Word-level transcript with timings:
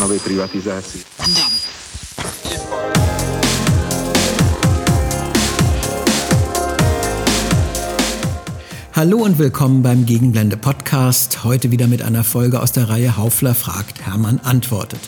plánovej 0.00 0.20
privatizácii. 0.20 1.00
Hallo 8.92 9.18
und 9.18 9.38
willkommen 9.38 9.82
beim 9.82 10.06
Gegenblende 10.06 10.56
Podcast. 10.56 11.44
Heute 11.44 11.70
wieder 11.70 11.86
mit 11.86 12.00
einer 12.00 12.24
Folge 12.24 12.60
aus 12.60 12.72
der 12.72 12.88
Reihe 12.88 13.18
Haufler 13.18 13.54
fragt, 13.54 14.00
Hermann 14.00 14.40
antwortet. 14.42 15.00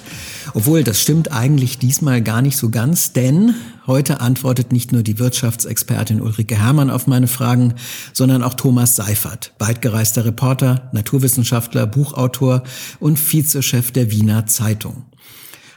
Obwohl, 0.53 0.85
das 0.85 1.01
stimmt 1.01 1.33
eigentlich 1.33 1.79
diesmal 1.79 2.21
gar 2.21 2.43
nicht 2.43 2.59
so 2.59 2.69
ganz, 2.69 3.15
denn 3.15 3.55
heute 3.87 4.21
antwortet 4.21 4.73
nicht 4.73 4.93
nur 4.93 5.03
die 5.03 5.19
Wirtschaftsexpertin 5.19 6.21
Ulrike 6.21 6.57
Hermann 6.57 6.91
auf 6.91 7.07
meine 7.07 7.29
Fragen, 7.29 7.75
sondern 8.13 8.43
auch 8.43 8.55
Thomas 8.55 8.97
Seifert, 8.97 9.53
weitgereister 9.59 10.25
Reporter, 10.25 10.91
Naturwissenschaftler, 10.93 11.87
Buchautor 11.87 12.63
und 13.01 13.17
Vizechef 13.19 13.91
der 13.91 14.11
Wiener 14.11 14.47
Zeitung. 14.47 15.07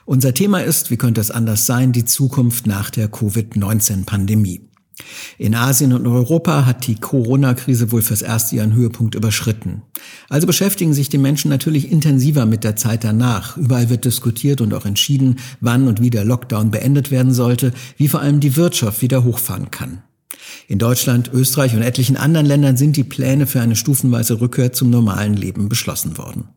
Unser 0.05 0.33
Thema 0.33 0.59
ist, 0.59 0.91
wie 0.91 0.97
könnte 0.97 1.21
es 1.21 1.31
anders 1.31 1.66
sein, 1.66 1.91
die 1.91 2.05
Zukunft 2.05 2.67
nach 2.67 2.91
der 2.91 3.07
Covid-19-Pandemie. 3.07 4.69
In 5.38 5.55
Asien 5.55 5.91
und 5.91 6.08
Europa 6.08 6.66
hat 6.66 6.88
die 6.88 6.95
Corona-Krise 6.95 7.91
wohl 7.91 8.02
fürs 8.02 8.22
erste 8.22 8.55
ihren 8.55 8.73
Höhepunkt 8.73 9.16
überschritten. 9.16 9.81
Also 10.30 10.48
beschäftigen 10.48 10.94
sich 10.94 11.09
die 11.09 11.17
Menschen 11.17 11.49
natürlich 11.49 11.91
intensiver 11.91 12.45
mit 12.45 12.63
der 12.63 12.77
Zeit 12.77 13.03
danach. 13.03 13.58
Überall 13.58 13.89
wird 13.89 14.05
diskutiert 14.05 14.62
und 14.62 14.73
auch 14.73 14.86
entschieden, 14.86 15.39
wann 15.59 15.88
und 15.88 16.02
wie 16.02 16.09
der 16.09 16.23
Lockdown 16.23 16.72
beendet 16.72 17.12
werden 17.12 17.34
sollte, 17.34 17.73
wie 17.98 18.08
vor 18.08 18.22
allem 18.22 18.39
die 18.39 18.55
Wirtschaft 18.55 19.02
wieder 19.02 19.26
hochfahren 19.26 19.70
kann. 19.70 20.03
In 20.67 20.80
Deutschland, 20.80 21.30
Österreich 21.34 21.75
und 21.75 21.81
etlichen 21.81 22.17
anderen 22.17 22.45
Ländern 22.45 22.77
sind 22.77 22.95
die 22.95 23.03
Pläne 23.03 23.48
für 23.48 23.62
eine 23.62 23.75
stufenweise 23.75 24.39
Rückkehr 24.39 24.72
zum 24.72 24.89
normalen 24.89 25.36
Leben 25.36 25.70
beschlossen 25.70 26.17
worden. 26.17 26.50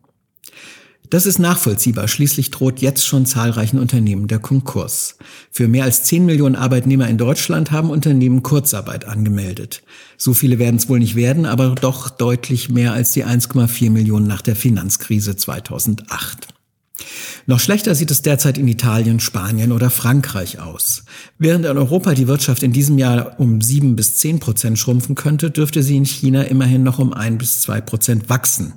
Das 1.09 1.25
ist 1.25 1.39
nachvollziehbar. 1.39 2.07
Schließlich 2.07 2.51
droht 2.51 2.81
jetzt 2.81 3.03
schon 3.05 3.25
zahlreichen 3.25 3.79
Unternehmen 3.79 4.27
der 4.27 4.37
Konkurs. 4.37 5.17
Für 5.49 5.67
mehr 5.67 5.85
als 5.85 6.03
10 6.03 6.23
Millionen 6.23 6.55
Arbeitnehmer 6.55 7.07
in 7.07 7.17
Deutschland 7.17 7.71
haben 7.71 7.89
Unternehmen 7.89 8.43
Kurzarbeit 8.43 9.05
angemeldet. 9.05 9.81
So 10.17 10.35
viele 10.35 10.59
werden 10.59 10.75
es 10.75 10.87
wohl 10.87 10.99
nicht 10.99 11.15
werden, 11.15 11.47
aber 11.47 11.73
doch 11.73 12.09
deutlich 12.09 12.69
mehr 12.69 12.93
als 12.93 13.11
die 13.13 13.25
1,4 13.25 13.89
Millionen 13.89 14.27
nach 14.27 14.43
der 14.43 14.55
Finanzkrise 14.55 15.35
2008. 15.35 16.48
Noch 17.45 17.59
schlechter 17.59 17.95
sieht 17.95 18.11
es 18.11 18.21
derzeit 18.21 18.57
in 18.57 18.67
Italien, 18.67 19.19
Spanien 19.19 19.71
oder 19.71 19.89
Frankreich 19.89 20.59
aus. 20.59 21.03
Während 21.37 21.65
in 21.65 21.77
Europa 21.77 22.13
die 22.13 22.27
Wirtschaft 22.27 22.63
in 22.63 22.73
diesem 22.73 22.97
Jahr 22.97 23.39
um 23.39 23.61
sieben 23.61 23.95
bis 23.95 24.17
zehn 24.17 24.39
Prozent 24.39 24.77
schrumpfen 24.77 25.15
könnte, 25.15 25.49
dürfte 25.49 25.81
sie 25.81 25.97
in 25.97 26.05
China 26.05 26.43
immerhin 26.43 26.83
noch 26.83 26.99
um 26.99 27.13
ein 27.13 27.37
bis 27.37 27.61
zwei 27.61 27.81
Prozent 27.81 28.29
wachsen. 28.29 28.73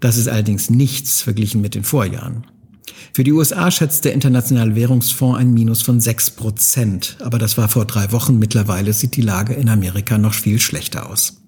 Das 0.00 0.16
ist 0.16 0.28
allerdings 0.28 0.70
nichts 0.70 1.20
verglichen 1.20 1.60
mit 1.60 1.74
den 1.74 1.84
Vorjahren. 1.84 2.46
Für 3.12 3.24
die 3.24 3.32
USA 3.32 3.70
schätzt 3.70 4.04
der 4.04 4.12
Internationale 4.12 4.74
Währungsfonds 4.74 5.38
ein 5.38 5.54
Minus 5.54 5.82
von 5.82 6.00
sechs 6.00 6.30
Prozent. 6.30 7.16
Aber 7.20 7.38
das 7.38 7.56
war 7.56 7.68
vor 7.68 7.84
drei 7.84 8.10
Wochen. 8.12 8.38
Mittlerweile 8.38 8.92
sieht 8.92 9.16
die 9.16 9.22
Lage 9.22 9.54
in 9.54 9.68
Amerika 9.68 10.18
noch 10.18 10.34
viel 10.34 10.58
schlechter 10.58 11.08
aus. 11.08 11.40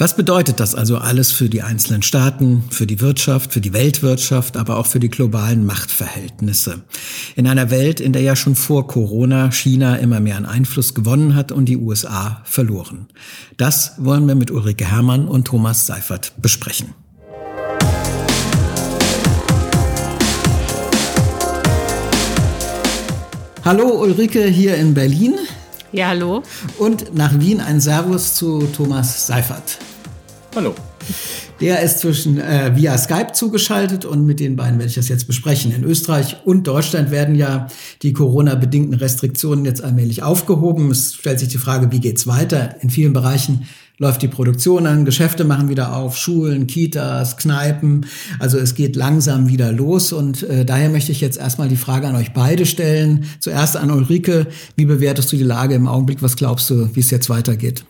Was 0.00 0.16
bedeutet 0.16 0.60
das 0.60 0.74
also 0.74 0.96
alles 0.96 1.30
für 1.30 1.50
die 1.50 1.60
einzelnen 1.60 2.00
Staaten, 2.00 2.64
für 2.70 2.86
die 2.86 3.02
Wirtschaft, 3.02 3.52
für 3.52 3.60
die 3.60 3.74
Weltwirtschaft, 3.74 4.56
aber 4.56 4.78
auch 4.78 4.86
für 4.86 4.98
die 4.98 5.10
globalen 5.10 5.66
Machtverhältnisse? 5.66 6.80
In 7.36 7.46
einer 7.46 7.70
Welt, 7.70 8.00
in 8.00 8.14
der 8.14 8.22
ja 8.22 8.34
schon 8.34 8.56
vor 8.56 8.86
Corona 8.86 9.52
China 9.52 9.96
immer 9.96 10.20
mehr 10.20 10.38
an 10.38 10.46
Einfluss 10.46 10.94
gewonnen 10.94 11.34
hat 11.34 11.52
und 11.52 11.66
die 11.66 11.76
USA 11.76 12.40
verloren. 12.44 13.08
Das 13.58 13.92
wollen 13.98 14.26
wir 14.26 14.34
mit 14.36 14.50
Ulrike 14.50 14.86
Herrmann 14.86 15.28
und 15.28 15.48
Thomas 15.48 15.86
Seifert 15.86 16.32
besprechen. 16.40 16.94
Hallo 23.66 24.00
Ulrike 24.00 24.46
hier 24.46 24.76
in 24.76 24.94
Berlin. 24.94 25.34
Ja, 25.92 26.08
hallo. 26.08 26.42
Und 26.78 27.14
nach 27.14 27.38
Wien 27.38 27.60
ein 27.60 27.82
Servus 27.82 28.32
zu 28.32 28.66
Thomas 28.74 29.26
Seifert. 29.26 29.76
Hallo. 30.56 30.74
Der 31.60 31.80
ist 31.82 32.00
zwischen 32.00 32.40
äh, 32.40 32.74
via 32.74 32.98
Skype 32.98 33.32
zugeschaltet 33.34 34.04
und 34.04 34.26
mit 34.26 34.40
den 34.40 34.56
beiden 34.56 34.78
werde 34.78 34.88
ich 34.88 34.96
das 34.96 35.08
jetzt 35.08 35.28
besprechen. 35.28 35.72
In 35.72 35.84
Österreich 35.84 36.38
und 36.44 36.66
Deutschland 36.66 37.12
werden 37.12 37.36
ja 37.36 37.68
die 38.02 38.12
Corona-bedingten 38.12 38.94
Restriktionen 38.94 39.64
jetzt 39.64 39.84
allmählich 39.84 40.24
aufgehoben. 40.24 40.90
Es 40.90 41.14
stellt 41.14 41.38
sich 41.38 41.50
die 41.50 41.58
Frage, 41.58 41.92
wie 41.92 42.00
geht's 42.00 42.26
weiter? 42.26 42.74
In 42.80 42.90
vielen 42.90 43.12
Bereichen 43.12 43.68
läuft 43.98 44.22
die 44.22 44.28
Produktion 44.28 44.86
an, 44.86 45.04
Geschäfte 45.04 45.44
machen 45.44 45.68
wieder 45.68 45.94
auf, 45.94 46.16
Schulen, 46.16 46.66
Kitas, 46.66 47.36
Kneipen. 47.36 48.06
Also 48.40 48.58
es 48.58 48.74
geht 48.74 48.96
langsam 48.96 49.48
wieder 49.48 49.70
los 49.70 50.12
und 50.12 50.42
äh, 50.42 50.64
daher 50.64 50.88
möchte 50.88 51.12
ich 51.12 51.20
jetzt 51.20 51.38
erstmal 51.38 51.68
die 51.68 51.76
Frage 51.76 52.08
an 52.08 52.16
euch 52.16 52.32
beide 52.32 52.66
stellen. 52.66 53.26
Zuerst 53.38 53.76
an 53.76 53.92
Ulrike, 53.92 54.48
wie 54.74 54.86
bewertest 54.86 55.30
du 55.30 55.36
die 55.36 55.44
Lage 55.44 55.74
im 55.74 55.86
Augenblick? 55.86 56.22
Was 56.22 56.34
glaubst 56.34 56.70
du, 56.70 56.88
wie 56.94 57.00
es 57.00 57.10
jetzt 57.10 57.30
weitergeht? 57.30 57.84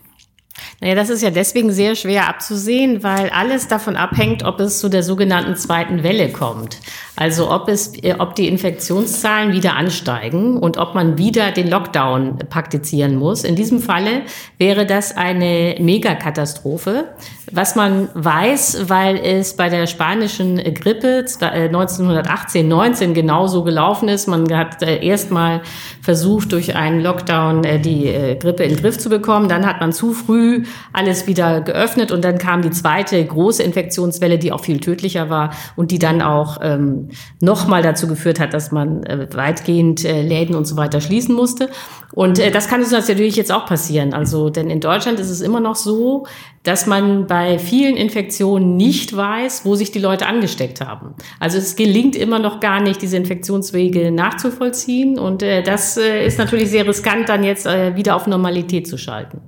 Naja, 0.79 0.95
das 0.95 1.09
ist 1.09 1.21
ja 1.21 1.29
deswegen 1.29 1.71
sehr 1.71 1.95
schwer 1.95 2.27
abzusehen, 2.27 3.03
weil 3.03 3.29
alles 3.29 3.67
davon 3.67 3.95
abhängt, 3.95 4.43
ob 4.43 4.59
es 4.59 4.79
zu 4.79 4.89
der 4.89 5.03
sogenannten 5.03 5.55
zweiten 5.55 6.03
Welle 6.03 6.29
kommt. 6.29 6.77
Also 7.15 7.51
ob 7.51 7.69
es, 7.69 7.93
äh, 8.03 8.15
ob 8.17 8.33
die 8.33 8.47
Infektionszahlen 8.47 9.53
wieder 9.53 9.75
ansteigen 9.75 10.57
und 10.57 10.77
ob 10.77 10.95
man 10.95 11.19
wieder 11.19 11.51
den 11.51 11.69
Lockdown 11.69 12.39
praktizieren 12.49 13.15
muss. 13.15 13.43
In 13.43 13.55
diesem 13.55 13.79
Falle 13.79 14.23
wäre 14.57 14.87
das 14.87 15.15
eine 15.15 15.75
Megakatastrophe. 15.79 17.09
Was 17.51 17.75
man 17.75 18.09
weiß, 18.15 18.89
weil 18.89 19.17
es 19.17 19.55
bei 19.55 19.69
der 19.69 19.85
spanischen 19.85 20.57
Grippe 20.73 21.25
1918, 21.41 22.67
19 22.67 23.11
äh, 23.11 23.13
genauso 23.13 23.63
gelaufen 23.63 24.09
ist. 24.09 24.27
Man 24.27 24.51
hat 24.51 24.81
äh, 24.81 25.05
erstmal 25.05 25.61
versucht, 26.01 26.53
durch 26.53 26.75
einen 26.75 27.01
Lockdown 27.01 27.61
die 27.83 28.37
Grippe 28.39 28.63
in 28.63 28.69
den 28.69 28.81
Griff 28.81 28.97
zu 28.97 29.09
bekommen. 29.09 29.47
Dann 29.47 29.65
hat 29.67 29.79
man 29.79 29.93
zu 29.93 30.13
früh 30.13 30.50
alles 30.93 31.27
wieder 31.27 31.61
geöffnet 31.61 32.11
und 32.11 32.23
dann 32.23 32.37
kam 32.37 32.61
die 32.61 32.71
zweite 32.71 33.23
große 33.23 33.63
Infektionswelle, 33.63 34.37
die 34.37 34.51
auch 34.51 34.63
viel 34.63 34.79
tödlicher 34.79 35.29
war 35.29 35.51
und 35.75 35.91
die 35.91 35.99
dann 35.99 36.21
auch 36.21 36.59
ähm, 36.61 37.09
nochmal 37.39 37.81
dazu 37.81 38.07
geführt 38.07 38.39
hat, 38.39 38.53
dass 38.53 38.71
man 38.71 39.03
äh, 39.03 39.27
weitgehend 39.33 40.05
äh, 40.05 40.21
Läden 40.21 40.55
und 40.55 40.65
so 40.65 40.77
weiter 40.77 41.01
schließen 41.01 41.35
musste. 41.35 41.69
Und 42.13 42.39
äh, 42.39 42.51
das 42.51 42.67
kann 42.67 42.81
uns 42.81 42.91
natürlich 42.91 43.35
jetzt 43.35 43.51
auch 43.51 43.65
passieren. 43.65 44.13
Also, 44.13 44.49
denn 44.49 44.69
in 44.69 44.79
Deutschland 44.79 45.19
ist 45.19 45.29
es 45.29 45.41
immer 45.41 45.59
noch 45.59 45.75
so, 45.75 46.25
dass 46.63 46.85
man 46.85 47.25
bei 47.25 47.57
vielen 47.57 47.95
Infektionen 47.95 48.75
nicht 48.75 49.15
weiß, 49.15 49.65
wo 49.65 49.75
sich 49.75 49.91
die 49.91 49.99
Leute 49.99 50.27
angesteckt 50.27 50.81
haben. 50.81 51.15
Also 51.39 51.57
es 51.57 51.75
gelingt 51.75 52.15
immer 52.15 52.39
noch 52.39 52.59
gar 52.59 52.81
nicht, 52.81 53.01
diese 53.01 53.17
Infektionswege 53.17 54.11
nachzuvollziehen. 54.11 55.17
Und 55.17 55.41
äh, 55.41 55.63
das 55.63 55.97
äh, 55.97 56.25
ist 56.25 56.37
natürlich 56.37 56.69
sehr 56.69 56.87
riskant, 56.87 57.29
dann 57.29 57.43
jetzt 57.43 57.65
äh, 57.65 57.95
wieder 57.95 58.15
auf 58.15 58.27
Normalität 58.27 58.87
zu 58.87 58.97
schalten. 58.97 59.41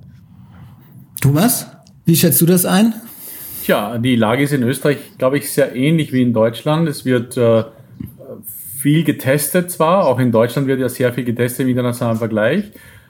Thomas, 1.24 1.66
wie 2.04 2.16
schätzt 2.16 2.38
du 2.42 2.44
das 2.44 2.66
ein? 2.66 2.92
Tja, 3.64 3.96
die 3.96 4.14
Lage 4.14 4.42
ist 4.42 4.52
in 4.52 4.62
Österreich, 4.62 4.98
glaube 5.16 5.38
ich, 5.38 5.50
sehr 5.50 5.74
ähnlich 5.74 6.12
wie 6.12 6.20
in 6.20 6.34
Deutschland. 6.34 6.86
Es 6.86 7.06
wird 7.06 7.38
äh, 7.38 7.64
viel 8.76 9.04
getestet 9.04 9.70
zwar, 9.70 10.06
auch 10.06 10.18
in 10.18 10.32
Deutschland 10.32 10.68
wird 10.68 10.80
ja 10.80 10.90
sehr 10.90 11.14
viel 11.14 11.24
getestet 11.24 11.60
im 11.60 11.70
internationalen 11.70 12.18
Vergleich, 12.18 12.64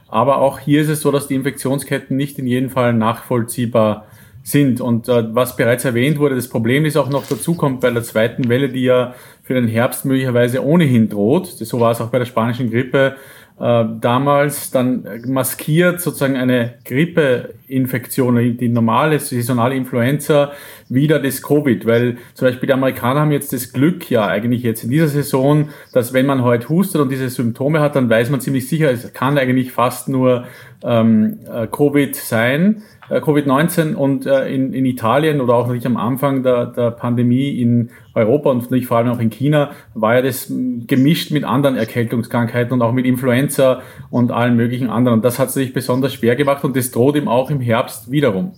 aber 0.07 0.37
auch 0.37 0.61
hier 0.61 0.83
ist 0.83 0.91
es 0.91 1.01
so, 1.01 1.11
dass 1.11 1.27
die 1.27 1.35
Infektionsketten 1.35 2.17
nicht 2.17 2.39
in 2.39 2.47
jedem 2.47 2.71
Fall 2.71 2.93
nachvollziehbar 2.93 4.07
sind. 4.45 4.81
Und 4.81 5.09
äh, 5.09 5.35
was 5.35 5.57
bereits 5.57 5.85
erwähnt 5.85 6.21
wurde, 6.21 6.37
das 6.37 6.49
Problem 6.49 6.85
ist 6.85 6.97
auch 6.97 7.11
noch 7.11 7.27
dazu 7.27 7.55
kommt 7.55 7.81
bei 7.81 7.91
der 7.91 8.05
zweiten 8.05 8.49
Welle, 8.49 8.69
die 8.69 8.85
ja 8.85 9.17
für 9.43 9.55
den 9.55 9.67
Herbst 9.67 10.05
möglicherweise 10.05 10.65
ohnehin 10.65 11.09
droht. 11.09 11.49
So 11.49 11.81
war 11.81 11.91
es 11.91 12.01
auch 12.01 12.11
bei 12.11 12.21
der 12.21 12.27
spanischen 12.27 12.71
Grippe 12.71 13.17
äh, 13.61 13.85
damals 14.01 14.71
dann 14.71 15.07
maskiert 15.27 16.01
sozusagen 16.01 16.37
eine 16.37 16.75
Grippeinfektion, 16.85 18.57
die 18.57 18.69
normale 18.69 19.21
saisonale 19.21 19.77
Influenza, 19.77 20.53
wieder 20.89 21.19
das 21.19 21.43
Covid, 21.43 21.87
weil 21.87 22.19
zum 22.35 22.49
Beispiel 22.49 22.67
die 22.67 22.73
Amerikaner 22.73 23.21
haben 23.21 23.33
jetzt 23.33 23.53
das 23.53 23.73
Glück 23.73 24.11
ja 24.11 24.27
eigentlich 24.27 24.63
jetzt 24.63 24.85
in 24.85 24.91
dieser 24.91 25.09
Saison, 25.09 25.69
dass 25.93 26.13
wenn 26.13 26.27
man 26.27 26.43
heute 26.43 26.69
hustet 26.69 27.01
und 27.01 27.11
diese 27.11 27.29
Symptome 27.29 27.81
hat, 27.81 27.97
dann 27.97 28.09
weiß 28.09 28.31
man 28.31 28.41
ziemlich 28.41 28.69
sicher, 28.69 28.91
es 28.91 29.13
kann 29.13 29.39
eigentlich 29.39 29.73
fast 29.73 30.09
nur 30.09 30.45
ähm, 30.83 31.39
äh, 31.51 31.67
Covid 31.67 32.15
sein. 32.15 32.83
Äh, 33.09 33.21
Covid-19 33.21 33.95
und 33.95 34.27
äh, 34.27 34.49
in, 34.49 34.73
in 34.73 34.87
Italien 34.87 35.41
oder 35.41 35.55
auch 35.55 35.67
natürlich 35.67 35.87
am 35.87 35.97
Anfang 35.97 36.43
der, 36.43 36.67
der 36.67 36.91
Pandemie 36.91 37.61
in 37.61 37.91
Europa 38.15 38.51
und 38.51 38.63
natürlich 38.63 38.87
vor 38.87 38.99
allem 38.99 39.09
auch 39.09 39.19
in 39.19 39.31
China 39.31 39.73
war 39.93 40.15
ja 40.15 40.23
das 40.23 40.51
gemischt 40.87 41.31
mit 41.31 41.45
anderen 41.45 41.77
Erkältungskrankheiten 41.77 42.73
und 42.73 42.83
auch 42.83 42.93
mit 42.93 43.05
Influenza 43.05 43.83
und 44.11 44.33
allen 44.33 44.57
möglichen 44.57 44.89
anderen. 44.89 45.21
Das 45.21 45.39
hat 45.39 45.51
sich 45.51 45.73
besonders 45.73 46.15
schwer 46.15 46.37
gemacht 46.37 46.65
und 46.65 46.77
das 46.77 46.91
droht 46.91 47.17
ihm 47.17 47.29
auch 47.29 47.51
im 47.51 47.61
Herbst 47.61 48.11
wiederum. 48.11 48.53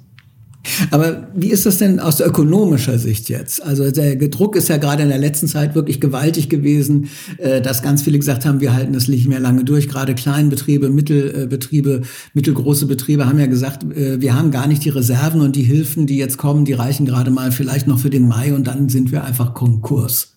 Aber 0.90 1.28
wie 1.34 1.50
ist 1.50 1.66
das 1.66 1.78
denn 1.78 2.00
aus 2.00 2.20
ökonomischer 2.20 2.98
Sicht 2.98 3.28
jetzt? 3.28 3.62
Also 3.62 3.90
der 3.90 4.16
Druck 4.16 4.56
ist 4.56 4.68
ja 4.68 4.76
gerade 4.76 5.02
in 5.02 5.08
der 5.08 5.18
letzten 5.18 5.48
Zeit 5.48 5.74
wirklich 5.74 6.00
gewaltig 6.00 6.48
gewesen, 6.48 7.08
äh, 7.38 7.60
dass 7.60 7.82
ganz 7.82 8.02
viele 8.02 8.18
gesagt 8.18 8.44
haben, 8.44 8.60
wir 8.60 8.74
halten 8.74 8.92
das 8.92 9.08
nicht 9.08 9.28
mehr 9.28 9.40
lange 9.40 9.64
durch. 9.64 9.88
Gerade 9.88 10.14
Kleinbetriebe, 10.14 10.90
Mittelbetriebe, 10.90 12.02
mittelgroße 12.34 12.86
Betriebe 12.86 13.26
haben 13.26 13.38
ja 13.38 13.46
gesagt, 13.46 13.84
äh, 13.96 14.20
wir 14.20 14.34
haben 14.34 14.50
gar 14.50 14.66
nicht 14.66 14.84
die 14.84 14.90
Reserven 14.90 15.40
und 15.40 15.56
die 15.56 15.62
Hilfen, 15.62 16.06
die 16.06 16.18
jetzt 16.18 16.38
kommen, 16.38 16.64
die 16.64 16.72
reichen 16.72 17.06
gerade 17.06 17.30
mal 17.30 17.52
vielleicht 17.52 17.86
noch 17.86 17.98
für 17.98 18.10
den 18.10 18.28
Mai 18.28 18.54
und 18.54 18.66
dann 18.66 18.88
sind 18.88 19.12
wir 19.12 19.24
einfach 19.24 19.54
Konkurs. 19.54 20.35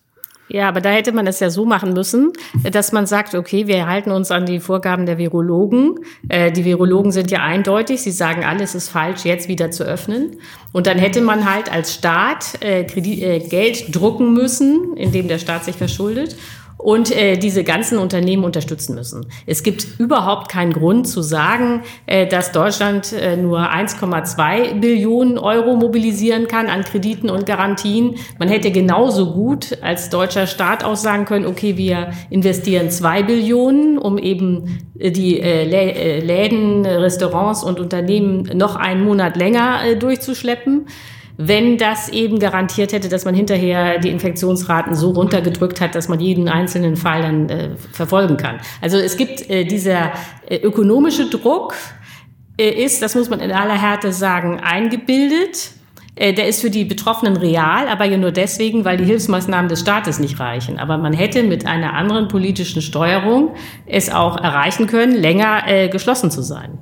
Ja, 0.50 0.68
aber 0.68 0.82
da 0.82 0.90
hätte 0.90 1.12
man 1.12 1.28
es 1.28 1.40
ja 1.40 1.52
so 1.52 1.66
machen 1.66 1.94
müssen, 1.94 2.34
dass 2.72 2.92
man 2.92 3.06
sagt, 3.06 3.36
okay, 3.36 3.68
wir 3.68 3.88
halten 3.88 4.10
uns 4.10 4.32
an 4.32 4.48
die 4.48 4.60
Vorgaben 4.60 5.06
der 5.06 5.20
Virologen. 5.20 6.00
Äh, 6.28 6.52
die 6.52 6.66
Virologen 6.66 7.12
sind 7.12 7.30
ja 7.30 7.44
eindeutig, 7.44 8.02
sie 8.02 8.12
sagen, 8.12 8.44
alles 8.44 8.74
ist 8.74 8.90
falsch, 8.90 9.26
jetzt 9.26 9.48
wieder 9.48 9.70
zu 9.70 9.84
öffnen. 9.84 10.38
Und 10.72 10.88
dann 10.88 10.98
hätte 10.98 11.22
man 11.22 11.52
halt 11.52 11.72
als 11.72 11.94
Staat 11.94 12.62
äh, 12.62 12.84
Kredit, 12.84 13.22
äh, 13.22 13.40
Geld 13.40 13.96
drucken 13.96 14.34
müssen, 14.34 14.98
indem 14.98 15.28
der 15.28 15.38
Staat 15.38 15.66
sich 15.66 15.76
verschuldet 15.76 16.36
und 16.80 17.12
äh, 17.12 17.38
diese 17.38 17.66
ganzen 17.66 17.98
Unternehmen 18.00 18.46
unterstützen 18.46 18.96
müssen. 18.96 19.28
Es 19.46 19.64
gibt 19.64 20.00
überhaupt 20.00 20.50
keinen 20.50 20.72
Grund 20.72 21.08
zu 21.08 21.22
sagen, 21.22 21.84
äh, 22.06 22.26
dass 22.26 22.54
Deutschland 22.54 23.12
äh, 23.12 23.36
nur 23.36 23.60
1,2 23.60 24.80
Billionen 24.80 25.38
Euro 25.38 25.76
mobilisieren 25.76 26.48
kann 26.48 26.68
an 26.68 26.86
Krediten 26.86 27.30
und 27.30 27.46
Garantien. 27.46 28.16
Man 28.40 28.48
hätte 28.48 28.72
genauso 28.72 29.34
gut 29.34 29.78
als 29.82 30.10
deutscher 30.10 30.48
Staat 30.48 30.86
auch 30.86 30.96
sagen 30.96 31.26
können, 31.26 31.46
okay, 31.46 31.76
wir 31.76 32.12
investieren 32.30 32.90
zwei 32.90 33.24
Billionen, 33.24 33.98
um 33.98 34.18
eben 34.18 34.80
äh, 34.98 35.12
die 35.12 35.38
äh, 35.38 35.70
äh 35.70 36.20
Läden, 36.22 36.86
Restaurants 36.86 37.62
und 37.62 37.82
Unternehmen 37.82 38.44
noch 38.56 38.78
einen 38.78 39.04
Monat 39.04 39.36
länger 39.36 39.82
äh, 39.86 39.96
durchzuschleppen 39.98 40.86
wenn 41.42 41.78
das 41.78 42.10
eben 42.10 42.38
garantiert 42.38 42.92
hätte, 42.92 43.08
dass 43.08 43.24
man 43.24 43.34
hinterher 43.34 43.98
die 44.00 44.10
Infektionsraten 44.10 44.94
so 44.94 45.12
runtergedrückt 45.12 45.80
hat, 45.80 45.96
dass 45.96 46.10
man 46.10 46.20
jeden 46.20 46.50
einzelnen 46.50 46.98
Fall 46.98 47.22
dann 47.22 47.48
äh, 47.48 47.70
verfolgen 47.94 48.36
kann. 48.36 48.58
Also 48.82 48.98
es 48.98 49.16
gibt 49.16 49.50
äh, 49.50 49.64
dieser 49.64 50.12
äh, 50.50 50.58
ökonomische 50.58 51.30
Druck, 51.30 51.76
äh, 52.60 52.84
ist, 52.84 53.02
das 53.02 53.16
muss 53.16 53.30
man 53.30 53.40
in 53.40 53.54
aller 53.54 53.82
Härte 53.82 54.12
sagen, 54.12 54.60
eingebildet. 54.60 55.72
Äh, 56.16 56.34
der 56.34 56.50
ist 56.50 56.60
für 56.60 56.70
die 56.70 56.84
Betroffenen 56.84 57.38
real, 57.38 57.88
aber 57.88 58.04
ja 58.04 58.18
nur 58.18 58.34
deswegen, 58.34 58.84
weil 58.84 58.98
die 58.98 59.06
Hilfsmaßnahmen 59.06 59.70
des 59.70 59.80
Staates 59.80 60.20
nicht 60.20 60.42
reichen. 60.42 60.78
Aber 60.78 60.98
man 60.98 61.14
hätte 61.14 61.44
mit 61.44 61.66
einer 61.66 61.94
anderen 61.94 62.28
politischen 62.28 62.82
Steuerung 62.82 63.56
es 63.86 64.12
auch 64.12 64.36
erreichen 64.36 64.88
können, 64.88 65.16
länger 65.16 65.64
äh, 65.68 65.88
geschlossen 65.88 66.32
zu 66.32 66.42
sein. 66.42 66.80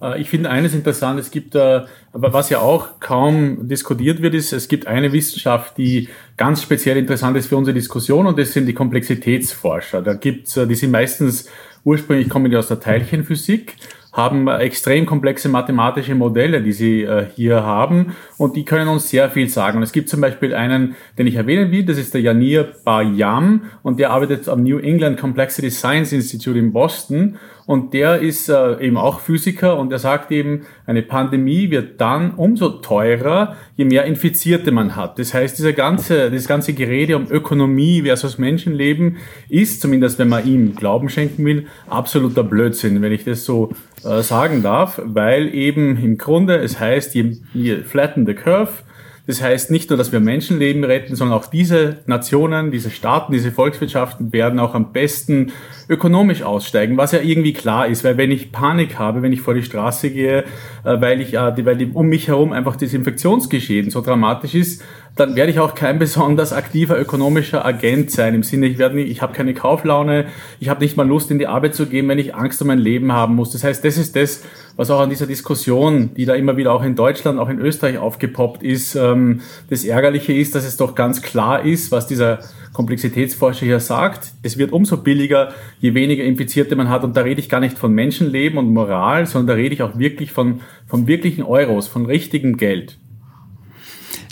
Äh, 0.00 0.20
ich 0.20 0.30
finde 0.30 0.50
eines 0.50 0.74
interessant, 0.74 1.18
es 1.18 1.30
gibt, 1.30 1.54
äh, 1.54 1.82
was 2.12 2.50
ja 2.50 2.60
auch 2.60 3.00
kaum 3.00 3.68
diskutiert 3.68 4.22
wird, 4.22 4.34
ist, 4.34 4.52
es 4.52 4.68
gibt 4.68 4.86
eine 4.86 5.12
Wissenschaft, 5.12 5.78
die 5.78 6.08
ganz 6.36 6.62
speziell 6.62 6.96
interessant 6.96 7.36
ist 7.36 7.48
für 7.48 7.56
unsere 7.56 7.74
Diskussion 7.74 8.26
und 8.26 8.38
das 8.38 8.52
sind 8.52 8.66
die 8.66 8.74
Komplexitätsforscher. 8.74 10.02
Da 10.02 10.14
gibt's, 10.14 10.56
äh, 10.56 10.66
die 10.66 10.74
sind 10.74 10.90
meistens 10.90 11.48
ursprünglich 11.84 12.28
kommen 12.28 12.50
die 12.50 12.56
aus 12.56 12.68
der 12.68 12.80
Teilchenphysik 12.80 13.76
haben 14.10 14.48
extrem 14.48 15.06
komplexe 15.06 15.48
mathematische 15.48 16.14
Modelle, 16.16 16.60
die 16.60 16.72
sie 16.72 17.06
hier 17.36 17.62
haben 17.62 18.16
und 18.36 18.56
die 18.56 18.64
können 18.64 18.88
uns 18.88 19.08
sehr 19.10 19.30
viel 19.30 19.48
sagen. 19.48 19.76
Und 19.76 19.84
es 19.84 19.92
gibt 19.92 20.08
zum 20.08 20.20
Beispiel 20.20 20.54
einen, 20.54 20.96
den 21.18 21.28
ich 21.28 21.36
erwähnen 21.36 21.70
will, 21.70 21.84
das 21.84 21.98
ist 21.98 22.14
der 22.14 22.22
Janir 22.22 22.72
Bayam 22.84 23.64
und 23.82 24.00
der 24.00 24.10
arbeitet 24.10 24.48
am 24.48 24.64
New 24.64 24.78
England 24.78 25.20
Complexity 25.20 25.70
Science 25.70 26.12
Institute 26.12 26.58
in 26.58 26.72
Boston 26.72 27.38
und 27.68 27.92
der 27.92 28.20
ist 28.20 28.48
äh, 28.48 28.80
eben 28.80 28.96
auch 28.96 29.20
Physiker 29.20 29.76
und 29.76 29.92
er 29.92 29.98
sagt 29.98 30.32
eben, 30.32 30.62
eine 30.86 31.02
Pandemie 31.02 31.70
wird 31.70 32.00
dann 32.00 32.30
umso 32.30 32.70
teurer, 32.70 33.56
je 33.76 33.84
mehr 33.84 34.06
Infizierte 34.06 34.70
man 34.70 34.96
hat. 34.96 35.18
Das 35.18 35.34
heißt, 35.34 35.58
dieser 35.58 35.74
ganze, 35.74 36.30
das 36.30 36.48
ganze 36.48 36.72
Gerede 36.72 37.14
um 37.14 37.30
Ökonomie 37.30 38.00
versus 38.00 38.38
Menschenleben 38.38 39.18
ist, 39.50 39.82
zumindest 39.82 40.18
wenn 40.18 40.30
man 40.30 40.46
ihm 40.46 40.76
Glauben 40.76 41.10
schenken 41.10 41.44
will, 41.44 41.66
absoluter 41.90 42.42
Blödsinn, 42.42 43.02
wenn 43.02 43.12
ich 43.12 43.24
das 43.24 43.44
so 43.44 43.70
äh, 44.02 44.22
sagen 44.22 44.62
darf, 44.62 45.02
weil 45.04 45.54
eben 45.54 45.98
im 46.02 46.16
Grunde 46.16 46.56
es 46.56 46.80
heißt, 46.80 47.14
je, 47.14 47.36
je 47.52 47.82
flatten 47.82 48.24
the 48.24 48.32
curve, 48.32 48.70
das 49.28 49.42
heißt 49.42 49.70
nicht 49.70 49.90
nur, 49.90 49.98
dass 49.98 50.10
wir 50.10 50.20
Menschenleben 50.20 50.84
retten, 50.84 51.14
sondern 51.14 51.38
auch 51.38 51.46
diese 51.46 51.98
Nationen, 52.06 52.70
diese 52.70 52.88
Staaten, 52.88 53.30
diese 53.30 53.52
Volkswirtschaften 53.52 54.32
werden 54.32 54.58
auch 54.58 54.74
am 54.74 54.90
besten 54.94 55.52
ökonomisch 55.86 56.42
aussteigen, 56.42 56.96
was 56.96 57.12
ja 57.12 57.20
irgendwie 57.20 57.52
klar 57.52 57.88
ist, 57.88 58.04
weil 58.04 58.16
wenn 58.16 58.30
ich 58.30 58.52
Panik 58.52 58.98
habe, 58.98 59.20
wenn 59.20 59.34
ich 59.34 59.42
vor 59.42 59.52
die 59.52 59.62
Straße 59.62 60.08
gehe, 60.10 60.44
äh, 60.84 61.00
weil 61.02 61.20
ich, 61.20 61.34
äh, 61.34 61.66
weil 61.66 61.90
um 61.92 62.06
mich 62.06 62.28
herum 62.28 62.54
einfach 62.54 62.76
das 62.76 62.94
Infektionsgeschehen 62.94 63.90
so 63.90 64.00
dramatisch 64.00 64.54
ist, 64.54 64.82
dann 65.14 65.36
werde 65.36 65.50
ich 65.50 65.60
auch 65.60 65.74
kein 65.74 65.98
besonders 65.98 66.54
aktiver 66.54 66.98
ökonomischer 66.98 67.66
Agent 67.66 68.10
sein. 68.10 68.34
Im 68.34 68.42
Sinne, 68.42 68.66
ich 68.66 68.78
werde 68.78 68.94
nicht, 68.94 69.10
ich 69.10 69.20
habe 69.20 69.34
keine 69.34 69.52
Kauflaune, 69.52 70.26
ich 70.58 70.70
habe 70.70 70.80
nicht 70.80 70.96
mal 70.96 71.06
Lust, 71.06 71.30
in 71.30 71.38
die 71.38 71.48
Arbeit 71.48 71.74
zu 71.74 71.84
gehen, 71.86 72.08
wenn 72.08 72.18
ich 72.18 72.34
Angst 72.34 72.62
um 72.62 72.68
mein 72.68 72.78
Leben 72.78 73.12
haben 73.12 73.34
muss. 73.34 73.50
Das 73.50 73.62
heißt, 73.62 73.84
das 73.84 73.98
ist 73.98 74.16
das, 74.16 74.42
was 74.78 74.92
auch 74.92 75.00
an 75.00 75.10
dieser 75.10 75.26
Diskussion, 75.26 76.14
die 76.16 76.24
da 76.24 76.34
immer 76.34 76.56
wieder 76.56 76.72
auch 76.72 76.84
in 76.84 76.94
Deutschland, 76.94 77.40
auch 77.40 77.48
in 77.48 77.58
Österreich 77.58 77.98
aufgepoppt 77.98 78.62
ist, 78.62 78.94
ähm, 78.94 79.40
das 79.68 79.84
Ärgerliche 79.84 80.32
ist, 80.32 80.54
dass 80.54 80.64
es 80.64 80.76
doch 80.76 80.94
ganz 80.94 81.20
klar 81.20 81.64
ist, 81.64 81.90
was 81.90 82.06
dieser 82.06 82.38
Komplexitätsforscher 82.74 83.66
hier 83.66 83.80
sagt. 83.80 84.34
Es 84.44 84.56
wird 84.56 84.70
umso 84.70 84.98
billiger, 84.98 85.52
je 85.80 85.94
weniger 85.94 86.22
Infizierte 86.22 86.76
man 86.76 86.88
hat. 86.88 87.02
Und 87.02 87.16
da 87.16 87.22
rede 87.22 87.40
ich 87.40 87.48
gar 87.48 87.58
nicht 87.58 87.76
von 87.76 87.92
Menschenleben 87.92 88.56
und 88.56 88.72
Moral, 88.72 89.26
sondern 89.26 89.48
da 89.48 89.54
rede 89.54 89.74
ich 89.74 89.82
auch 89.82 89.98
wirklich 89.98 90.30
von, 90.30 90.60
von 90.86 91.08
wirklichen 91.08 91.42
Euros, 91.42 91.88
von 91.88 92.06
richtigem 92.06 92.56
Geld. 92.56 92.98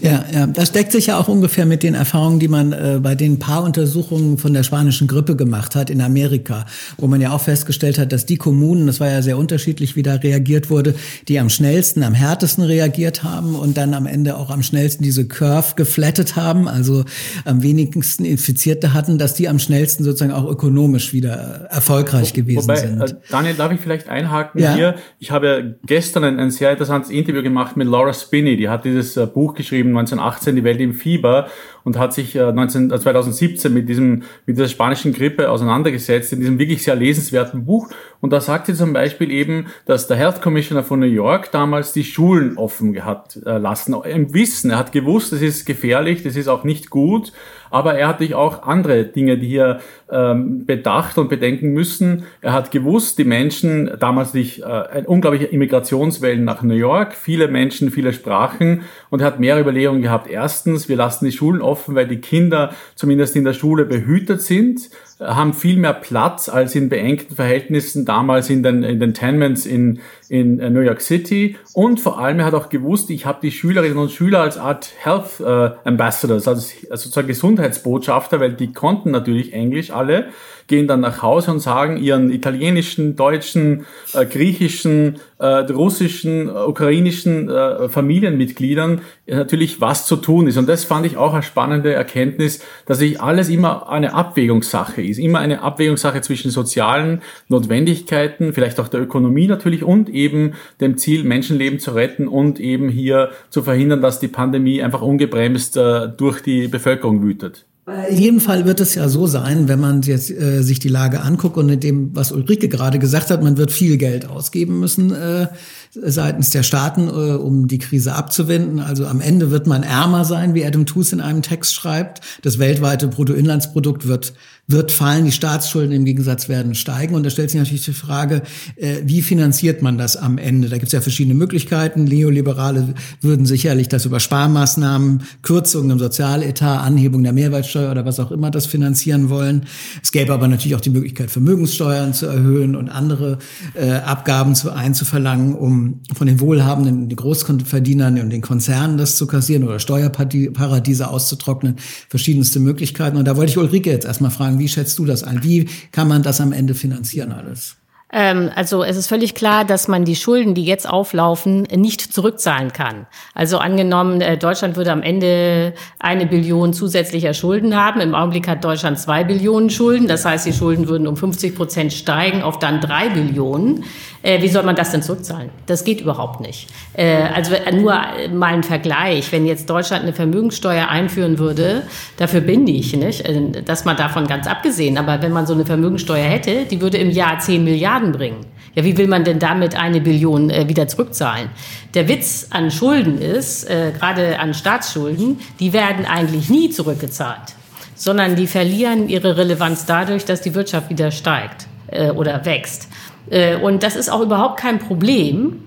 Ja, 0.03 0.25
ja, 0.33 0.47
das 0.47 0.73
deckt 0.73 0.93
sich 0.93 1.07
ja 1.07 1.19
auch 1.19 1.29
ungefähr 1.29 1.67
mit 1.67 1.83
den 1.83 1.95
Erfahrungen, 1.95 2.39
die 2.39 2.49
man 2.49 2.73
äh, 2.73 2.99
bei 3.03 3.15
den 3.15 3.39
paar 3.39 3.63
Untersuchungen 3.65 4.39
von 4.39 4.53
der 4.53 4.63
spanischen 4.63 5.07
Grippe 5.07 5.37
gemacht 5.37 5.75
hat 5.75 5.91
in 5.91 6.01
Amerika, 6.01 6.67
wo 6.99 7.07
man 7.07 7.21
ja 7.21 7.33
auch 7.33 7.41
festgestellt 7.41 7.99
hat, 7.99 8.13
dass 8.13 8.27
die 8.27 8.37
Kommunen, 8.37 8.87
das 8.87 9.01
war 9.01 9.11
ja 9.11 9.23
sehr 9.23 9.39
unterschiedlich, 9.39 9.97
wie 9.97 10.03
da 10.03 10.15
reagiert 10.15 10.71
wurde, 10.71 10.95
die 11.29 11.39
am 11.39 11.49
schnellsten, 11.49 12.03
am 12.03 12.15
härtesten 12.15 12.65
reagiert 12.65 13.23
haben 13.23 13.55
und 13.55 13.77
dann 13.77 13.95
am 13.95 14.07
Ende 14.07 14.37
auch 14.37 14.51
am 14.51 14.63
schnellsten 14.63 15.03
diese 15.03 15.27
Curve 15.27 15.75
geflattet 15.77 16.37
haben, 16.37 16.69
also 16.69 17.05
am 17.45 17.63
wenigsten 17.63 18.25
Infizierte 18.25 18.93
hatten, 18.93 19.19
dass 19.19 19.35
die 19.35 19.49
am 19.49 19.59
schnellsten 19.59 20.05
sozusagen 20.05 20.33
auch 20.33 20.49
ökonomisch 20.49 21.13
wieder 21.13 21.67
erfolgreich 21.71 22.33
gewesen 22.33 22.69
Wobei, 22.69 22.77
sind. 22.77 23.01
Äh, 23.01 23.15
Daniel, 23.31 23.55
darf 23.55 23.73
ich 23.73 23.81
vielleicht 23.81 24.09
einhaken 24.09 24.61
ja? 24.61 24.75
hier? 24.75 24.95
Ich 25.19 25.31
habe 25.31 25.77
gestern 25.87 26.25
ein, 26.25 26.39
ein 26.39 26.51
sehr 26.51 26.71
interessantes 26.71 27.11
Interview 27.11 27.43
gemacht 27.43 27.77
mit 27.77 27.89
Laura 27.89 28.13
Spinney, 28.13 28.57
die 28.57 28.69
hat 28.69 28.85
dieses 28.85 29.17
äh, 29.17 29.27
Buch 29.27 29.55
geschrieben, 29.55 29.86
1918 29.89 30.57
Die 30.57 30.65
Welt 30.65 30.81
im 30.81 30.95
Fieber 30.95 31.49
und 31.87 31.97
hat 31.97 32.13
sich 32.13 32.35
19, 32.35 32.91
äh, 32.91 32.99
2017 32.99 33.71
äh, 33.71 33.75
mit 33.75 33.89
diesem, 33.89 34.25
mit 34.45 34.57
dieser 34.57 34.67
spanischen 34.67 35.13
Grippe 35.13 35.49
auseinandergesetzt, 35.49 36.33
in 36.33 36.41
diesem 36.41 36.59
wirklich 36.59 36.83
sehr 36.83 36.97
lesenswerten 36.97 37.65
Buch. 37.65 37.89
Und 38.21 38.33
da 38.33 38.41
sagt 38.41 38.67
sie 38.67 38.75
zum 38.75 38.93
Beispiel 38.93 39.31
eben, 39.31 39.67
dass 39.85 40.09
der 40.09 40.17
Health 40.17 40.43
Commissioner 40.43 40.83
von 40.83 40.99
New 40.99 41.07
York 41.07 41.53
damals 41.53 41.93
die 41.93 42.03
Schulen 42.03 42.59
offen 42.59 43.05
hat 43.05 43.39
äh, 43.47 43.59
lassen. 43.59 43.95
Im 44.03 44.35
Wissen, 44.35 44.73
er 44.73 44.79
hat 44.79 44.91
gewusst, 44.91 45.33
das 45.33 45.43
ist 45.43 45.65
gefährlich, 45.65 46.25
das 46.25 46.35
ist 46.35 46.49
auch 46.49 46.65
nicht 46.65 46.91
gut, 46.91 47.33
aber 47.71 47.95
er 47.95 48.09
hat 48.09 48.19
sich 48.19 48.35
auch 48.35 48.63
andere 48.63 49.05
Dinge, 49.05 49.39
die 49.39 49.49
hier 49.49 49.81
ähm, 50.11 50.67
bedacht 50.67 51.19
und 51.19 51.29
bedenken 51.29 51.73
müssen. 51.73 52.25
Er 52.41 52.53
hat 52.53 52.71
gewusst, 52.71 53.19
die 53.19 53.25
Menschen, 53.25 53.91
damals 53.99 54.33
sich 54.33 54.63
äh, 54.63 54.65
ein 54.65 55.07
unglaublicher 55.07 55.53
Immigrationswellen 55.53 56.45
nach 56.45 56.63
New 56.63 56.75
York, 56.75 57.15
viele 57.15 57.49
Menschen, 57.49 57.91
viele 57.91 58.13
Sprachen 58.13 58.83
und 59.11 59.21
er 59.21 59.27
hat 59.27 59.41
mehrere 59.41 59.63
Überlegungen 59.63 60.03
gehabt. 60.03 60.29
Erstens, 60.29 60.89
wir 60.89 60.97
lassen 60.97 61.25
die 61.25 61.33
Schulen 61.33 61.61
offen, 61.61 61.76
weil 61.87 62.09
die 62.09 62.21
Kinder 62.21 62.75
zumindest 62.95 63.37
in 63.37 63.45
der 63.45 63.53
Schule 63.53 63.85
behütet 63.85 64.43
sind 64.43 64.91
haben 65.19 65.55
viel 65.55 65.77
mehr 65.77 65.95
Platz 65.95 66.49
als 66.49 66.75
in 66.75 66.89
beengten 66.89 67.37
Verhältnissen 67.37 68.05
damals 68.05 68.51
in 68.51 68.63
den, 68.63 68.83
in 68.83 69.01
den 69.01 69.15
Tenements 69.15 69.65
in, 69.65 70.01
in 70.29 70.57
New 70.57 70.81
York 70.81 71.01
City. 71.01 71.57
Und 71.73 72.01
vor 72.01 72.19
allem, 72.19 72.41
er 72.41 72.47
hat 72.47 72.55
auch 72.55 72.69
gewusst, 72.69 73.09
ich 73.11 73.25
habe 73.25 73.39
die 73.41 73.51
Schülerinnen 73.51 73.97
und 73.97 74.11
Schüler 74.11 74.43
als 74.43 74.59
Art 74.59 74.91
Health 74.99 75.41
äh, 75.41 75.71
Ambassadors, 75.85 76.47
also 76.47 76.69
sozusagen 76.91 77.29
Gesundheitsbotschafter, 77.29 78.41
weil 78.41 78.53
die 78.53 78.73
konnten 78.73 79.11
natürlich 79.11 79.53
Englisch 79.53 79.91
alle 79.91 80.27
gehen 80.67 80.89
dann 80.89 81.01
nach 81.01 81.23
Hause 81.23 81.53
und 81.53 81.61
sagen 81.61 81.97
ihren 81.97 82.31
italienischen, 82.31 83.17
deutschen, 83.17 83.87
äh, 84.15 84.27
griechischen, 84.27 85.21
äh, 85.39 85.47
russischen, 85.47 86.49
äh, 86.49 86.53
ukrainischen 86.53 87.49
äh, 87.49 87.89
Familienmitgliedern 87.89 89.03
natürlich, 89.27 89.81
was 89.81 90.07
zu 90.07 90.17
tun 90.17 90.47
ist. 90.47 90.57
Und 90.57 90.69
das 90.69 90.85
fand 90.85 91.07
ich 91.07 91.17
auch 91.17 91.35
eine 91.35 91.43
spannende 91.43 91.93
Erkenntnis, 91.93 92.61
dass 92.87 92.99
sich 92.99 93.21
alles 93.21 93.49
immer 93.49 93.89
eine 93.89 94.15
Abwägungssache 94.15 95.03
ist, 95.09 95.19
immer 95.19 95.39
eine 95.39 95.63
Abwägungssache 95.63 96.21
zwischen 96.21 96.51
sozialen 96.51 97.23
Notwendigkeiten, 97.49 98.53
vielleicht 98.53 98.81
auch 98.81 98.89
der 98.89 99.01
Ökonomie 99.01 99.47
natürlich 99.47 99.83
und 99.83 100.09
eben 100.09 100.53
dem 100.81 100.97
Ziel, 100.97 101.25
Menschenleben 101.25 101.79
zu 101.79 101.93
retten 101.93 102.29
und 102.29 102.61
eben 102.61 102.89
hier 102.89 103.31
zu 103.51 103.63
verhindern, 103.63 104.03
dass 104.03 104.21
die 104.21 104.29
Pandemie 104.29 104.83
einfach 104.83 105.03
ungebremst 105.03 105.77
äh, 105.77 106.09
durch 106.09 106.43
die 106.43 106.69
Bevölkerung 106.69 107.23
wütet. 107.23 107.67
In 108.09 108.19
jedem 108.19 108.41
Fall 108.41 108.65
wird 108.65 108.81
es 108.81 108.97
ja 108.97 109.09
so 109.09 109.29
sein, 109.29 109.69
wenn 109.69 109.79
man 109.79 110.03
jetzt 110.03 110.29
äh, 110.29 110.63
sich 110.63 110.81
die 110.81 110.89
Lage 110.89 111.21
anguckt 111.21 111.57
und 111.57 111.69
in 111.69 111.79
dem, 111.79 112.17
was 112.17 112.33
Ulrike 112.33 112.69
gerade 112.69 112.99
gesagt 112.99 113.31
hat, 113.31 113.45
man 113.45 113.59
wird 113.59 113.71
viel 113.71 113.97
Geld 113.97 114.29
ausgeben 114.29 114.81
müssen, 114.81 115.15
äh, 115.15 115.47
seitens 115.93 116.51
der 116.51 116.65
Staaten, 116.65 117.07
äh, 117.07 117.37
um 117.37 117.69
die 117.69 117.79
Krise 117.79 118.15
abzuwenden. 118.15 118.81
Also 118.81 119.07
am 119.07 119.21
Ende 119.21 119.53
wird 119.53 119.69
man 119.69 119.85
ärmer 119.85 120.25
sein, 120.25 120.55
wie 120.55 120.67
Adam 120.67 120.85
Tooze 120.85 121.15
in 121.15 121.21
einem 121.21 121.43
Text 121.43 121.77
schreibt. 121.77 122.23
Das 122.43 122.59
weltweite 122.59 123.07
Bruttoinlandsprodukt 123.07 124.09
wird 124.09 124.33
wird 124.69 124.91
fallen, 124.91 125.25
die 125.25 125.33
Staatsschulden 125.33 125.93
im 125.93 126.05
Gegensatz 126.05 126.49
werden 126.49 126.75
steigen. 126.75 127.15
Und 127.15 127.25
da 127.25 127.31
stellt 127.31 127.51
sich 127.51 127.59
natürlich 127.61 127.85
die 127.85 127.93
Frage, 127.93 128.43
äh, 128.77 128.97
wie 129.05 129.23
finanziert 129.23 129.81
man 129.81 129.97
das 129.97 130.17
am 130.17 130.39
Ende? 130.39 130.69
Da 130.69 130.77
gibt 130.77 130.89
es 130.89 130.93
ja 130.93 131.01
verschiedene 131.01 131.35
Möglichkeiten. 131.35 132.05
Neoliberale 132.05 132.95
würden 133.21 133.47
sicherlich 133.47 133.89
das 133.89 134.07
über 134.07 134.19
Sparmaßnahmen, 134.19 135.23
Kürzungen 135.43 135.91
im 135.91 135.99
Sozialetat, 136.01 136.83
Anhebung 136.83 137.23
der 137.23 137.33
Mehrwertsteuer 137.33 137.93
oder 137.93 138.05
was 138.05 138.19
auch 138.19 138.33
immer 138.33 138.51
das 138.51 138.67
finanzieren 138.67 139.31
wollen. 139.31 139.67
Es 140.03 140.11
gäbe 140.11 140.33
aber 140.33 140.49
natürlich 140.49 140.75
auch 140.75 140.81
die 140.81 140.91
Möglichkeit, 140.91 141.31
Vermögenssteuern 141.31 142.13
zu 142.13 142.27
erhöhen 142.27 142.75
und 142.75 142.89
andere 142.89 143.39
äh, 143.75 143.93
Abgaben 143.93 144.57
zu 144.57 144.73
einzuverlangen, 144.73 145.55
um 145.55 146.01
von 146.13 146.27
den 146.27 146.41
Wohlhabenden, 146.41 147.09
den 147.09 147.17
Großverdienern 147.17 148.21
und 148.21 148.31
den 148.31 148.41
Konzernen 148.41 148.99
das 148.99 149.17
zu 149.17 149.29
kassieren 149.29 149.63
oder 149.63 149.79
Steuerparadiese 149.79 151.09
auszutrocknen. 151.09 151.77
Verschiedenste 152.09 152.59
Möglichkeiten. 152.59 153.17
Und 153.17 153.27
da 153.27 153.37
wollte 153.37 153.51
ich 153.51 153.59
Ulrike 153.59 153.91
jetzt 153.91 154.07
erstmal 154.07 154.33
fragen, 154.33 154.56
wie 154.59 154.69
schätzt 154.69 154.99
du 154.99 155.05
das 155.05 155.23
ein? 155.23 155.43
Wie 155.43 155.69
kann 155.93 156.09
man 156.09 156.23
das 156.23 156.41
am 156.41 156.53
Ende 156.53 156.75
finanzieren 156.75 157.33
alles? 157.33 157.77
Ähm, 158.13 158.51
also 158.55 158.85
es 158.85 158.97
ist 158.97 159.09
völlig 159.09 159.35
klar, 159.35 159.65
dass 159.65 159.89
man 159.89 160.05
die 160.05 160.15
Schulden, 160.15 160.55
die 160.55 160.65
jetzt 160.65 160.89
auflaufen, 160.89 161.63
nicht 161.75 162.01
zurückzahlen 162.01 162.73
kann. 162.73 163.07
Also 163.35 163.59
angenommen, 163.59 164.21
äh, 164.21 164.39
Deutschland 164.39 164.77
würde 164.77 164.93
am 164.93 165.03
Ende 165.03 165.75
eine 165.99 166.27
Billion 166.27 166.73
zusätzlicher 166.73 167.35
Schulden 167.35 167.75
haben. 167.75 168.01
Im 168.01 168.15
Augenblick 168.15 168.47
hat 168.47 168.65
Deutschland 168.65 169.01
zwei 169.01 169.25
Billionen 169.25 169.71
Schulden. 169.71 170.07
Das 170.07 170.25
heißt, 170.25 170.47
die 170.47 170.53
Schulden 170.53 170.87
würden 170.87 171.09
um 171.09 171.17
50 171.17 171.57
Prozent 171.57 171.93
steigen 171.93 172.43
auf 172.43 172.61
dann 172.61 172.81
drei 172.81 173.09
Billionen. 173.09 173.85
Äh, 174.27 174.43
wie 174.43 174.49
soll 174.49 174.65
man 174.65 174.77
das 174.77 174.91
denn 174.91 175.03
zurückzahlen? 175.03 175.51
Das 175.67 175.85
geht 175.85 176.01
überhaupt 176.01 176.41
nicht. 176.41 176.69
Äh, 176.95 177.23
also 177.35 177.53
nur 177.73 177.95
mal 178.33 178.55
ein 178.55 178.63
Vergleich. 178.63 179.31
Wenn 179.33 179.47
jetzt 179.47 179.71
Deutschland 179.71 180.03
eine 180.03 180.13
Vermögenssteuer 180.13 180.89
einführen 180.89 181.39
würde, 181.39 181.83
dafür 182.17 182.41
bin 182.41 182.67
ich, 182.67 182.95
nicht? 182.97 183.25
dass 183.67 183.85
man 183.85 183.97
davon 183.97 184.27
ganz 184.27 184.47
abgesehen. 184.47 184.99
Aber 184.99 185.23
wenn 185.23 185.33
man 185.33 185.47
so 185.47 185.55
eine 185.55 185.65
Vermögenssteuer 185.65 186.25
hätte, 186.25 186.65
die 186.65 186.81
würde 186.81 186.99
im 186.99 187.11
Jahr 187.11 187.39
10 187.39 187.65
Milliarden 187.65 187.87
Milliarden 187.87 188.13
bringen. 188.13 188.47
Ja, 188.75 188.85
wie 188.85 188.97
will 188.97 189.07
man 189.07 189.25
denn 189.25 189.39
damit 189.39 189.75
eine 189.75 190.01
Billion 190.01 190.51
äh, 190.51 190.69
wieder 190.69 190.89
zurückzahlen? 190.89 191.51
Der 191.95 192.09
Witz 192.09 192.49
an 192.51 192.71
Schulden 192.71 193.19
ist, 193.19 193.65
äh, 193.65 193.93
gerade 193.99 194.39
an 194.39 194.55
Staatsschulden, 194.55 195.39
die 195.61 195.73
werden 195.73 196.05
eigentlich 196.05 196.51
nie 196.51 196.71
zurückgezahlt, 196.71 197.55
sondern 197.95 198.37
die 198.37 198.47
verlieren 198.47 199.09
ihre 199.09 199.37
Relevanz 199.37 199.87
dadurch, 199.87 200.25
dass 200.25 200.43
die 200.43 200.55
Wirtschaft 200.55 200.91
wieder 200.91 201.11
steigt 201.11 201.67
äh, 201.89 202.11
oder 202.11 202.45
wächst. 202.45 202.89
Äh, 203.31 203.57
und 203.57 203.83
das 203.83 203.97
ist 203.97 204.11
auch 204.11 204.21
überhaupt 204.21 204.59
kein 204.59 204.79
Problem, 204.79 205.65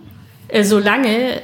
äh, 0.47 0.63
solange 0.63 1.41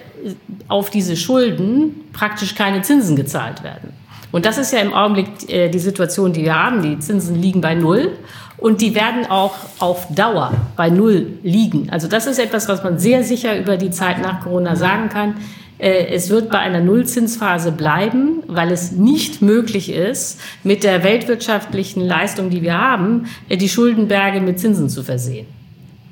auf 0.67 0.89
diese 0.89 1.15
Schulden 1.15 2.01
praktisch 2.13 2.55
keine 2.55 2.81
Zinsen 2.81 3.15
gezahlt 3.15 3.63
werden. 3.63 3.93
Und 4.31 4.45
das 4.45 4.57
ist 4.57 4.74
ja 4.74 4.79
im 4.79 4.93
Augenblick 4.93 5.50
äh, 5.50 5.69
die 5.69 5.79
Situation, 5.79 6.34
die 6.34 6.43
wir 6.43 6.55
haben. 6.55 6.81
Die 6.81 7.00
Zinsen 7.00 7.36
liegen 7.36 7.62
bei 7.62 7.75
Null. 7.75 8.12
Und 8.57 8.81
die 8.81 8.95
werden 8.95 9.25
auch 9.29 9.53
auf 9.79 10.07
Dauer 10.13 10.53
bei 10.77 10.89
Null 10.89 11.39
liegen. 11.43 11.89
Also 11.89 12.07
das 12.07 12.25
ist 12.25 12.39
etwas, 12.39 12.69
was 12.69 12.84
man 12.84 12.98
sehr 13.00 13.24
sicher 13.24 13.57
über 13.60 13.75
die 13.75 13.91
Zeit 13.91 14.22
nach 14.22 14.41
Corona 14.41 14.77
sagen 14.77 15.10
kann. 15.10 15.36
Es 15.77 16.29
wird 16.29 16.50
bei 16.50 16.60
einer 16.60 16.79
Nullzinsphase 16.79 17.74
bleiben, 17.74 18.43
weil 18.48 18.72
es 18.72 18.93
nicht 18.93 19.41
möglich 19.41 19.91
ist, 19.91 20.39
mit 20.63 20.86
der 20.86 21.03
weltwirtschaftlichen 21.03 22.01
Leistung, 22.01 22.50
die 22.50 22.62
wir 22.62 22.79
haben, 22.79 23.25
die 23.50 23.67
Schuldenberge 23.67 24.39
mit 24.39 24.57
Zinsen 24.57 24.88
zu 24.88 25.03
versehen. 25.03 25.48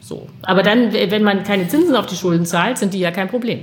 So. 0.03 0.27
Aber 0.41 0.63
dann, 0.63 0.93
wenn 0.93 1.23
man 1.23 1.43
keine 1.43 1.67
Zinsen 1.67 1.95
auf 1.95 2.05
die 2.05 2.15
Schulden 2.15 2.45
zahlt, 2.45 2.77
sind 2.77 2.93
die 2.93 2.99
ja 2.99 3.11
kein 3.11 3.29
Problem. 3.29 3.61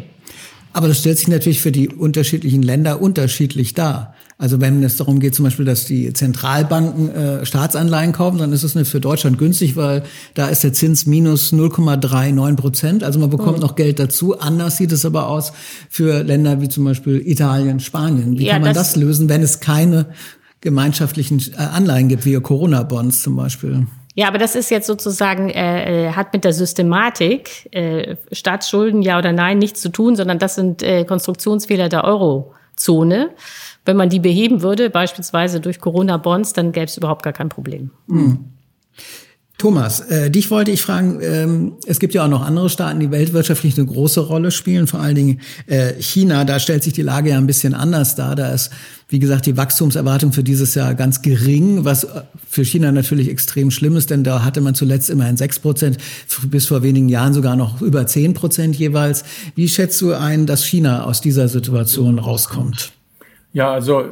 Aber 0.73 0.88
das 0.88 1.00
stellt 1.00 1.18
sich 1.18 1.28
natürlich 1.28 1.61
für 1.61 1.73
die 1.73 1.88
unterschiedlichen 1.88 2.62
Länder 2.62 3.02
unterschiedlich 3.02 3.75
dar. 3.75 4.14
Also 4.38 4.59
wenn 4.59 4.82
es 4.82 4.97
darum 4.97 5.20
geht, 5.20 5.35
zum 5.35 5.44
Beispiel, 5.44 5.66
dass 5.66 5.85
die 5.85 6.14
Zentralbanken 6.14 7.11
äh, 7.11 7.44
Staatsanleihen 7.44 8.12
kaufen, 8.12 8.38
dann 8.38 8.54
ist 8.54 8.62
es 8.62 8.88
für 8.88 9.00
Deutschland 9.00 9.37
günstig, 9.37 9.76
weil 9.76 10.02
da 10.32 10.47
ist 10.47 10.64
der 10.64 10.73
Zins 10.73 11.04
minus 11.04 11.52
0,39 11.52 12.56
Prozent. 12.56 13.04
Also 13.04 13.18
man 13.18 13.28
bekommt 13.28 13.56
mhm. 13.56 13.62
noch 13.62 13.75
Geld 13.75 13.99
dazu. 13.99 14.38
Anders 14.38 14.78
sieht 14.78 14.92
es 14.92 15.04
aber 15.04 15.26
aus 15.26 15.52
für 15.90 16.23
Länder 16.23 16.62
wie 16.62 16.68
zum 16.68 16.85
Beispiel 16.85 17.20
Italien, 17.26 17.80
Spanien. 17.80 18.38
Wie 18.38 18.47
ja, 18.47 18.54
kann 18.54 18.62
man 18.62 18.73
das, 18.73 18.94
das 18.94 19.02
lösen, 19.02 19.28
wenn 19.28 19.42
es 19.42 19.61
keine 19.61 20.06
gemeinschaftlichen 20.62 21.42
äh, 21.52 21.56
Anleihen 21.56 22.09
gibt, 22.09 22.25
wie 22.25 22.40
Corona-Bonds 22.40 23.23
zum 23.23 23.37
Beispiel? 23.37 23.87
Ja, 24.14 24.29
aber 24.29 24.38
das 24.38 24.57
ist 24.57 24.71
jetzt 24.71 24.87
sozusagen, 24.87 25.50
äh, 25.50 26.09
äh, 26.09 26.12
hat 26.12 26.33
mit 26.33 26.45
der 26.45 26.52
Systematik 26.52 27.69
äh, 27.73 28.17
Staatsschulden 28.33 29.02
ja 29.02 29.19
oder 29.19 29.33
nein 29.33 29.59
nichts 29.59 29.81
zu 29.81 29.88
tun, 29.90 30.17
sondern 30.17 30.38
das 30.38 30.57
sind 30.57 30.83
äh, 30.83 31.05
Konstruktionsfehler 31.05 31.88
der 31.88 32.05
Eurozone. 32.05 33.31
Wenn 33.85 33.97
man 33.97 34.09
die 34.09 34.21
beheben 34.21 34.62
würde, 34.62 34.90
beispielsweise 34.90 35.61
durch 35.61 35.81
Corona-Bonds, 35.81 36.52
dann 36.52 36.73
gäbe 36.73 36.87
es 36.87 36.97
überhaupt 36.97 37.23
gar 37.23 37.33
kein 37.33 37.49
Problem. 37.49 37.90
Mhm. 38.09 38.47
Thomas, 39.61 40.00
äh, 40.00 40.31
dich 40.31 40.50
wollte 40.50 40.71
ich 40.71 40.81
fragen, 40.81 41.19
ähm, 41.21 41.73
es 41.85 42.00
gibt 42.00 42.14
ja 42.14 42.25
auch 42.25 42.29
noch 42.29 42.40
andere 42.40 42.71
Staaten, 42.71 42.99
die 42.99 43.11
weltwirtschaftlich 43.11 43.76
eine 43.76 43.87
große 43.87 44.21
Rolle 44.21 44.52
spielen, 44.52 44.87
vor 44.87 45.00
allen 45.00 45.14
Dingen 45.14 45.40
äh, 45.67 45.93
China, 46.00 46.47
da 46.47 46.59
stellt 46.59 46.83
sich 46.83 46.95
die 46.95 47.02
Lage 47.02 47.29
ja 47.29 47.37
ein 47.37 47.47
bisschen 47.47 47.75
anders 47.75 48.14
dar. 48.14 48.35
Da 48.37 48.55
ist, 48.55 48.71
wie 49.11 49.19
gesagt, 49.19 49.45
die 49.45 49.59
Wachstumserwartung 49.59 50.33
für 50.33 50.43
dieses 50.43 50.75
Jahr 50.75 50.95
ganz 50.95 51.21
gering, 51.21 51.85
was 51.85 52.05
äh, 52.05 52.23
für 52.49 52.64
China 52.64 52.90
natürlich 52.90 53.29
extrem 53.29 53.71
schlimm 53.71 53.97
ist, 53.97 54.09
denn 54.09 54.25
da 54.25 54.45
hatte 54.45 54.62
man 54.62 54.75
zuletzt 54.75 55.11
immerhin 55.11 55.37
sechs 55.37 55.59
Prozent, 55.59 55.99
bis 56.45 56.64
vor 56.64 56.83
wenigen 56.83 57.11
Jahren 57.11 57.35
sogar 57.35 57.55
noch 57.55 57.83
über 57.83 58.07
zehn 58.07 58.33
Prozent 58.33 58.76
jeweils. 58.76 59.25
Wie 59.57 59.69
schätzt 59.69 60.00
du 60.00 60.14
ein, 60.14 60.47
dass 60.47 60.64
China 60.64 61.05
aus 61.05 61.21
dieser 61.21 61.49
Situation 61.49 62.19
rauskommt? 62.19 62.93
Ja, 63.52 63.71
also 63.71 64.05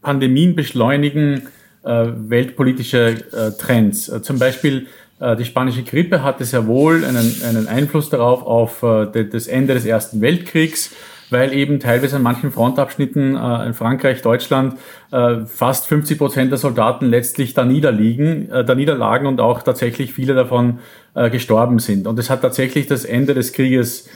Pandemien 0.00 0.54
beschleunigen 0.54 1.42
weltpolitische 1.82 3.16
äh, 3.32 3.50
Trends. 3.58 4.08
Äh, 4.08 4.22
zum 4.22 4.38
Beispiel 4.38 4.86
äh, 5.20 5.36
die 5.36 5.44
spanische 5.44 5.82
Grippe 5.82 6.22
hatte 6.22 6.44
sehr 6.44 6.66
wohl 6.66 7.04
einen, 7.04 7.42
einen 7.46 7.68
Einfluss 7.68 8.10
darauf 8.10 8.42
auf 8.42 8.82
äh, 8.82 9.24
das 9.24 9.46
Ende 9.46 9.74
des 9.74 9.84
Ersten 9.84 10.20
Weltkriegs, 10.20 10.92
weil 11.28 11.52
eben 11.52 11.78
teilweise 11.78 12.16
an 12.16 12.22
manchen 12.22 12.50
Frontabschnitten 12.50 13.36
äh, 13.36 13.66
in 13.66 13.74
Frankreich, 13.74 14.22
Deutschland 14.22 14.76
fast 15.46 15.86
50 15.86 16.18
Prozent 16.18 16.52
der 16.52 16.58
Soldaten 16.58 17.06
letztlich 17.06 17.52
da 17.52 17.64
niederliegen, 17.64 18.48
da 18.48 18.76
niederlagen 18.76 19.26
und 19.26 19.40
auch 19.40 19.60
tatsächlich 19.62 20.12
viele 20.12 20.36
davon 20.36 20.78
gestorben 21.32 21.80
sind. 21.80 22.06
Und 22.06 22.16
es 22.20 22.30
hat 22.30 22.42
tatsächlich 22.42 22.86
das 22.86 23.04
Ende 23.04 23.34
des 23.34 23.52
Krieges 23.52 24.08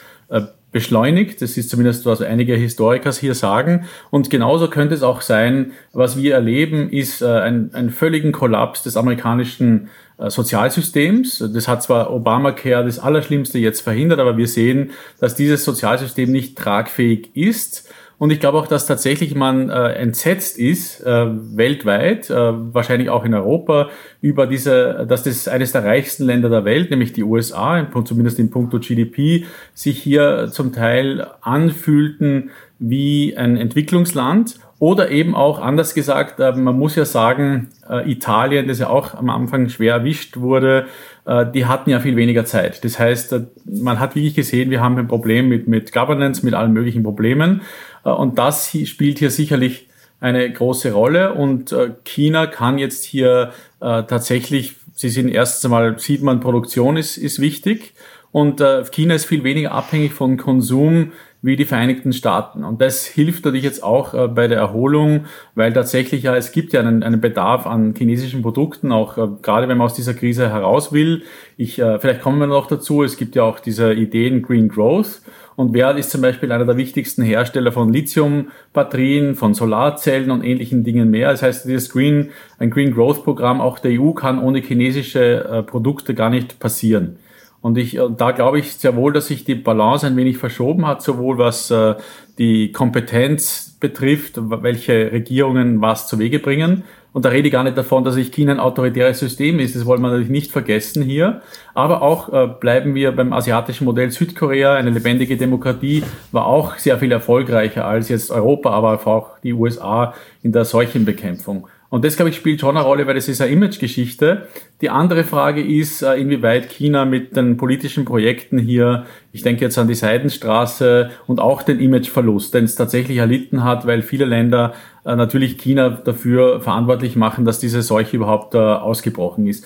beschleunigt. 0.75 1.41
Das 1.41 1.57
ist 1.57 1.71
zumindest, 1.71 2.05
was 2.05 2.21
einige 2.21 2.57
Historiker 2.57 3.13
hier 3.13 3.35
sagen. 3.35 3.87
Und 4.11 4.29
genauso 4.29 4.69
könnte 4.69 4.95
es 4.95 5.05
auch 5.05 5.21
sein, 5.21 5.73
was 5.93 6.19
wir 6.19 6.35
erleben, 6.35 6.91
ist 6.91 7.23
äh, 7.23 7.27
ein, 7.27 7.71
ein 7.73 7.91
völligen 7.91 8.33
Kollaps 8.33 8.83
des 8.83 8.97
amerikanischen 8.97 9.89
äh, 10.19 10.29
Sozialsystems. 10.31 11.39
Das 11.55 11.69
hat 11.69 11.85
zwar 11.85 12.13
Obamacare 12.13 12.85
das 12.85 12.99
Allerschlimmste 12.99 13.59
jetzt 13.61 13.83
verhindert, 13.83 14.19
aber 14.19 14.37
wir 14.37 14.49
sehen, 14.49 14.91
dass 15.21 15.37
dieses 15.37 15.65
Sozialsystem 15.65 16.31
nicht 16.31 16.59
tragfähig 16.59 17.31
ist. 17.37 17.89
Und 18.19 18.31
ich 18.31 18.41
glaube 18.41 18.59
auch, 18.59 18.67
dass 18.67 18.87
tatsächlich 18.87 19.35
man 19.35 19.71
äh, 19.71 19.93
entsetzt 19.93 20.59
ist, 20.59 21.01
äh, 21.01 21.27
weltweit, 21.57 22.31
äh, 22.31 22.35
wahrscheinlich 22.35 23.11
auch 23.11 23.25
in 23.25 23.35
Europa, 23.35 23.89
über 24.21 24.47
diese, 24.47 25.07
dass 25.09 25.25
das 25.25 25.49
eines 25.49 25.73
der 25.73 25.85
reichsten 25.85 26.25
Länder 26.25 26.49
der 26.49 26.65
Welt, 26.65 26.91
nämlich 26.91 27.13
die 27.13 27.25
USA, 27.25 27.87
zumindest 28.05 28.39
in 28.39 28.51
puncto 28.51 28.79
GDP, 28.79 29.45
sich 29.75 30.01
hier 30.01 30.49
zum 30.51 30.73
Teil 30.73 31.27
anfühlten 31.41 32.51
wie 32.79 33.37
ein 33.37 33.57
Entwicklungsland. 33.57 34.57
Oder 34.81 35.11
eben 35.11 35.35
auch, 35.35 35.61
anders 35.61 35.95
gesagt, 35.95 36.41
äh, 36.41 36.53
man 36.53 36.79
muss 36.79 36.97
ja 36.97 37.05
sagen, 37.05 37.69
äh, 37.89 38.11
Italien, 38.11 38.67
das 38.67 38.81
ja 38.81 38.89
auch 38.91 39.15
am 39.15 39.31
Anfang 39.31 39.69
schwer 39.69 39.95
erwischt 39.95 40.37
wurde, 40.37 40.87
äh, 41.27 41.47
die 41.51 41.65
hatten 41.65 41.91
ja 41.91 42.01
viel 42.01 42.17
weniger 42.17 42.45
Zeit. 42.45 42.85
Das 42.85 42.99
heißt, 42.99 43.35
man 43.65 44.01
hat 44.01 44.15
wirklich 44.15 44.35
gesehen, 44.35 44.71
wir 44.71 44.83
haben 44.83 44.99
ein 44.99 45.09
Problem 45.09 45.49
mit, 45.49 45.69
mit 45.69 45.93
Governance, 45.93 46.45
mit 46.45 46.55
allen 46.55 46.73
möglichen 46.73 47.03
Problemen. 47.03 47.63
Äh, 48.05 48.11
und 48.11 48.39
das 48.39 48.71
spielt 48.85 49.19
hier 49.19 49.31
sicherlich 49.31 49.89
eine 50.21 50.51
große 50.51 50.93
Rolle. 50.93 51.35
Und 51.35 51.73
äh, 51.73 51.91
China 52.05 52.47
kann 52.47 52.79
jetzt 52.79 53.05
hier 53.05 53.53
äh, 53.81 54.03
tatsächlich, 54.05 54.77
Sie 54.97 55.09
sind 55.09 55.29
erstens 55.29 55.65
einmal, 55.65 55.99
sieht 55.99 56.23
man, 56.23 56.39
Produktion 56.39 56.97
ist, 56.97 57.17
ist 57.17 57.41
wichtig. 57.41 57.95
Und 58.31 58.61
China 58.91 59.15
ist 59.15 59.27
viel 59.27 59.45
weniger 59.45 59.71
abhängig 59.71 60.13
von 60.13 60.37
Konsum 60.37 61.13
wie 61.45 61.57
die 61.57 61.67
Vereinigten 61.67 62.15
Staaten. 62.15 62.65
Und 62.65 62.81
das 62.81 63.05
hilft 63.05 63.45
natürlich 63.45 63.65
jetzt 63.65 63.83
auch 63.83 64.15
äh, 64.15 64.29
bei 64.29 64.49
der 64.49 64.57
Erholung, 64.57 65.27
weil 65.55 65.75
tatsächlich 65.75 66.23
ja, 66.23 66.35
es 66.35 66.53
gibt 66.53 66.73
ja 66.73 66.81
einen, 66.81 67.03
einen 67.03 67.21
Bedarf 67.21 67.67
an 67.67 67.95
chinesischen 67.95 68.41
Produkten, 68.41 68.93
auch 68.93 69.19
äh, 69.19 69.29
gerade 69.43 69.69
wenn 69.69 69.77
man 69.77 69.85
aus 69.85 69.93
dieser 69.93 70.15
Krise 70.15 70.49
heraus 70.49 70.91
will. 70.91 71.23
Ich, 71.59 71.79
äh, 71.79 71.99
vielleicht 71.99 72.23
kommen 72.23 72.39
wir 72.39 72.47
noch 72.47 72.67
dazu, 72.67 73.03
es 73.03 73.19
gibt 73.19 73.37
ja 73.37 73.43
auch 73.43 73.61
diese 73.61 73.93
Ideen 73.93 74.41
Green 74.41 74.71
Growth. 74.71 75.21
Und 75.57 75.73
Wert 75.73 75.99
ist 75.99 76.11
zum 76.11 76.21
Beispiel 76.21 76.51
einer 76.51 76.65
der 76.65 76.77
wichtigsten 76.77 77.23
Hersteller 77.23 77.71
von 77.71 77.93
Lithium-Batterien, 77.93 79.37
von 79.37 79.55
Solarzellen 79.55 80.31
und 80.31 80.43
ähnlichen 80.43 80.83
Dingen 80.83 81.11
mehr. 81.11 81.31
Das 81.31 81.43
heißt, 81.43 81.67
dieses 81.67 81.91
Green, 81.91 82.31
ein 82.59 82.71
Green 82.71 82.93
Growth 82.93 83.23
Programm 83.25 83.61
auch 83.61 83.79
der 83.79 84.01
EU 84.01 84.13
kann 84.13 84.41
ohne 84.41 84.61
chinesische 84.61 85.45
äh, 85.45 85.63
Produkte 85.63 86.15
gar 86.15 86.31
nicht 86.31 86.59
passieren. 86.59 87.19
Und 87.61 87.79
ich, 87.79 87.99
da 88.19 88.33
glaube 88.33 88.59
ich 88.59 88.75
sehr 88.75 88.95
wohl, 88.95 89.15
dass 89.15 89.29
sich 89.29 89.45
die 89.45 89.55
Balance 89.55 90.07
ein 90.07 90.17
wenig 90.17 90.37
verschoben 90.37 90.87
hat, 90.87 91.03
sowohl 91.03 91.39
was 91.39 91.71
äh, 91.71 91.95
die 92.37 92.73
Kompetenz 92.73 93.79
betrifft, 93.81 94.35
welche 94.37 95.13
Regierungen 95.13 95.81
was 95.81 96.07
zu 96.07 96.19
Wege 96.19 96.41
bringen. 96.41 96.85
Und 97.15 97.25
da 97.25 97.29
rede 97.29 97.47
ich 97.47 97.53
gar 97.53 97.63
nicht 97.63 97.79
davon, 97.79 98.03
dass 98.03 98.17
ich 98.17 98.33
China 98.33 98.51
ein 98.51 98.59
autoritäres 98.59 99.21
System 99.21 99.61
ist. 99.61 99.77
Das 99.77 99.87
wollen 99.87 100.03
wir 100.03 100.09
natürlich 100.09 100.31
nicht 100.31 100.51
vergessen 100.51 101.01
hier. 101.01 101.43
Aber 101.73 102.03
auch 102.03 102.33
äh, 102.33 102.49
bleiben 102.49 102.97
wir 102.97 103.13
beim 103.13 103.33
asiatischen 103.33 103.85
Modell 103.85 104.11
Südkorea. 104.11 104.75
Eine 104.75 104.91
lebendige 104.91 105.37
Demokratie 105.37 106.03
war 106.33 106.47
auch 106.47 106.75
sehr 106.77 106.99
viel 106.99 107.13
erfolgreicher 107.13 107.85
als 107.85 108.09
jetzt 108.09 108.33
Europa, 108.33 108.71
aber 108.71 109.07
auch 109.07 109.39
die 109.45 109.53
USA 109.53 110.13
in 110.43 110.51
der 110.51 110.65
Seuchenbekämpfung. 110.65 111.69
Und 111.95 112.05
das, 112.05 112.17
glaube 112.17 112.31
ich, 112.31 112.35
spielt 112.35 112.59
schon 112.61 112.77
eine 112.77 112.85
Rolle, 112.85 113.07
weil 113.07 113.15
das 113.15 113.29
ist 113.29 113.41
eine 113.41 113.53
Imagegeschichte. 113.53 114.49
Die 114.81 114.91
andere 114.91 115.23
Frage 115.23 115.63
ist, 115.63 116.03
äh, 116.03 116.15
inwieweit 116.17 116.69
China 116.69 117.05
mit 117.05 117.37
den 117.37 117.57
politischen 117.57 118.05
Projekten 118.05 118.59
hier, 118.59 119.05
ich 119.31 119.43
denke 119.43 119.65
jetzt 119.65 119.79
an 119.79 119.87
die 119.87 119.95
Seidenstraße 119.95 121.11
und 121.29 121.39
auch 121.39 121.63
den 121.63 121.79
Imageverlust, 121.79 122.53
den 122.53 122.65
es 122.65 122.75
tatsächlich 122.75 123.19
erlitten 123.19 123.63
hat, 123.63 123.87
weil 123.87 124.03
viele 124.03 124.25
Länder 124.25 124.75
äh, 125.05 125.15
natürlich 125.15 125.57
China 125.57 125.89
dafür 125.89 126.61
verantwortlich 126.61 127.15
machen, 127.15 127.45
dass 127.45 127.61
diese 127.61 127.81
Seuche 127.81 128.17
überhaupt 128.17 128.57
äh, 128.57 128.59
ausgebrochen 128.59 129.47
ist. 129.47 129.65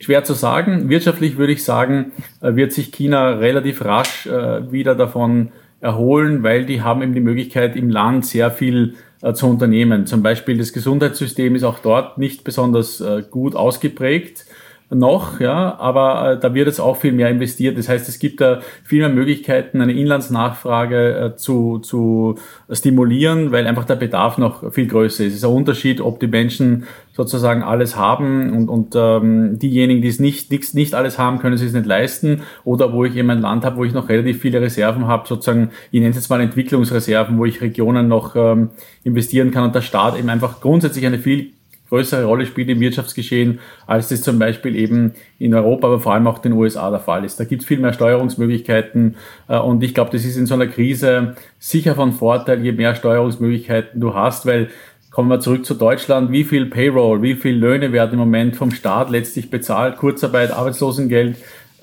Schwer 0.00 0.22
zu 0.22 0.34
sagen. 0.34 0.90
Wirtschaftlich 0.90 1.38
würde 1.38 1.54
ich 1.54 1.64
sagen, 1.64 2.12
wird 2.42 2.74
sich 2.74 2.92
China 2.92 3.36
relativ 3.36 3.82
rasch 3.82 4.26
wieder 4.26 4.94
davon 4.94 5.52
erholen, 5.80 6.42
weil 6.42 6.66
die 6.66 6.82
haben 6.82 7.00
eben 7.00 7.14
die 7.14 7.20
Möglichkeit, 7.20 7.74
im 7.74 7.88
Land 7.88 8.26
sehr 8.26 8.50
viel 8.50 8.96
zu 9.32 9.46
unternehmen. 9.46 10.06
Zum 10.06 10.22
Beispiel 10.22 10.58
das 10.58 10.72
Gesundheitssystem 10.72 11.54
ist 11.54 11.64
auch 11.64 11.78
dort 11.78 12.18
nicht 12.18 12.44
besonders 12.44 13.00
äh, 13.00 13.22
gut 13.30 13.56
ausgeprägt 13.56 14.44
noch, 14.90 15.40
ja, 15.40 15.78
aber 15.78 16.32
äh, 16.32 16.40
da 16.40 16.54
wird 16.54 16.66
jetzt 16.66 16.80
auch 16.80 16.96
viel 16.96 17.12
mehr 17.12 17.30
investiert. 17.30 17.78
Das 17.78 17.88
heißt, 17.88 18.08
es 18.08 18.18
gibt 18.18 18.40
da 18.40 18.60
viel 18.84 19.00
mehr 19.00 19.08
Möglichkeiten, 19.08 19.80
eine 19.80 19.92
Inlandsnachfrage 19.92 21.16
äh, 21.16 21.36
zu, 21.36 21.78
zu 21.78 22.36
stimulieren, 22.70 23.50
weil 23.50 23.66
einfach 23.66 23.84
der 23.84 23.96
Bedarf 23.96 24.38
noch 24.38 24.72
viel 24.72 24.86
größer 24.86 25.24
ist. 25.24 25.32
Es 25.32 25.38
ist 25.38 25.44
ein 25.44 25.52
Unterschied, 25.52 26.00
ob 26.00 26.20
die 26.20 26.26
Menschen 26.26 26.84
sozusagen 27.12 27.62
alles 27.62 27.96
haben 27.96 28.52
und, 28.52 28.68
und 28.68 28.94
ähm, 28.96 29.58
diejenigen, 29.58 30.02
die 30.02 30.08
es 30.08 30.18
nicht, 30.18 30.50
nicht, 30.50 30.74
nicht 30.74 30.94
alles 30.94 31.18
haben, 31.18 31.38
können 31.38 31.56
sie 31.56 31.66
es 31.66 31.72
nicht 31.72 31.86
leisten. 31.86 32.42
Oder 32.64 32.92
wo 32.92 33.04
ich 33.04 33.16
eben 33.16 33.30
ein 33.30 33.40
Land 33.40 33.64
habe, 33.64 33.76
wo 33.76 33.84
ich 33.84 33.92
noch 33.92 34.08
relativ 34.08 34.40
viele 34.40 34.60
Reserven 34.60 35.06
habe, 35.06 35.26
sozusagen, 35.26 35.70
ich 35.92 36.00
nenne 36.00 36.10
es 36.10 36.16
jetzt 36.16 36.28
mal 36.28 36.40
Entwicklungsreserven, 36.40 37.38
wo 37.38 37.44
ich 37.44 37.60
Regionen 37.60 38.08
noch 38.08 38.36
ähm, 38.36 38.70
investieren 39.02 39.50
kann 39.50 39.64
und 39.64 39.74
der 39.74 39.82
Staat 39.82 40.18
eben 40.18 40.28
einfach 40.28 40.60
grundsätzlich 40.60 41.06
eine 41.06 41.18
viel 41.18 41.52
größere 41.94 42.24
Rolle 42.24 42.44
spielt 42.44 42.68
im 42.68 42.80
Wirtschaftsgeschehen, 42.80 43.60
als 43.86 44.08
das 44.08 44.22
zum 44.22 44.38
Beispiel 44.38 44.74
eben 44.74 45.12
in 45.38 45.54
Europa, 45.54 45.86
aber 45.86 46.00
vor 46.00 46.12
allem 46.12 46.26
auch 46.26 46.38
den 46.38 46.52
USA 46.52 46.90
der 46.90 46.98
Fall 46.98 47.24
ist. 47.24 47.38
Da 47.38 47.44
gibt 47.44 47.62
es 47.62 47.68
viel 47.68 47.78
mehr 47.78 47.92
Steuerungsmöglichkeiten 47.92 49.14
äh, 49.48 49.58
und 49.58 49.82
ich 49.84 49.94
glaube, 49.94 50.10
das 50.10 50.24
ist 50.24 50.36
in 50.36 50.46
so 50.46 50.54
einer 50.54 50.66
Krise 50.66 51.36
sicher 51.60 51.94
von 51.94 52.12
Vorteil, 52.12 52.64
je 52.64 52.72
mehr 52.72 52.96
Steuerungsmöglichkeiten 52.96 54.00
du 54.00 54.14
hast, 54.14 54.44
weil 54.46 54.68
Kommen 55.14 55.28
wir 55.30 55.38
zurück 55.38 55.64
zu 55.64 55.74
Deutschland. 55.74 56.32
Wie 56.32 56.42
viel 56.42 56.66
Payroll, 56.66 57.22
wie 57.22 57.36
viel 57.36 57.54
Löhne 57.54 57.92
werden 57.92 58.14
im 58.14 58.18
Moment 58.18 58.56
vom 58.56 58.72
Staat 58.72 59.10
letztlich 59.10 59.48
bezahlt? 59.48 59.96
Kurzarbeit, 59.96 60.50
Arbeitslosengeld 60.50 61.36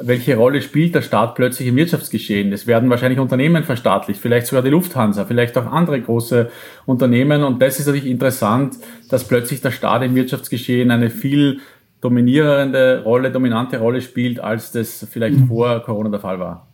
welche 0.03 0.35
Rolle 0.35 0.61
spielt 0.61 0.95
der 0.95 1.01
Staat 1.01 1.35
plötzlich 1.35 1.67
im 1.67 1.75
Wirtschaftsgeschehen? 1.75 2.51
Es 2.53 2.67
werden 2.67 2.89
wahrscheinlich 2.89 3.19
Unternehmen 3.19 3.63
verstaatlicht, 3.63 4.19
vielleicht 4.19 4.47
sogar 4.47 4.63
die 4.63 4.69
Lufthansa, 4.69 5.25
vielleicht 5.25 5.57
auch 5.57 5.65
andere 5.65 6.01
große 6.01 6.49
Unternehmen. 6.85 7.43
Und 7.43 7.61
das 7.61 7.79
ist 7.79 7.87
natürlich 7.87 8.09
interessant, 8.09 8.75
dass 9.09 9.27
plötzlich 9.27 9.61
der 9.61 9.71
Staat 9.71 10.03
im 10.03 10.15
Wirtschaftsgeschehen 10.15 10.91
eine 10.91 11.09
viel 11.09 11.59
dominierende 12.01 13.03
Rolle, 13.03 13.31
dominante 13.31 13.77
Rolle 13.77 14.01
spielt, 14.01 14.39
als 14.39 14.71
das 14.71 15.07
vielleicht 15.09 15.37
mhm. 15.37 15.47
vor 15.47 15.79
Corona 15.81 16.09
der 16.09 16.19
Fall 16.19 16.39
war. 16.39 16.67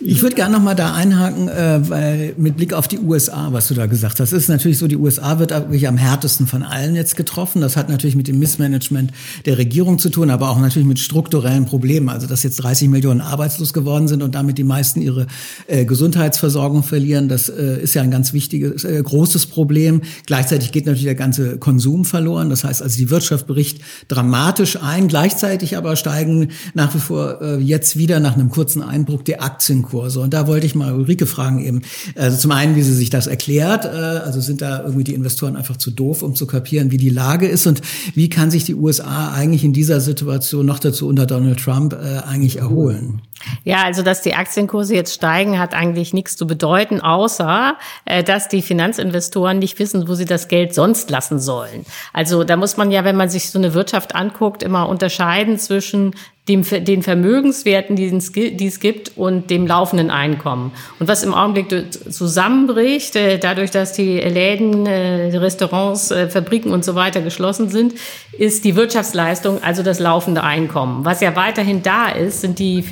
Ich 0.00 0.22
würde 0.22 0.36
gerne 0.36 0.54
noch 0.54 0.62
mal 0.62 0.74
da 0.74 0.94
einhaken, 0.94 1.48
äh, 1.48 1.80
weil 1.88 2.34
mit 2.36 2.56
Blick 2.56 2.72
auf 2.72 2.86
die 2.86 2.98
USA, 3.00 3.48
was 3.52 3.66
du 3.66 3.74
da 3.74 3.86
gesagt 3.86 4.20
hast, 4.20 4.32
ist 4.32 4.48
natürlich 4.48 4.78
so, 4.78 4.86
die 4.86 4.96
USA 4.96 5.40
wird 5.40 5.50
wirklich 5.50 5.88
am 5.88 5.96
härtesten 5.96 6.46
von 6.46 6.62
allen 6.62 6.94
jetzt 6.94 7.16
getroffen. 7.16 7.60
Das 7.60 7.76
hat 7.76 7.88
natürlich 7.88 8.14
mit 8.14 8.28
dem 8.28 8.38
Missmanagement 8.38 9.10
der 9.44 9.58
Regierung 9.58 9.98
zu 9.98 10.08
tun, 10.08 10.30
aber 10.30 10.50
auch 10.50 10.58
natürlich 10.60 10.86
mit 10.86 11.00
strukturellen 11.00 11.64
Problemen. 11.64 12.10
Also 12.10 12.28
dass 12.28 12.44
jetzt 12.44 12.56
30 12.56 12.88
Millionen 12.88 13.20
arbeitslos 13.20 13.72
geworden 13.72 14.06
sind 14.06 14.22
und 14.22 14.36
damit 14.36 14.56
die 14.58 14.64
meisten 14.64 15.00
ihre 15.00 15.26
äh, 15.66 15.84
Gesundheitsversorgung 15.84 16.84
verlieren, 16.84 17.28
das 17.28 17.48
äh, 17.48 17.82
ist 17.82 17.94
ja 17.94 18.02
ein 18.02 18.12
ganz 18.12 18.32
wichtiges, 18.32 18.84
äh, 18.84 19.02
großes 19.02 19.46
Problem. 19.46 20.02
Gleichzeitig 20.26 20.70
geht 20.70 20.86
natürlich 20.86 21.06
der 21.06 21.16
ganze 21.16 21.58
Konsum 21.58 22.04
verloren. 22.04 22.50
Das 22.50 22.62
heißt 22.62 22.82
also, 22.82 22.96
die 22.96 23.10
Wirtschaft 23.10 23.48
bricht 23.48 23.80
dramatisch 24.06 24.80
ein. 24.80 25.08
Gleichzeitig 25.08 25.76
aber 25.76 25.96
steigen 25.96 26.48
nach 26.74 26.94
wie 26.94 27.00
vor 27.00 27.42
äh, 27.42 27.56
jetzt 27.56 27.96
wieder 27.96 28.20
nach 28.20 28.34
einem 28.34 28.50
kurzen 28.50 28.82
Einbruch 28.82 29.22
die 29.22 29.40
Aktien 29.40 29.87
Aktienkurse. 29.88 30.20
Und 30.20 30.34
da 30.34 30.46
wollte 30.46 30.66
ich 30.66 30.74
mal 30.74 30.92
Ulrike 30.92 31.26
fragen 31.26 31.64
eben, 31.64 31.82
also 32.16 32.36
zum 32.36 32.52
einen, 32.52 32.76
wie 32.76 32.82
sie 32.82 32.94
sich 32.94 33.10
das 33.10 33.26
erklärt, 33.26 33.84
äh, 33.84 33.88
also 33.88 34.40
sind 34.40 34.60
da 34.60 34.82
irgendwie 34.82 35.04
die 35.04 35.14
Investoren 35.14 35.56
einfach 35.56 35.76
zu 35.76 35.90
doof, 35.90 36.22
um 36.22 36.34
zu 36.34 36.46
kapieren, 36.46 36.90
wie 36.90 36.96
die 36.96 37.10
Lage 37.10 37.48
ist 37.48 37.66
und 37.66 37.80
wie 38.14 38.28
kann 38.28 38.50
sich 38.50 38.64
die 38.64 38.74
USA 38.74 39.32
eigentlich 39.32 39.64
in 39.64 39.72
dieser 39.72 40.00
Situation 40.00 40.66
noch 40.66 40.78
dazu 40.78 41.08
unter 41.08 41.26
Donald 41.26 41.60
Trump 41.60 41.94
äh, 41.94 42.18
eigentlich 42.26 42.58
erholen? 42.58 43.22
Ja, 43.64 43.84
also 43.84 44.02
dass 44.02 44.22
die 44.22 44.34
Aktienkurse 44.34 44.94
jetzt 44.94 45.14
steigen, 45.14 45.58
hat 45.58 45.72
eigentlich 45.72 46.12
nichts 46.12 46.36
zu 46.36 46.46
bedeuten, 46.46 47.00
außer 47.00 47.76
äh, 48.04 48.24
dass 48.24 48.48
die 48.48 48.62
Finanzinvestoren 48.62 49.58
nicht 49.58 49.78
wissen, 49.78 50.08
wo 50.08 50.14
sie 50.14 50.24
das 50.24 50.48
Geld 50.48 50.74
sonst 50.74 51.08
lassen 51.10 51.38
sollen. 51.38 51.86
Also 52.12 52.42
da 52.42 52.56
muss 52.56 52.76
man 52.76 52.90
ja, 52.90 53.04
wenn 53.04 53.16
man 53.16 53.28
sich 53.28 53.50
so 53.50 53.58
eine 53.58 53.74
Wirtschaft 53.74 54.14
anguckt, 54.14 54.62
immer 54.62 54.88
unterscheiden 54.88 55.56
zwischen 55.58 56.14
dem, 56.48 56.62
den 56.62 57.02
Vermögenswerten, 57.02 57.94
die 57.96 58.66
es 58.66 58.80
gibt, 58.80 59.12
und 59.16 59.50
dem 59.50 59.66
laufenden 59.66 60.10
Einkommen. 60.10 60.72
Und 60.98 61.08
was 61.08 61.22
im 61.22 61.34
Augenblick 61.34 61.68
zusammenbricht, 62.10 63.16
äh, 63.16 63.38
dadurch, 63.38 63.70
dass 63.70 63.92
die 63.92 64.18
Läden, 64.18 64.86
äh, 64.86 65.36
Restaurants, 65.36 66.10
äh, 66.10 66.28
Fabriken 66.28 66.72
und 66.72 66.84
so 66.84 66.94
weiter 66.94 67.20
geschlossen 67.20 67.68
sind, 67.68 67.94
ist 68.38 68.64
die 68.64 68.76
Wirtschaftsleistung, 68.76 69.62
also 69.62 69.82
das 69.82 69.98
laufende 69.98 70.42
Einkommen. 70.42 71.04
Was 71.04 71.20
ja 71.20 71.36
weiterhin 71.36 71.82
da 71.82 72.08
ist, 72.08 72.40
sind 72.40 72.58
die 72.58 72.82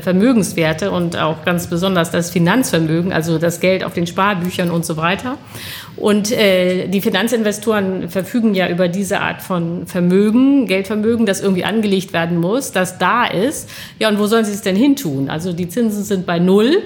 Vermögenswerte 0.00 0.90
und 0.90 1.16
auch 1.16 1.44
ganz 1.44 1.68
besonders 1.68 2.10
das 2.10 2.30
Finanzvermögen, 2.30 3.12
also 3.12 3.38
das 3.38 3.60
Geld 3.60 3.84
auf 3.84 3.94
den 3.94 4.06
Sparbüchern 4.06 4.70
und 4.70 4.84
so 4.84 4.96
weiter. 4.96 5.38
Und 5.96 6.30
äh, 6.30 6.88
die 6.88 7.00
Finanzinvestoren 7.00 8.10
verfügen 8.10 8.54
ja 8.54 8.68
über 8.68 8.88
diese 8.88 9.20
Art 9.20 9.40
von 9.40 9.86
Vermögen, 9.86 10.66
Geldvermögen, 10.66 11.24
das 11.24 11.40
irgendwie 11.40 11.64
angelegt 11.64 12.12
werden 12.12 12.38
muss, 12.38 12.72
das 12.72 12.98
da 12.98 13.24
ist. 13.26 13.70
Ja, 13.98 14.08
und 14.08 14.18
wo 14.18 14.26
sollen 14.26 14.44
sie 14.44 14.52
es 14.52 14.62
denn 14.62 14.76
hin 14.76 14.96
tun? 14.96 15.30
Also 15.30 15.52
die 15.52 15.68
Zinsen 15.68 16.04
sind 16.04 16.26
bei 16.26 16.38
Null. 16.38 16.82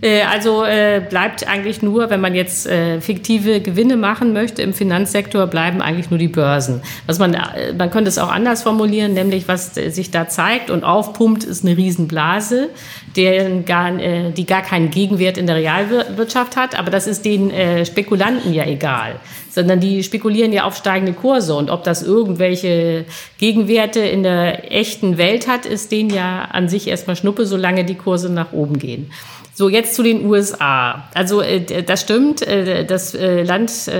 Äh, 0.00 0.22
also 0.22 0.64
äh, 0.64 1.02
bleibt 1.08 1.48
eigentlich 1.48 1.82
nur, 1.82 2.10
wenn 2.10 2.20
man 2.20 2.34
jetzt 2.34 2.66
äh, 2.66 3.00
fiktive 3.00 3.60
Gewinne 3.60 3.96
machen 3.96 4.32
möchte 4.32 4.62
im 4.62 4.74
Finanzsektor, 4.74 5.46
bleiben 5.46 5.80
eigentlich 5.80 6.10
nur 6.10 6.18
die 6.18 6.28
Börsen. 6.28 6.82
Was 7.06 7.18
man, 7.18 7.36
man 7.76 7.90
könnte 7.90 8.08
es 8.08 8.18
auch 8.18 8.30
anders 8.30 8.62
formulieren, 8.62 9.14
nämlich 9.14 9.48
was 9.48 9.74
sich 9.74 10.10
da 10.10 10.28
zeigt 10.28 10.70
und 10.70 10.84
aufpumpt, 10.84 11.44
ist 11.44 11.64
eine 11.64 11.76
Riesenblase, 11.76 12.68
deren 13.16 13.64
gar, 13.64 13.92
die 13.92 14.46
gar 14.46 14.62
keinen 14.62 14.90
Gegenwert 14.90 15.38
in 15.38 15.46
der 15.46 15.56
Realwirtschaft 15.56 16.56
hat. 16.56 16.78
Aber 16.78 16.90
das 16.90 17.06
ist 17.06 17.24
den 17.24 17.50
Spekulanten 17.84 18.52
ja 18.52 18.64
egal 18.64 19.16
sondern 19.48 19.80
die 19.80 20.02
spekulieren 20.02 20.52
ja 20.52 20.64
auf 20.64 20.76
steigende 20.76 21.14
Kurse. 21.14 21.54
Und 21.54 21.70
ob 21.70 21.82
das 21.82 22.02
irgendwelche 22.02 23.06
Gegenwerte 23.38 24.00
in 24.00 24.22
der 24.22 24.70
echten 24.70 25.16
Welt 25.16 25.48
hat, 25.48 25.64
ist 25.64 25.90
denen 25.90 26.10
ja 26.10 26.42
an 26.52 26.68
sich 26.68 26.88
erstmal 26.88 27.16
Schnuppe, 27.16 27.46
solange 27.46 27.86
die 27.86 27.94
Kurse 27.94 28.30
nach 28.30 28.52
oben 28.52 28.78
gehen. 28.78 29.10
So, 29.58 29.70
jetzt 29.70 29.94
zu 29.94 30.02
den 30.02 30.26
USA. 30.26 31.04
Also 31.14 31.40
äh, 31.40 31.82
das 31.82 32.02
stimmt, 32.02 32.42
äh, 32.42 32.84
das 32.84 33.14
äh, 33.14 33.42
Land 33.42 33.90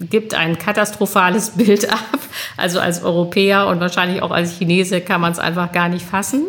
gibt 0.00 0.34
ein 0.34 0.58
katastrophales 0.58 1.50
Bild 1.56 1.90
ab. 1.90 2.18
Also 2.58 2.78
als 2.78 3.02
Europäer 3.02 3.68
und 3.68 3.80
wahrscheinlich 3.80 4.20
auch 4.20 4.30
als 4.30 4.58
Chinese 4.58 5.00
kann 5.00 5.22
man 5.22 5.32
es 5.32 5.38
einfach 5.38 5.72
gar 5.72 5.88
nicht 5.88 6.04
fassen. 6.04 6.44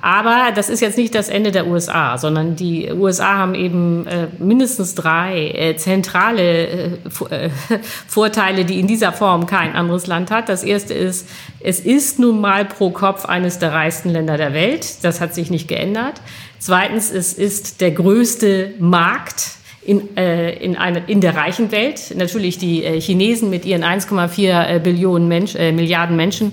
Aber 0.00 0.52
das 0.54 0.68
ist 0.68 0.80
jetzt 0.80 0.98
nicht 0.98 1.14
das 1.14 1.30
Ende 1.30 1.50
der 1.50 1.66
USA, 1.66 2.18
sondern 2.18 2.56
die 2.56 2.92
USA 2.92 3.38
haben 3.38 3.54
eben 3.54 4.06
äh, 4.06 4.28
mindestens 4.38 4.94
drei 4.94 5.48
äh, 5.48 5.76
zentrale 5.76 6.98
äh 7.30 7.48
Vorteile, 8.06 8.66
die 8.66 8.80
in 8.80 8.86
dieser 8.86 9.12
Form 9.12 9.46
kein 9.46 9.74
anderes 9.74 10.06
Land 10.06 10.30
hat. 10.30 10.50
Das 10.50 10.62
erste 10.62 10.92
ist, 10.92 11.26
es 11.60 11.80
ist 11.80 12.18
nun 12.18 12.42
mal 12.42 12.66
pro 12.66 12.90
Kopf 12.90 13.24
eines 13.24 13.58
der 13.58 13.72
reichsten 13.72 14.10
Länder 14.10 14.36
der 14.36 14.52
Welt. 14.52 15.02
Das 15.04 15.22
hat 15.22 15.34
sich 15.34 15.50
nicht 15.50 15.68
geändert. 15.68 16.20
Zweitens, 16.64 17.10
es 17.10 17.34
ist 17.34 17.82
der 17.82 17.90
größte 17.90 18.72
Markt 18.78 19.56
in, 19.82 20.16
äh, 20.16 20.50
in, 20.64 20.78
eine, 20.78 21.02
in 21.08 21.20
der 21.20 21.36
reichen 21.36 21.70
Welt. 21.72 22.14
Natürlich 22.16 22.56
die 22.56 22.82
äh, 22.82 22.98
Chinesen 23.02 23.50
mit 23.50 23.66
ihren 23.66 23.84
1,4 23.84 24.76
äh, 24.76 24.80
Billionen 24.82 25.28
Mensch, 25.28 25.56
äh, 25.56 25.72
Milliarden 25.72 26.16
Menschen 26.16 26.52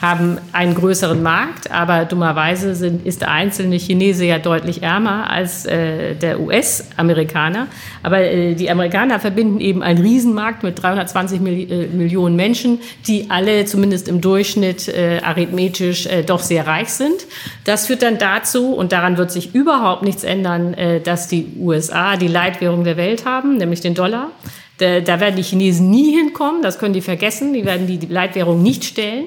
haben 0.00 0.38
einen 0.52 0.74
größeren 0.74 1.20
Markt, 1.22 1.70
aber 1.70 2.04
dummerweise 2.04 2.76
sind, 2.76 3.04
ist 3.04 3.20
der 3.20 3.32
einzelne 3.32 3.76
Chinese 3.78 4.24
ja 4.24 4.38
deutlich 4.38 4.82
ärmer 4.82 5.28
als 5.28 5.66
äh, 5.66 6.14
der 6.14 6.40
US-Amerikaner. 6.40 7.66
Aber 8.04 8.20
äh, 8.20 8.54
die 8.54 8.70
Amerikaner 8.70 9.18
verbinden 9.18 9.60
eben 9.60 9.82
einen 9.82 10.00
Riesenmarkt 10.00 10.62
mit 10.62 10.80
320 10.80 11.40
Mil 11.40 11.70
äh, 11.70 11.86
Millionen 11.88 12.36
Menschen, 12.36 12.78
die 13.08 13.28
alle 13.28 13.64
zumindest 13.64 14.06
im 14.06 14.20
Durchschnitt 14.20 14.86
äh, 14.86 15.20
arithmetisch 15.22 16.06
äh, 16.06 16.22
doch 16.22 16.40
sehr 16.40 16.66
reich 16.66 16.90
sind. 16.90 17.26
Das 17.64 17.88
führt 17.88 18.02
dann 18.02 18.18
dazu, 18.18 18.74
und 18.74 18.92
daran 18.92 19.18
wird 19.18 19.32
sich 19.32 19.54
überhaupt 19.54 20.04
nichts 20.04 20.22
ändern, 20.22 20.74
äh, 20.74 21.00
dass 21.00 21.26
die 21.26 21.54
USA 21.58 22.16
die 22.16 22.28
Leitwährung 22.28 22.84
der 22.84 22.96
Welt 22.96 23.24
haben, 23.24 23.56
nämlich 23.56 23.80
den 23.80 23.94
Dollar. 23.94 24.30
Da, 24.78 25.00
da 25.00 25.18
werden 25.18 25.34
die 25.34 25.42
Chinesen 25.42 25.90
nie 25.90 26.16
hinkommen, 26.16 26.62
das 26.62 26.78
können 26.78 26.94
die 26.94 27.00
vergessen, 27.00 27.52
die 27.52 27.64
werden 27.64 27.88
die 27.88 27.98
Leitwährung 28.06 28.62
nicht 28.62 28.84
stellen. 28.84 29.24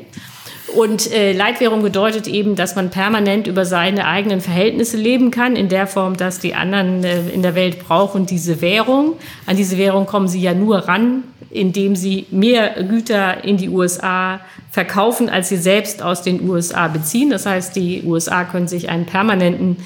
Und 0.67 1.11
äh, 1.11 1.33
Leitwährung 1.33 1.81
bedeutet 1.81 2.27
eben, 2.27 2.55
dass 2.55 2.75
man 2.75 2.91
permanent 2.91 3.47
über 3.47 3.65
seine 3.65 4.07
eigenen 4.07 4.41
Verhältnisse 4.41 4.95
leben 4.95 5.31
kann, 5.31 5.55
in 5.55 5.69
der 5.69 5.87
Form, 5.87 6.15
dass 6.15 6.39
die 6.39 6.55
anderen 6.55 7.03
äh, 7.03 7.29
in 7.29 7.41
der 7.41 7.55
Welt 7.55 7.79
brauchen 7.79 8.25
diese 8.25 8.61
Währung. 8.61 9.15
An 9.45 9.57
diese 9.57 9.77
Währung 9.77 10.05
kommen 10.05 10.27
sie 10.27 10.41
ja 10.41 10.53
nur 10.53 10.87
ran, 10.87 11.23
indem 11.49 11.95
sie 11.95 12.25
mehr 12.31 12.83
Güter 12.83 13.43
in 13.43 13.57
die 13.57 13.69
USA 13.69 14.39
verkaufen, 14.69 15.29
als 15.29 15.49
sie 15.49 15.57
selbst 15.57 16.01
aus 16.01 16.21
den 16.21 16.47
USA 16.47 16.87
beziehen. 16.87 17.29
Das 17.29 17.45
heißt, 17.45 17.75
die 17.75 18.03
USA 18.05 18.45
können 18.45 18.67
sich 18.67 18.89
einen 18.89 19.05
permanenten 19.05 19.77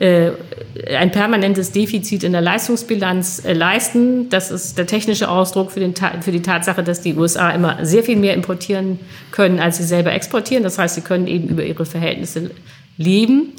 ein 0.00 1.10
permanentes 1.10 1.72
Defizit 1.72 2.22
in 2.22 2.32
der 2.32 2.40
Leistungsbilanz 2.40 3.44
äh, 3.44 3.52
leisten. 3.52 4.28
Das 4.28 4.50
ist 4.50 4.78
der 4.78 4.86
technische 4.86 5.28
Ausdruck 5.28 5.72
für, 5.72 5.80
den, 5.80 5.94
für 6.20 6.30
die 6.30 6.42
Tatsache, 6.42 6.84
dass 6.84 7.00
die 7.00 7.14
USA 7.14 7.50
immer 7.50 7.84
sehr 7.84 8.04
viel 8.04 8.16
mehr 8.16 8.34
importieren 8.34 9.00
können, 9.32 9.58
als 9.58 9.78
sie 9.78 9.84
selber 9.84 10.12
exportieren. 10.12 10.62
Das 10.62 10.78
heißt, 10.78 10.94
sie 10.94 11.00
können 11.00 11.26
eben 11.26 11.48
über 11.48 11.64
ihre 11.64 11.84
Verhältnisse 11.84 12.52
leben. 12.96 13.54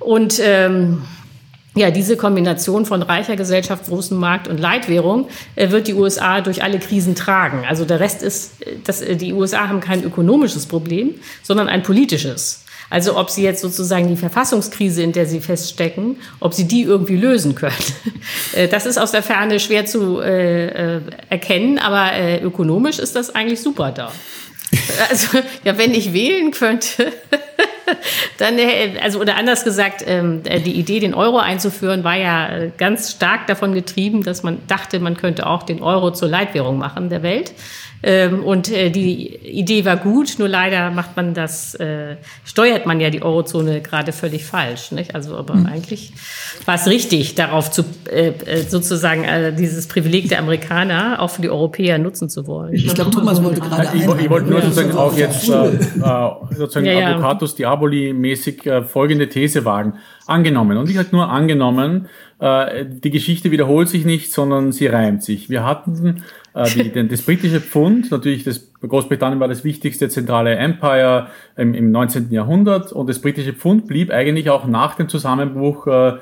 Und 0.00 0.40
ähm, 0.42 1.02
ja, 1.76 1.90
diese 1.92 2.16
Kombination 2.16 2.84
von 2.84 3.02
reicher 3.02 3.36
Gesellschaft, 3.36 3.86
großem 3.86 4.18
Markt 4.18 4.48
und 4.48 4.58
Leitwährung 4.58 5.28
äh, 5.54 5.70
wird 5.70 5.86
die 5.86 5.94
USA 5.94 6.40
durch 6.40 6.64
alle 6.64 6.80
Krisen 6.80 7.14
tragen. 7.14 7.64
Also 7.68 7.84
der 7.84 8.00
Rest 8.00 8.24
ist, 8.24 8.60
äh, 8.62 8.76
dass 8.82 9.04
die 9.04 9.32
USA 9.32 9.68
haben 9.68 9.80
kein 9.80 10.02
ökonomisches 10.02 10.66
Problem, 10.66 11.14
sondern 11.42 11.68
ein 11.68 11.84
politisches. 11.84 12.65
Also 12.88 13.16
ob 13.16 13.30
sie 13.30 13.42
jetzt 13.42 13.62
sozusagen 13.62 14.08
die 14.08 14.16
Verfassungskrise, 14.16 15.02
in 15.02 15.12
der 15.12 15.26
sie 15.26 15.40
feststecken, 15.40 16.16
ob 16.40 16.54
sie 16.54 16.68
die 16.68 16.82
irgendwie 16.82 17.16
lösen 17.16 17.54
können. 17.54 17.74
Äh, 18.52 18.68
das 18.68 18.86
ist 18.86 18.98
aus 18.98 19.12
der 19.12 19.22
Ferne 19.22 19.60
schwer 19.60 19.86
zu 19.86 20.20
äh, 20.20 20.96
äh, 20.96 21.00
erkennen, 21.28 21.78
aber 21.78 22.12
äh, 22.12 22.40
ökonomisch 22.42 22.98
ist 22.98 23.14
das 23.14 23.34
eigentlich 23.34 23.60
super 23.60 23.92
da. 23.92 24.12
Also, 25.10 25.38
ja, 25.64 25.78
wenn 25.78 25.94
ich 25.94 26.12
wählen 26.12 26.50
könnte, 26.50 27.12
dann, 28.38 28.58
äh, 28.58 28.98
also, 29.02 29.20
oder 29.20 29.36
anders 29.36 29.64
gesagt, 29.64 30.04
ähm, 30.06 30.42
die 30.42 30.72
Idee, 30.72 31.00
den 31.00 31.14
Euro 31.14 31.38
einzuführen, 31.38 32.04
war 32.04 32.16
ja 32.16 32.68
ganz 32.78 33.12
stark 33.12 33.46
davon 33.46 33.74
getrieben, 33.74 34.22
dass 34.22 34.42
man 34.42 34.58
dachte, 34.66 34.98
man 34.98 35.16
könnte 35.16 35.46
auch 35.46 35.62
den 35.62 35.82
Euro 35.82 36.12
zur 36.12 36.28
Leitwährung 36.28 36.78
machen 36.78 37.08
der 37.08 37.22
Welt. 37.22 37.52
Ähm, 38.08 38.44
und 38.44 38.70
äh, 38.70 38.90
die 38.90 39.34
Idee 39.34 39.84
war 39.84 39.96
gut, 39.96 40.36
nur 40.38 40.46
leider 40.48 40.92
macht 40.92 41.16
man 41.16 41.34
das, 41.34 41.74
äh, 41.74 42.14
steuert 42.44 42.86
man 42.86 43.00
ja 43.00 43.10
die 43.10 43.20
Eurozone 43.20 43.80
gerade 43.80 44.12
völlig 44.12 44.44
falsch. 44.44 44.92
Nicht? 44.92 45.16
Also 45.16 45.36
aber 45.36 45.54
mhm. 45.54 45.66
eigentlich 45.66 46.12
war 46.66 46.76
es 46.76 46.86
richtig, 46.86 47.34
darauf 47.34 47.68
zu 47.72 47.84
äh, 48.08 48.28
äh 48.28 48.62
sozusagen 48.62 49.24
äh, 49.24 49.52
dieses 49.52 49.88
Privileg 49.88 50.28
der 50.28 50.38
Amerikaner 50.38 51.20
auch 51.20 51.30
für 51.30 51.42
die 51.42 51.50
Europäer 51.50 51.98
nutzen 51.98 52.28
zu 52.28 52.46
wollen. 52.46 52.74
Ich 52.74 52.94
glaube, 52.94 53.10
Thomas 53.10 53.42
wollte 53.42 53.60
gerade. 53.60 53.88
Ich, 53.92 54.02
ich 54.02 54.30
wollte 54.30 54.50
nur 54.50 54.62
sozusagen 54.62 54.92
auch 54.92 55.16
jetzt 55.16 55.48
äh, 55.48 56.54
sozusagen 56.54 56.86
ja, 56.86 56.92
ja. 56.92 57.08
Advocatus 57.08 57.56
Diaboli 57.56 58.12
mäßig 58.12 58.66
äh, 58.66 58.82
folgende 58.84 59.28
These 59.28 59.64
wagen. 59.64 59.94
Angenommen. 60.28 60.78
Und 60.78 60.90
ich 60.90 60.96
halt 60.96 61.12
nur 61.12 61.28
angenommen, 61.28 62.08
äh, 62.38 62.84
die 62.86 63.10
Geschichte 63.10 63.50
wiederholt 63.50 63.88
sich 63.88 64.04
nicht, 64.04 64.32
sondern 64.32 64.70
sie 64.70 64.86
reimt 64.86 65.22
sich. 65.22 65.48
Wir 65.48 65.64
hatten 65.64 66.22
äh, 66.45 66.45
die, 66.64 66.90
den, 66.92 67.08
das 67.08 67.22
britische 67.22 67.60
Pfund, 67.60 68.10
natürlich 68.10 68.44
das 68.44 68.72
Großbritannien 68.80 69.40
war 69.40 69.48
das 69.48 69.64
wichtigste 69.64 70.08
zentrale 70.08 70.56
Empire 70.56 71.28
im, 71.56 71.74
im 71.74 71.90
19. 71.90 72.30
Jahrhundert 72.30 72.92
und 72.92 73.08
das 73.08 73.20
britische 73.20 73.52
Pfund 73.52 73.86
blieb 73.86 74.10
eigentlich 74.10 74.50
auch 74.50 74.66
nach 74.66 74.94
dem 74.94 75.08
Zusammenbruch 75.08 75.86
äh, 75.86 76.12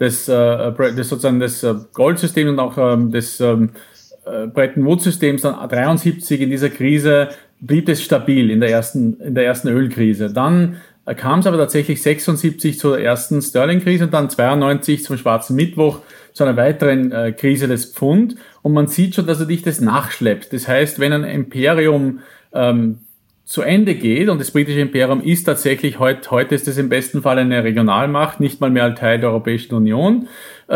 des, 0.00 0.28
äh, 0.28 0.72
des 0.94 1.08
sozusagen 1.08 1.40
des 1.40 1.62
äh, 1.62 1.74
Goldsystems 1.92 2.50
und 2.50 2.58
auch 2.58 2.78
ähm, 2.78 3.10
des 3.10 3.40
ähm, 3.40 3.70
äh, 4.24 4.46
Bretton 4.46 4.84
Woods 4.84 5.04
Systems 5.04 5.42
dann 5.42 5.68
73 5.68 6.40
in 6.40 6.50
dieser 6.50 6.70
Krise 6.70 7.28
blieb 7.60 7.88
es 7.88 8.02
stabil 8.02 8.50
in 8.50 8.60
der 8.60 8.70
ersten 8.70 9.20
in 9.20 9.34
der 9.34 9.44
ersten 9.44 9.68
Ölkrise. 9.68 10.32
Dann 10.32 10.76
kam 11.16 11.40
es 11.40 11.46
aber 11.46 11.58
tatsächlich 11.58 12.00
76 12.00 12.78
zur 12.78 13.00
ersten 13.00 13.42
Sterling-Krise 13.42 14.04
und 14.04 14.14
dann 14.14 14.30
92 14.30 15.04
zum 15.04 15.16
Schwarzen 15.16 15.56
Mittwoch 15.56 16.00
zu 16.32 16.44
einer 16.44 16.56
weiteren 16.56 17.12
äh, 17.12 17.32
Krise 17.32 17.68
des 17.68 17.92
Pfund. 17.92 18.36
Und 18.62 18.72
man 18.72 18.86
sieht 18.86 19.14
schon, 19.14 19.26
dass 19.26 19.40
er 19.40 19.46
dich 19.46 19.62
das 19.62 19.80
nachschleppt. 19.80 20.52
Das 20.52 20.68
heißt, 20.68 20.98
wenn 20.98 21.12
ein 21.12 21.24
Imperium 21.24 22.20
ähm, 22.52 23.00
zu 23.44 23.62
Ende 23.62 23.94
geht, 23.94 24.28
und 24.28 24.40
das 24.40 24.50
britische 24.50 24.80
Imperium 24.80 25.20
ist 25.20 25.44
tatsächlich 25.44 25.98
heute, 25.98 26.30
heute 26.30 26.54
ist 26.54 26.68
es 26.68 26.78
im 26.78 26.88
besten 26.88 27.22
Fall 27.22 27.38
eine 27.38 27.64
Regionalmacht, 27.64 28.40
nicht 28.40 28.60
mal 28.60 28.70
mehr 28.70 28.84
ein 28.84 28.96
Teil 28.96 29.20
der 29.20 29.30
Europäischen 29.30 29.74
Union, 29.74 30.28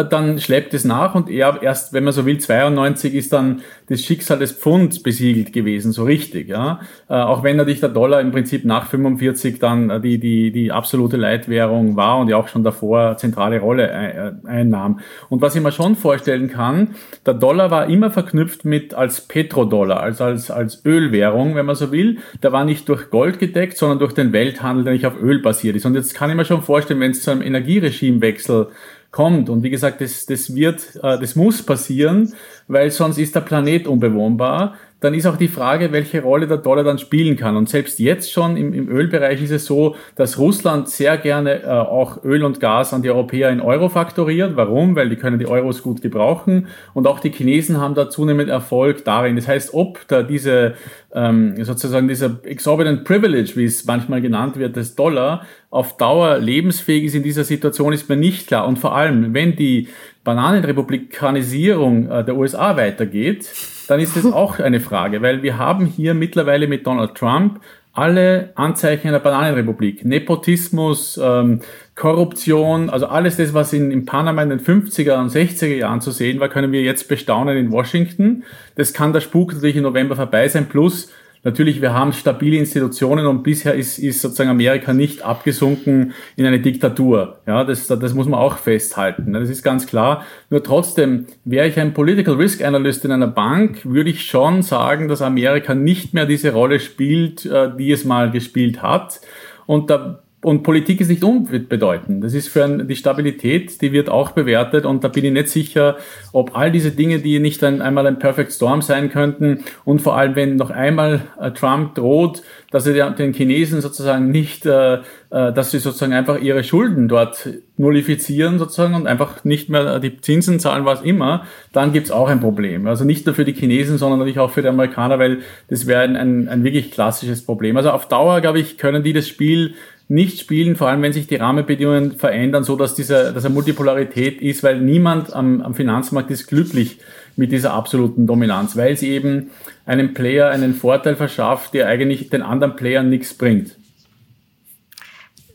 dann 0.04 0.38
schleppt 0.38 0.74
es 0.74 0.84
nach 0.84 1.14
und 1.14 1.30
er 1.30 1.62
erst, 1.62 1.92
wenn 1.92 2.04
man 2.04 2.12
so 2.12 2.26
will, 2.26 2.38
92 2.38 3.14
ist 3.14 3.32
dann 3.32 3.62
das 3.88 4.02
Schicksal 4.02 4.38
des 4.38 4.52
Pfunds 4.52 5.02
besiegelt 5.02 5.52
gewesen, 5.52 5.92
so 5.92 6.04
richtig, 6.04 6.48
ja. 6.48 6.80
Äh, 7.08 7.14
auch 7.14 7.42
wenn 7.42 7.56
natürlich 7.56 7.80
der 7.80 7.88
Dollar 7.88 8.20
im 8.20 8.32
Prinzip 8.32 8.64
nach 8.64 8.86
45 8.88 9.58
dann 9.58 9.90
äh, 9.90 10.00
die, 10.00 10.18
die, 10.18 10.50
die 10.52 10.72
absolute 10.72 11.16
Leitwährung 11.16 11.96
war 11.96 12.18
und 12.18 12.28
ja 12.28 12.36
auch 12.36 12.48
schon 12.48 12.64
davor 12.64 13.16
zentrale 13.16 13.60
Rolle 13.60 14.40
einnahm. 14.44 15.00
Und 15.28 15.40
was 15.40 15.54
ich 15.54 15.62
mir 15.62 15.72
schon 15.72 15.96
vorstellen 15.96 16.48
kann, 16.48 16.94
der 17.24 17.34
Dollar 17.34 17.70
war 17.70 17.88
immer 17.88 18.10
verknüpft 18.10 18.64
mit 18.64 18.94
als 18.94 19.20
Petrodollar, 19.20 20.00
also 20.00 20.24
als, 20.24 20.50
als 20.50 20.84
Ölwährung, 20.84 21.54
wenn 21.54 21.66
man 21.66 21.76
so 21.76 21.92
will. 21.92 22.18
Der 22.42 22.52
war 22.52 22.64
nicht 22.64 22.88
durch 22.88 23.10
Gold 23.10 23.38
gedeckt, 23.38 23.76
sondern 23.76 23.98
durch 23.98 24.12
den 24.12 24.32
Welthandel, 24.32 24.84
der 24.84 24.92
nicht 24.92 25.06
auf 25.06 25.20
Öl 25.20 25.40
basiert 25.40 25.76
ist. 25.76 25.86
Und 25.86 25.94
jetzt 25.94 26.14
kann 26.14 26.30
ich 26.30 26.36
mir 26.36 26.44
schon 26.44 26.62
vorstellen, 26.62 27.00
wenn 27.00 27.12
es 27.12 27.22
zu 27.22 27.30
einem 27.30 27.42
Energieregimewechsel 27.42 28.68
kommt. 29.16 29.48
Und 29.48 29.62
wie 29.62 29.70
gesagt, 29.70 30.02
das, 30.02 30.26
das 30.26 30.54
wird, 30.54 30.94
äh, 30.96 31.18
das 31.18 31.36
muss 31.36 31.62
passieren, 31.62 32.34
weil 32.68 32.90
sonst 32.90 33.16
ist 33.16 33.34
der 33.34 33.40
Planet 33.40 33.86
unbewohnbar 33.86 34.74
dann 35.00 35.12
ist 35.12 35.26
auch 35.26 35.36
die 35.36 35.48
Frage, 35.48 35.92
welche 35.92 36.22
Rolle 36.22 36.46
der 36.46 36.56
Dollar 36.56 36.82
dann 36.82 36.98
spielen 36.98 37.36
kann. 37.36 37.56
Und 37.56 37.68
selbst 37.68 37.98
jetzt 37.98 38.32
schon 38.32 38.56
im, 38.56 38.72
im 38.72 38.88
Ölbereich 38.88 39.42
ist 39.42 39.50
es 39.50 39.66
so, 39.66 39.94
dass 40.14 40.38
Russland 40.38 40.88
sehr 40.88 41.18
gerne 41.18 41.62
äh, 41.62 41.66
auch 41.66 42.24
Öl 42.24 42.42
und 42.42 42.60
Gas 42.60 42.94
an 42.94 43.02
die 43.02 43.10
Europäer 43.10 43.50
in 43.50 43.60
Euro 43.60 43.90
faktoriert. 43.90 44.56
Warum? 44.56 44.96
Weil 44.96 45.10
die 45.10 45.16
können 45.16 45.38
die 45.38 45.46
Euros 45.46 45.82
gut 45.82 46.00
gebrauchen. 46.00 46.68
Und 46.94 47.06
auch 47.06 47.20
die 47.20 47.30
Chinesen 47.30 47.78
haben 47.78 47.94
da 47.94 48.08
zunehmend 48.08 48.48
Erfolg 48.48 49.04
darin. 49.04 49.36
Das 49.36 49.46
heißt, 49.46 49.74
ob 49.74 50.08
da 50.08 50.22
diese 50.22 50.74
ähm, 51.14 51.62
sozusagen 51.62 52.08
dieser 52.08 52.40
exorbitant 52.44 53.04
privilege, 53.04 53.52
wie 53.56 53.64
es 53.64 53.84
manchmal 53.84 54.22
genannt 54.22 54.56
wird, 54.58 54.76
des 54.76 54.94
Dollar 54.94 55.44
auf 55.70 55.98
Dauer 55.98 56.38
lebensfähig 56.38 57.04
ist 57.04 57.14
in 57.14 57.22
dieser 57.22 57.44
Situation, 57.44 57.92
ist 57.92 58.08
mir 58.08 58.16
nicht 58.16 58.46
klar. 58.46 58.66
Und 58.66 58.78
vor 58.78 58.96
allem, 58.96 59.34
wenn 59.34 59.56
die 59.56 59.88
Bananenrepublikanisierung 60.26 62.10
äh, 62.10 62.24
der 62.24 62.36
USA 62.36 62.76
weitergeht, 62.76 63.48
dann 63.88 64.00
ist 64.00 64.16
es 64.16 64.26
auch 64.26 64.58
eine 64.58 64.80
Frage, 64.80 65.22
weil 65.22 65.42
wir 65.42 65.56
haben 65.56 65.86
hier 65.86 66.12
mittlerweile 66.12 66.66
mit 66.66 66.86
Donald 66.86 67.14
Trump 67.14 67.60
alle 67.92 68.50
Anzeichen 68.56 69.08
einer 69.08 69.20
Bananenrepublik. 69.20 70.04
Nepotismus, 70.04 71.18
ähm, 71.22 71.60
Korruption, 71.94 72.90
also 72.90 73.06
alles 73.06 73.38
das, 73.38 73.54
was 73.54 73.72
in, 73.72 73.90
in 73.90 74.04
Panama 74.04 74.42
in 74.42 74.50
den 74.50 74.60
50er 74.60 75.18
und 75.18 75.30
60er 75.30 75.74
Jahren 75.74 76.02
zu 76.02 76.10
sehen 76.10 76.38
war, 76.38 76.50
können 76.50 76.72
wir 76.72 76.82
jetzt 76.82 77.08
bestaunen 77.08 77.56
in 77.56 77.72
Washington. 77.72 78.44
Das 78.74 78.92
kann 78.92 79.14
der 79.14 79.20
Spuk 79.20 79.54
natürlich 79.54 79.76
im 79.76 79.84
November 79.84 80.14
vorbei 80.14 80.46
sein, 80.48 80.66
plus 80.68 81.10
Natürlich, 81.46 81.80
wir 81.80 81.94
haben 81.94 82.12
stabile 82.12 82.56
Institutionen 82.56 83.24
und 83.24 83.44
bisher 83.44 83.74
ist, 83.74 84.00
ist 84.00 84.20
sozusagen 84.20 84.50
Amerika 84.50 84.92
nicht 84.92 85.22
abgesunken 85.22 86.12
in 86.34 86.44
eine 86.44 86.58
Diktatur. 86.58 87.38
Ja, 87.46 87.62
das, 87.62 87.86
das 87.86 88.14
muss 88.14 88.26
man 88.26 88.40
auch 88.40 88.58
festhalten. 88.58 89.32
Das 89.32 89.48
ist 89.48 89.62
ganz 89.62 89.86
klar. 89.86 90.26
Nur 90.50 90.64
trotzdem, 90.64 91.26
wäre 91.44 91.68
ich 91.68 91.78
ein 91.78 91.94
Political 91.94 92.34
Risk 92.34 92.64
Analyst 92.64 93.04
in 93.04 93.12
einer 93.12 93.28
Bank, 93.28 93.84
würde 93.84 94.10
ich 94.10 94.26
schon 94.26 94.62
sagen, 94.62 95.06
dass 95.06 95.22
Amerika 95.22 95.76
nicht 95.76 96.14
mehr 96.14 96.26
diese 96.26 96.52
Rolle 96.52 96.80
spielt, 96.80 97.46
äh, 97.46 97.70
die 97.78 97.92
es 97.92 98.04
mal 98.04 98.32
gespielt 98.32 98.82
hat. 98.82 99.20
Und 99.66 99.88
da 99.88 100.24
und 100.42 100.62
Politik 100.62 101.00
ist 101.00 101.08
nicht 101.08 101.24
unbedeutend. 101.24 102.22
Das 102.22 102.34
ist 102.34 102.48
für 102.48 102.68
die 102.68 102.94
Stabilität, 102.94 103.80
die 103.80 103.92
wird 103.92 104.10
auch 104.10 104.32
bewertet 104.32 104.84
und 104.84 105.02
da 105.02 105.08
bin 105.08 105.24
ich 105.24 105.32
nicht 105.32 105.48
sicher, 105.48 105.96
ob 106.32 106.56
all 106.56 106.70
diese 106.70 106.90
Dinge, 106.90 107.20
die 107.20 107.38
nicht 107.40 107.64
ein, 107.64 107.80
einmal 107.80 108.06
ein 108.06 108.18
Perfect 108.18 108.52
Storm 108.52 108.82
sein 108.82 109.10
könnten 109.10 109.64
und 109.84 110.02
vor 110.02 110.16
allem, 110.16 110.36
wenn 110.36 110.56
noch 110.56 110.70
einmal 110.70 111.22
äh, 111.40 111.50
Trump 111.52 111.94
droht, 111.94 112.42
dass 112.70 112.86
er 112.86 113.10
den 113.10 113.32
Chinesen 113.32 113.80
sozusagen 113.80 114.30
nicht, 114.30 114.66
äh, 114.66 114.96
äh, 114.96 115.00
dass 115.30 115.70
sie 115.70 115.78
sozusagen 115.78 116.12
einfach 116.12 116.38
ihre 116.38 116.62
Schulden 116.64 117.08
dort 117.08 117.48
nullifizieren 117.78 118.58
sozusagen 118.58 118.94
und 118.94 119.06
einfach 119.06 119.42
nicht 119.44 119.70
mehr 119.70 119.98
die 120.00 120.20
Zinsen 120.20 120.60
zahlen, 120.60 120.84
was 120.84 121.02
immer, 121.02 121.44
dann 121.72 121.92
gibt's 121.92 122.10
auch 122.10 122.28
ein 122.28 122.40
Problem. 122.40 122.86
Also 122.86 123.04
nicht 123.04 123.24
nur 123.26 123.34
für 123.34 123.44
die 123.44 123.54
Chinesen, 123.54 123.98
sondern 123.98 124.18
natürlich 124.18 124.38
auch 124.38 124.50
für 124.50 124.62
die 124.62 124.68
Amerikaner, 124.68 125.18
weil 125.18 125.38
das 125.68 125.86
wäre 125.86 126.02
ein, 126.02 126.14
ein, 126.14 126.48
ein 126.48 126.62
wirklich 126.62 126.90
klassisches 126.90 127.44
Problem. 127.44 127.76
Also 127.76 127.90
auf 127.90 128.06
Dauer, 128.08 128.40
glaube 128.40 128.60
ich, 128.60 128.76
können 128.76 129.02
die 129.02 129.12
das 129.12 129.26
Spiel 129.26 129.74
nicht 130.08 130.38
spielen, 130.38 130.76
vor 130.76 130.88
allem 130.88 131.02
wenn 131.02 131.12
sich 131.12 131.26
die 131.26 131.36
Rahmenbedingungen 131.36 132.18
verändern, 132.18 132.62
so 132.62 132.76
dass 132.76 132.94
diese, 132.94 133.32
dass 133.32 133.44
eine 133.44 133.54
Multipolarität 133.54 134.40
ist, 134.40 134.62
weil 134.62 134.80
niemand 134.80 135.32
am, 135.32 135.60
am 135.62 135.74
Finanzmarkt 135.74 136.30
ist 136.30 136.46
glücklich 136.46 136.98
mit 137.34 137.50
dieser 137.52 137.72
absoluten 137.72 138.26
Dominanz, 138.26 138.76
weil 138.76 138.96
sie 138.96 139.10
eben 139.10 139.50
einem 139.84 140.14
Player 140.14 140.50
einen 140.50 140.74
Vorteil 140.74 141.16
verschafft, 141.16 141.74
der 141.74 141.88
eigentlich 141.88 142.30
den 142.30 142.42
anderen 142.42 142.76
Playern 142.76 143.10
nichts 143.10 143.34
bringt. 143.34 143.76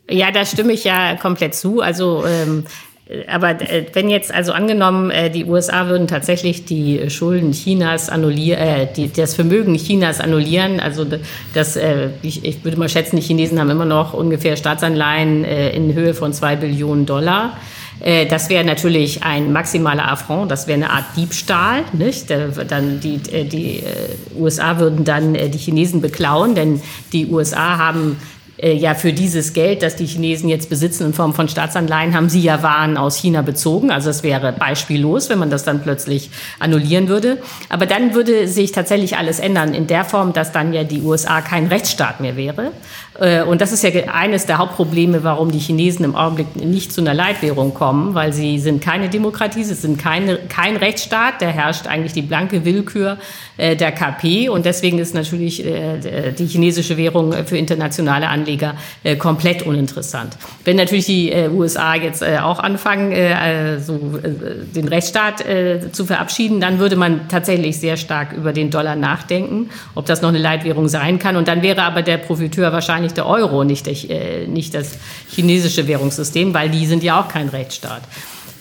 Ja, 0.09 0.31
da 0.31 0.45
stimme 0.45 0.73
ich 0.73 0.83
ja 0.83 1.15
komplett 1.15 1.55
zu. 1.55 1.79
Also 1.79 2.25
ähm, 2.25 2.65
aber 3.27 3.61
äh, 3.61 3.85
wenn 3.93 4.09
jetzt 4.09 4.33
also 4.33 4.53
angenommen, 4.53 5.11
äh, 5.11 5.29
die 5.29 5.45
USA 5.45 5.87
würden 5.87 6.07
tatsächlich 6.07 6.65
die 6.65 7.09
Schulden 7.09 7.51
Chinas 7.51 8.09
annullieren, 8.09 8.59
äh, 8.61 8.87
die, 8.95 9.11
das 9.11 9.35
Vermögen 9.35 9.75
Chinas 9.75 10.19
annullieren, 10.19 10.79
also 10.79 11.05
das, 11.53 11.75
äh, 11.75 12.09
ich, 12.21 12.45
ich 12.45 12.63
würde 12.63 12.77
mal 12.77 12.89
schätzen, 12.89 13.17
die 13.17 13.21
Chinesen 13.21 13.59
haben 13.59 13.69
immer 13.69 13.85
noch 13.85 14.13
ungefähr 14.13 14.55
Staatsanleihen 14.55 15.43
äh, 15.43 15.71
in 15.71 15.93
Höhe 15.93 16.13
von 16.13 16.33
zwei 16.33 16.55
Billionen 16.55 17.05
Dollar. 17.05 17.57
Äh, 17.99 18.27
das 18.27 18.49
wäre 18.49 18.63
natürlich 18.63 19.23
ein 19.23 19.51
maximaler 19.51 20.09
Affront, 20.09 20.49
das 20.49 20.67
wäre 20.67 20.77
eine 20.77 20.89
Art 20.89 21.05
Diebstahl. 21.17 21.83
Nicht? 21.93 22.29
Dann 22.29 23.01
die, 23.01 23.19
äh, 23.31 23.43
die 23.43 23.83
USA 24.37 24.79
würden 24.79 25.03
dann 25.03 25.33
die 25.33 25.57
Chinesen 25.57 26.01
beklauen, 26.01 26.55
denn 26.55 26.81
die 27.11 27.27
USA 27.27 27.77
haben 27.77 28.17
äh, 28.61 28.73
ja 28.73 28.93
für 28.93 29.11
dieses 29.11 29.53
Geld, 29.53 29.81
das 29.81 29.95
die 29.95 30.05
Chinesen 30.05 30.47
jetzt 30.47 30.69
besitzen 30.69 31.07
in 31.07 31.13
Form 31.13 31.33
von 31.33 31.49
Staatsanleihen, 31.49 32.13
haben 32.13 32.29
sie 32.29 32.41
ja 32.41 32.61
Waren 32.61 32.97
aus 32.97 33.17
China 33.17 33.41
bezogen. 33.41 33.91
Also 33.91 34.09
es 34.09 34.23
wäre 34.23 34.53
beispiellos, 34.53 35.29
wenn 35.29 35.39
man 35.39 35.49
das 35.49 35.63
dann 35.63 35.81
plötzlich 35.81 36.29
annullieren 36.59 37.07
würde. 37.07 37.39
Aber 37.69 37.85
dann 37.85 38.13
würde 38.13 38.47
sich 38.47 38.71
tatsächlich 38.71 39.17
alles 39.17 39.39
ändern 39.39 39.73
in 39.73 39.87
der 39.87 40.05
Form, 40.05 40.33
dass 40.33 40.51
dann 40.51 40.73
ja 40.73 40.83
die 40.83 41.01
USA 41.01 41.41
kein 41.41 41.67
Rechtsstaat 41.67 42.19
mehr 42.19 42.35
wäre. 42.35 42.71
Äh, 43.19 43.43
und 43.43 43.61
das 43.61 43.71
ist 43.71 43.83
ja 43.83 43.89
eines 44.13 44.45
der 44.45 44.59
Hauptprobleme, 44.59 45.23
warum 45.23 45.51
die 45.51 45.59
Chinesen 45.59 46.05
im 46.05 46.15
Augenblick 46.15 46.55
nicht 46.55 46.93
zu 46.93 47.01
einer 47.01 47.13
Leitwährung 47.13 47.73
kommen, 47.73 48.13
weil 48.13 48.31
sie 48.31 48.59
sind 48.59 48.81
keine 48.81 49.09
Demokratie, 49.09 49.63
sie 49.63 49.73
sind 49.73 49.97
keine, 49.97 50.37
kein 50.37 50.77
Rechtsstaat, 50.77 51.41
da 51.41 51.47
herrscht 51.47 51.87
eigentlich 51.87 52.13
die 52.13 52.21
blanke 52.21 52.63
Willkür 52.63 53.17
äh, 53.57 53.75
der 53.75 53.91
KP 53.91 54.49
und 54.49 54.65
deswegen 54.65 54.99
ist 54.99 55.15
natürlich 55.15 55.65
äh, 55.65 56.31
die 56.31 56.45
chinesische 56.45 56.97
Währung 56.97 57.33
für 57.45 57.57
internationale 57.57 58.29
Anleger 58.29 58.50
komplett 59.19 59.63
uninteressant. 59.63 60.37
Wenn 60.63 60.77
natürlich 60.77 61.05
die 61.05 61.33
USA 61.51 61.95
jetzt 61.95 62.23
auch 62.23 62.59
anfangen, 62.59 63.13
so 63.81 64.19
den 64.75 64.87
Rechtsstaat 64.87 65.43
zu 65.91 66.05
verabschieden, 66.05 66.61
dann 66.61 66.79
würde 66.79 66.95
man 66.95 67.27
tatsächlich 67.27 67.79
sehr 67.79 67.97
stark 67.97 68.33
über 68.33 68.53
den 68.53 68.69
Dollar 68.69 68.95
nachdenken, 68.95 69.69
ob 69.95 70.05
das 70.05 70.21
noch 70.21 70.29
eine 70.29 70.39
Leitwährung 70.39 70.87
sein 70.87 71.19
kann 71.19 71.35
und 71.35 71.47
dann 71.47 71.61
wäre 71.61 71.83
aber 71.83 72.01
der 72.01 72.17
Profiteur 72.17 72.71
wahrscheinlich 72.71 73.13
der 73.13 73.25
Euro, 73.25 73.63
nicht, 73.63 73.85
der, 73.85 73.93
äh, 74.09 74.47
nicht 74.47 74.73
das 74.73 74.97
chinesische 75.29 75.87
Währungssystem, 75.87 76.53
weil 76.53 76.69
die 76.69 76.85
sind 76.85 77.03
ja 77.03 77.19
auch 77.19 77.27
kein 77.27 77.49
Rechtsstaat. 77.49 78.01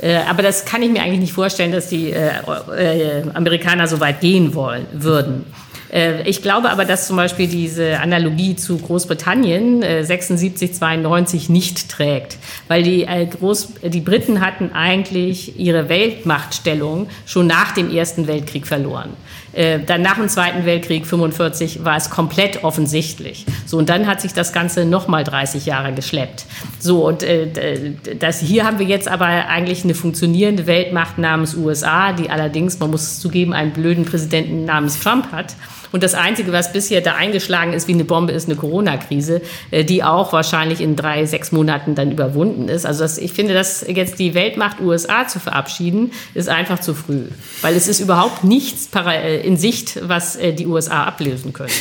Äh, 0.00 0.16
aber 0.28 0.42
das 0.42 0.64
kann 0.64 0.82
ich 0.82 0.90
mir 0.90 1.02
eigentlich 1.02 1.20
nicht 1.20 1.32
vorstellen, 1.32 1.72
dass 1.72 1.88
die 1.88 2.10
äh, 2.10 2.30
äh, 2.76 3.22
Amerikaner 3.34 3.86
so 3.86 4.00
weit 4.00 4.20
gehen 4.20 4.54
wollen, 4.54 4.86
würden. 4.92 5.44
Äh, 5.92 6.28
ich 6.28 6.42
glaube 6.42 6.70
aber, 6.70 6.84
dass 6.84 7.06
zum 7.06 7.16
Beispiel 7.16 7.48
diese 7.48 8.00
Analogie 8.00 8.56
zu 8.56 8.78
Großbritannien 8.78 9.82
76, 9.82 10.74
92 10.74 11.48
nicht 11.48 11.88
trägt, 11.88 12.38
weil 12.68 12.82
die, 12.82 13.06
Groß, 13.30 13.74
die 13.84 14.00
Briten 14.00 14.40
hatten 14.40 14.72
eigentlich 14.72 15.58
ihre 15.58 15.88
Weltmachtstellung 15.88 17.08
schon 17.26 17.46
nach 17.46 17.72
dem 17.72 17.94
Ersten 17.94 18.26
Weltkrieg 18.26 18.66
verloren. 18.66 19.10
Äh, 19.52 19.80
dann 19.80 20.02
nach 20.02 20.14
dem 20.14 20.28
Zweiten 20.28 20.64
Weltkrieg 20.64 21.06
45 21.06 21.84
war 21.84 21.96
es 21.96 22.10
komplett 22.10 22.62
offensichtlich. 22.62 23.46
So 23.66 23.78
und 23.78 23.88
dann 23.88 24.06
hat 24.06 24.20
sich 24.20 24.32
das 24.32 24.52
Ganze 24.52 24.84
noch 24.84 25.08
mal 25.08 25.24
30 25.24 25.66
Jahre 25.66 25.92
geschleppt. 25.92 26.44
So 26.78 27.06
und 27.06 27.22
äh, 27.22 27.48
das 28.18 28.40
hier 28.40 28.64
haben 28.64 28.78
wir 28.78 28.86
jetzt 28.86 29.08
aber 29.08 29.26
eigentlich 29.26 29.82
eine 29.82 29.94
funktionierende 29.94 30.66
Weltmacht 30.66 31.18
namens 31.18 31.56
USA, 31.56 32.12
die 32.12 32.30
allerdings, 32.30 32.78
man 32.78 32.90
muss 32.90 33.02
es 33.02 33.20
zugeben, 33.20 33.52
einen 33.52 33.72
blöden 33.72 34.04
Präsidenten 34.04 34.64
namens 34.64 35.00
Trump 35.00 35.32
hat. 35.32 35.56
Und 35.92 36.02
das 36.02 36.14
Einzige, 36.14 36.52
was 36.52 36.72
bisher 36.72 37.00
da 37.00 37.14
eingeschlagen 37.14 37.72
ist 37.72 37.88
wie 37.88 37.94
eine 37.94 38.04
Bombe, 38.04 38.32
ist 38.32 38.48
eine 38.48 38.56
Corona-Krise, 38.56 39.42
äh, 39.70 39.84
die 39.84 40.04
auch 40.04 40.32
wahrscheinlich 40.32 40.80
in 40.80 40.96
drei, 40.96 41.26
sechs 41.26 41.52
Monaten 41.52 41.94
dann 41.94 42.12
überwunden 42.12 42.68
ist. 42.68 42.86
Also 42.86 43.02
das, 43.02 43.18
ich 43.18 43.32
finde, 43.32 43.54
dass 43.54 43.84
jetzt 43.86 44.18
die 44.18 44.34
Weltmacht 44.34 44.80
USA 44.80 45.26
zu 45.26 45.40
verabschieden, 45.40 46.12
ist 46.34 46.48
einfach 46.48 46.80
zu 46.80 46.94
früh. 46.94 47.24
Weil 47.62 47.74
es 47.74 47.88
ist 47.88 48.00
überhaupt 48.00 48.44
nichts 48.44 48.88
äh, 48.94 49.40
in 49.46 49.56
Sicht, 49.56 49.98
was 50.02 50.36
äh, 50.36 50.52
die 50.52 50.66
USA 50.66 51.04
ablösen 51.04 51.52
könnte. 51.52 51.72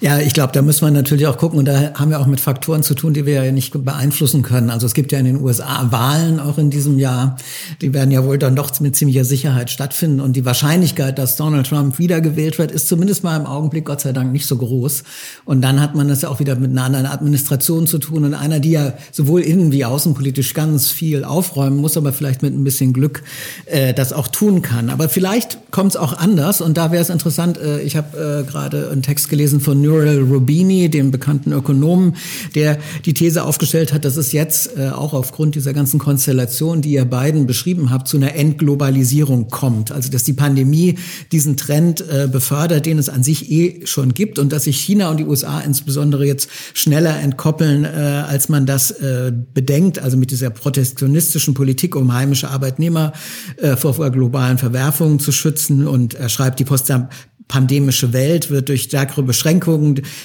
Ja, 0.00 0.20
ich 0.20 0.32
glaube, 0.32 0.52
da 0.52 0.62
muss 0.62 0.80
man 0.80 0.92
natürlich 0.92 1.26
auch 1.26 1.36
gucken, 1.36 1.58
und 1.58 1.64
da 1.64 1.92
haben 1.94 2.10
wir 2.10 2.20
auch 2.20 2.26
mit 2.26 2.38
Faktoren 2.38 2.84
zu 2.84 2.94
tun, 2.94 3.14
die 3.14 3.26
wir 3.26 3.42
ja 3.42 3.50
nicht 3.50 3.72
beeinflussen 3.84 4.42
können. 4.42 4.70
Also 4.70 4.86
es 4.86 4.94
gibt 4.94 5.10
ja 5.10 5.18
in 5.18 5.24
den 5.24 5.42
USA 5.42 5.88
Wahlen 5.90 6.38
auch 6.38 6.56
in 6.56 6.70
diesem 6.70 7.00
Jahr, 7.00 7.36
die 7.80 7.92
werden 7.92 8.12
ja 8.12 8.24
wohl 8.24 8.38
dann 8.38 8.54
doch 8.54 8.78
mit 8.78 8.94
ziemlicher 8.94 9.24
Sicherheit 9.24 9.70
stattfinden. 9.70 10.20
Und 10.20 10.34
die 10.34 10.44
Wahrscheinlichkeit, 10.44 11.18
dass 11.18 11.36
Donald 11.36 11.66
Trump 11.66 11.98
wiedergewählt 11.98 12.58
wird, 12.58 12.70
ist 12.70 12.86
zumindest 12.86 13.24
mal 13.24 13.36
im 13.36 13.46
Augenblick 13.46 13.86
Gott 13.86 14.00
sei 14.00 14.12
Dank 14.12 14.30
nicht 14.30 14.46
so 14.46 14.56
groß. 14.56 15.02
Und 15.44 15.62
dann 15.62 15.80
hat 15.80 15.96
man 15.96 16.06
das 16.06 16.22
ja 16.22 16.28
auch 16.28 16.38
wieder 16.38 16.54
mit 16.54 16.70
einer 16.70 16.84
anderen 16.84 17.06
Administration 17.06 17.88
zu 17.88 17.98
tun 17.98 18.24
und 18.24 18.34
einer, 18.34 18.60
die 18.60 18.70
ja 18.70 18.92
sowohl 19.10 19.40
innen 19.40 19.72
wie 19.72 19.84
außenpolitisch 19.84 20.54
ganz 20.54 20.92
viel 20.92 21.24
aufräumen 21.24 21.78
muss, 21.78 21.96
aber 21.96 22.12
vielleicht 22.12 22.42
mit 22.42 22.54
ein 22.54 22.62
bisschen 22.62 22.92
Glück 22.92 23.24
äh, 23.66 23.94
das 23.94 24.12
auch 24.12 24.28
tun 24.28 24.62
kann. 24.62 24.90
Aber 24.90 25.08
vielleicht 25.08 25.58
kommt 25.72 25.92
es 25.92 25.96
auch 25.96 26.16
anders 26.16 26.60
und 26.60 26.78
da 26.78 26.92
wäre 26.92 27.02
es 27.02 27.10
interessant, 27.10 27.58
äh, 27.58 27.80
ich 27.80 27.96
habe 27.96 28.44
äh, 28.46 28.48
gerade 28.48 28.90
einen 28.92 29.02
Text 29.02 29.28
gelesen 29.28 29.60
von 29.60 29.87
Nouriel 29.88 30.22
Rubini, 30.22 30.90
dem 30.90 31.10
bekannten 31.10 31.52
Ökonomen, 31.52 32.16
der 32.54 32.78
die 33.06 33.14
These 33.14 33.44
aufgestellt 33.44 33.92
hat, 33.92 34.04
dass 34.04 34.16
es 34.16 34.32
jetzt 34.32 34.76
äh, 34.76 34.90
auch 34.90 35.14
aufgrund 35.14 35.54
dieser 35.54 35.72
ganzen 35.72 35.98
Konstellation, 35.98 36.82
die 36.82 36.92
ihr 36.92 37.04
beiden 37.04 37.46
beschrieben 37.46 37.90
habt, 37.90 38.08
zu 38.08 38.18
einer 38.18 38.34
Entglobalisierung 38.34 39.48
kommt. 39.48 39.90
Also 39.90 40.10
dass 40.10 40.24
die 40.24 40.34
Pandemie 40.34 40.98
diesen 41.32 41.56
Trend 41.56 42.04
äh, 42.08 42.28
befördert, 42.30 42.86
den 42.86 42.98
es 42.98 43.08
an 43.08 43.22
sich 43.22 43.50
eh 43.50 43.86
schon 43.86 44.14
gibt 44.14 44.38
und 44.38 44.52
dass 44.52 44.64
sich 44.64 44.78
China 44.78 45.10
und 45.10 45.18
die 45.18 45.24
USA 45.24 45.60
insbesondere 45.60 46.26
jetzt 46.26 46.50
schneller 46.74 47.18
entkoppeln, 47.20 47.84
äh, 47.84 47.88
als 47.88 48.48
man 48.48 48.66
das 48.66 48.90
äh, 48.90 49.32
bedenkt. 49.54 49.98
Also 49.98 50.16
mit 50.16 50.30
dieser 50.30 50.50
protektionistischen 50.50 51.54
Politik, 51.54 51.96
um 51.96 52.12
heimische 52.12 52.50
Arbeitnehmer 52.50 53.12
äh, 53.56 53.76
vor, 53.76 53.98
globalen 54.10 54.58
Verwerfungen 54.58 55.18
zu 55.18 55.32
schützen. 55.32 55.86
Und 55.86 56.14
er 56.14 56.28
schreibt, 56.28 56.60
die 56.60 56.64
Potsdam 56.64 57.08
pandemische 57.48 58.12
Welt 58.12 58.50
wird 58.50 58.68
durch 58.68 58.82
stärkere 58.82 59.22
Beschränkungen 59.22 59.77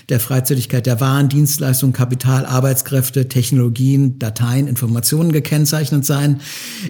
der 0.10 0.20
Freizügigkeit 0.20 0.86
der 0.86 1.00
Waren, 1.00 1.30
Dienstleistungen, 1.30 1.94
Kapital, 1.94 2.46
Arbeitskräfte, 2.46 3.28
Technologien, 3.28 4.20
Dateien, 4.20 4.68
Informationen 4.68 5.32
gekennzeichnet 5.32 6.06
sein. 6.06 6.42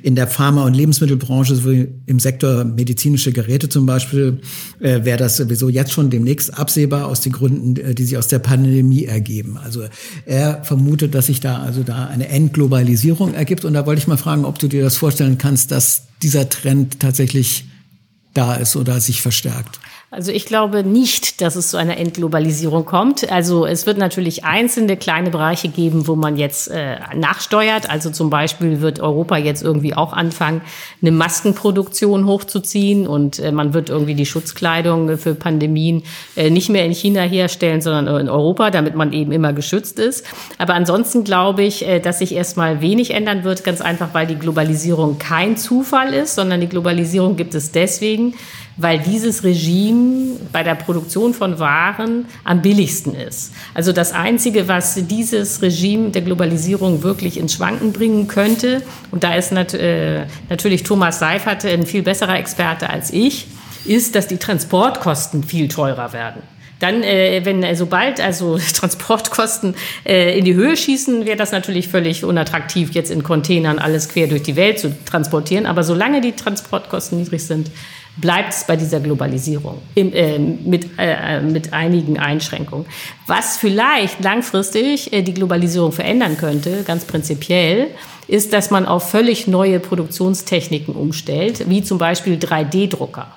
In 0.02 0.15
der 0.15 0.28
Pharma- 0.28 0.65
und 0.65 0.73
Lebensmittelbranche 0.73 1.56
sowie 1.56 1.88
im 2.06 2.19
Sektor 2.19 2.63
medizinische 2.63 3.32
Geräte 3.32 3.69
zum 3.69 3.86
Beispiel 3.86 4.41
äh, 4.80 5.04
wäre 5.04 5.17
das 5.17 5.38
sowieso 5.38 5.69
jetzt 5.69 5.91
schon 5.91 6.10
demnächst 6.10 6.58
absehbar 6.58 7.08
aus 7.08 7.21
den 7.21 7.32
Gründen, 7.32 7.76
äh, 7.78 7.95
die 7.95 8.06
sich 8.06 8.17
aus 8.17 8.28
der 8.28 8.39
Pandemie 8.39 9.06
ergeben. 9.06 9.58
Also 9.58 9.84
er 10.26 10.63
vermutet, 10.63 11.15
dass 11.15 11.28
sich 11.28 11.39
da 11.39 11.58
also 11.58 11.84
da 11.84 12.08
eine 12.08 12.28
Entglobalisierung 12.28 13.34
ergibt. 13.34 13.65
Und 13.65 13.73
da 13.73 13.86
wollte 13.86 13.99
ich 13.99 14.08
mal 14.08 14.17
fragen, 14.17 14.45
ob 14.45 14.60
du 14.60 14.67
dir 14.67 14.84
das 14.84 14.97
vorstellen 14.97 15.38
kannst, 15.38 15.71
dass 15.71 16.04
dieser 16.21 16.49
Trend 16.49 16.99
tatsächlich 16.99 17.65
da 18.34 18.56
ist 18.56 18.76
oder 18.76 18.99
sich 18.99 19.21
verstärkt. 19.21 19.80
Also 20.13 20.32
ich 20.32 20.45
glaube 20.45 20.84
nicht, 20.84 21.41
dass 21.41 21.56
es 21.56 21.69
zu 21.69 21.78
einer 21.78 21.97
Entglobalisierung 21.97 22.86
kommt. 22.86 23.32
Also 23.32 23.65
es 23.65 23.88
wird 23.88 23.97
natürlich 23.97 24.45
einzelne 24.45 24.95
kleine 24.95 25.32
Bereiche 25.32 25.69
geben, 25.69 26.08
wo 26.08 26.15
man 26.15 26.38
jetzt 26.38 26.67
äh, 26.67 26.97
nachsteuert. 27.15 27.89
Also 27.89 28.12
zum 28.12 28.30
Beispiel 28.30 28.80
wird 28.80 28.99
Europa 28.99 29.38
jetzt 29.38 29.63
irgendwie 29.63 29.95
auch 29.95 30.13
anfangen, 30.13 30.62
eine 31.02 31.10
Maskenproduktion 31.10 32.28
hochzuziehen 32.28 33.08
und 33.08 33.39
äh, 33.39 33.52
man 33.52 33.73
wird 33.73 33.89
irgendwie 33.89 34.13
die 34.13 34.28
Schutzkleidung 34.28 35.17
für 35.17 35.34
Pandemien 35.34 36.04
äh, 36.36 36.52
nicht 36.52 36.69
mehr 36.69 36.86
in 36.86 36.93
China 36.93 37.23
herstellen, 37.23 37.82
sondern 37.82 38.19
in 38.19 38.30
Europa, 38.30 38.69
damit 38.69 38.93
man 38.93 39.13
eben 39.13 39.32
immer 39.32 39.52
geschützt 39.52 39.97
ist. 39.97 40.28
Aber 40.60 40.76
ansonsten 40.76 41.23
glaube 41.23 41.63
ich, 41.63 41.88
äh, 41.88 41.99
dass 41.99 42.19
sich 42.19 42.36
erstmal 42.36 42.82
wenig 42.82 43.15
ändern 43.15 43.43
wird, 43.43 43.63
ganz 43.63 43.82
einfach, 43.82 44.13
weil 44.13 44.28
die 44.28 44.38
Globalisierung 44.38 45.17
kein 45.17 45.58
Zufall 45.58 46.13
ist, 46.13 46.36
sondern 46.36 46.62
die 46.62 46.69
Globalisierung 46.69 47.36
gibt 47.36 47.56
es 47.56 47.71
deswegen, 47.71 48.36
weil 48.77 48.99
dieses 48.99 49.43
Regime 49.43 50.38
bei 50.51 50.63
der 50.63 50.75
Produktion 50.75 51.33
von 51.33 51.59
Waren 51.59 52.25
am 52.43 52.62
billigsten 52.62 53.15
ist. 53.15 53.53
Also 53.73 53.91
das 53.91 54.13
Einzige, 54.13 54.67
was 54.67 54.95
dieses 55.07 55.62
Regime 55.62 56.09
der 56.09 56.21
Globalisierung 56.21 57.03
wirklich 57.03 57.38
ins 57.38 57.53
Schwanken 57.53 57.93
bringen 57.93 58.27
könnte, 58.27 58.81
und 59.12 59.23
da 59.23 59.36
ist 59.36 59.51
nat 59.51 59.73
äh, 59.73 60.25
natürlich 60.49 60.83
Thomas 60.83 61.19
Seifert 61.19 61.65
ein 61.65 61.86
viel 61.86 62.03
besserer 62.03 62.38
Experte 62.38 62.89
als 62.89 63.12
ich, 63.12 63.47
ist, 63.86 64.15
dass 64.15 64.27
die 64.27 64.38
Transportkosten 64.38 65.43
viel 65.43 65.67
teurer 65.67 66.13
werden. 66.13 66.41
Dann, 66.79 67.01
äh, 67.01 67.41
wenn 67.45 67.63
äh, 67.63 67.77
sobald 67.77 68.19
also 68.19 68.57
Transportkosten 68.73 69.75
äh, 70.05 70.38
in 70.38 70.43
die 70.43 70.53
Höhe 70.53 70.75
schießen, 70.75 71.25
wäre 71.25 71.38
das 71.38 71.53
natürlich 71.53 71.88
völlig 71.88 72.25
unattraktiv, 72.25 72.91
jetzt 72.91 73.09
in 73.09 73.23
Containern 73.23 73.79
alles 73.79 74.09
quer 74.09 74.27
durch 74.27 74.43
die 74.43 74.57
Welt 74.57 74.79
zu 74.79 74.93
transportieren. 75.05 75.65
Aber 75.65 75.83
solange 75.83 76.19
die 76.19 76.33
Transportkosten 76.33 77.19
niedrig 77.19 77.45
sind, 77.45 77.71
bleibt 78.17 78.54
es 78.54 78.65
bei 78.65 78.76
dieser 78.76 78.99
Globalisierung 78.99 79.80
im, 79.95 80.13
äh, 80.13 80.38
mit, 80.38 80.89
äh, 80.97 81.41
mit 81.41 81.73
einigen 81.73 82.19
Einschränkungen. 82.19 82.86
Was 83.28 83.58
vielleicht 83.58 84.23
langfristig 84.23 85.12
äh, 85.13 85.21
die 85.23 85.34
Globalisierung 85.34 85.91
verändern 85.91 86.38
könnte, 86.38 86.84
ganz 86.84 87.06
prinzipiell, 87.06 87.88
ist, 88.28 88.54
dass 88.54 88.71
man 88.71 88.86
auf 88.86 89.10
völlig 89.10 89.47
neue 89.47 89.80
Produktionstechniken 89.80 90.95
umstellt, 90.95 91.69
wie 91.69 91.84
zum 91.84 91.97
Beispiel 91.97 92.36
3D-Drucker. 92.36 93.28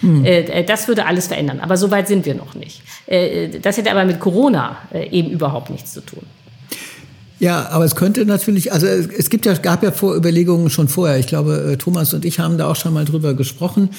Hm. 0.00 0.24
Äh, 0.24 0.64
das 0.64 0.88
würde 0.88 1.06
alles 1.06 1.28
verändern. 1.28 1.60
Aber 1.60 1.76
so 1.76 1.90
weit 1.90 2.08
sind 2.08 2.26
wir 2.26 2.34
noch 2.34 2.54
nicht. 2.54 2.82
Äh, 3.06 3.58
das 3.60 3.78
hätte 3.78 3.90
aber 3.90 4.04
mit 4.04 4.20
Corona 4.20 4.78
äh, 4.92 5.08
eben 5.08 5.30
überhaupt 5.30 5.70
nichts 5.70 5.92
zu 5.92 6.00
tun. 6.00 6.22
Ja, 7.38 7.68
aber 7.68 7.84
es 7.84 7.94
könnte 7.96 8.24
natürlich, 8.24 8.72
also 8.72 8.86
es 8.86 9.28
gibt 9.28 9.44
ja, 9.44 9.52
gab 9.54 9.82
ja 9.82 9.92
Vorüberlegungen 9.92 10.70
schon 10.70 10.88
vorher. 10.88 11.18
Ich 11.18 11.26
glaube, 11.26 11.72
äh, 11.72 11.76
Thomas 11.76 12.14
und 12.14 12.24
ich 12.24 12.38
haben 12.38 12.56
da 12.56 12.66
auch 12.66 12.76
schon 12.76 12.94
mal 12.94 13.04
drüber 13.04 13.34
gesprochen, 13.34 13.90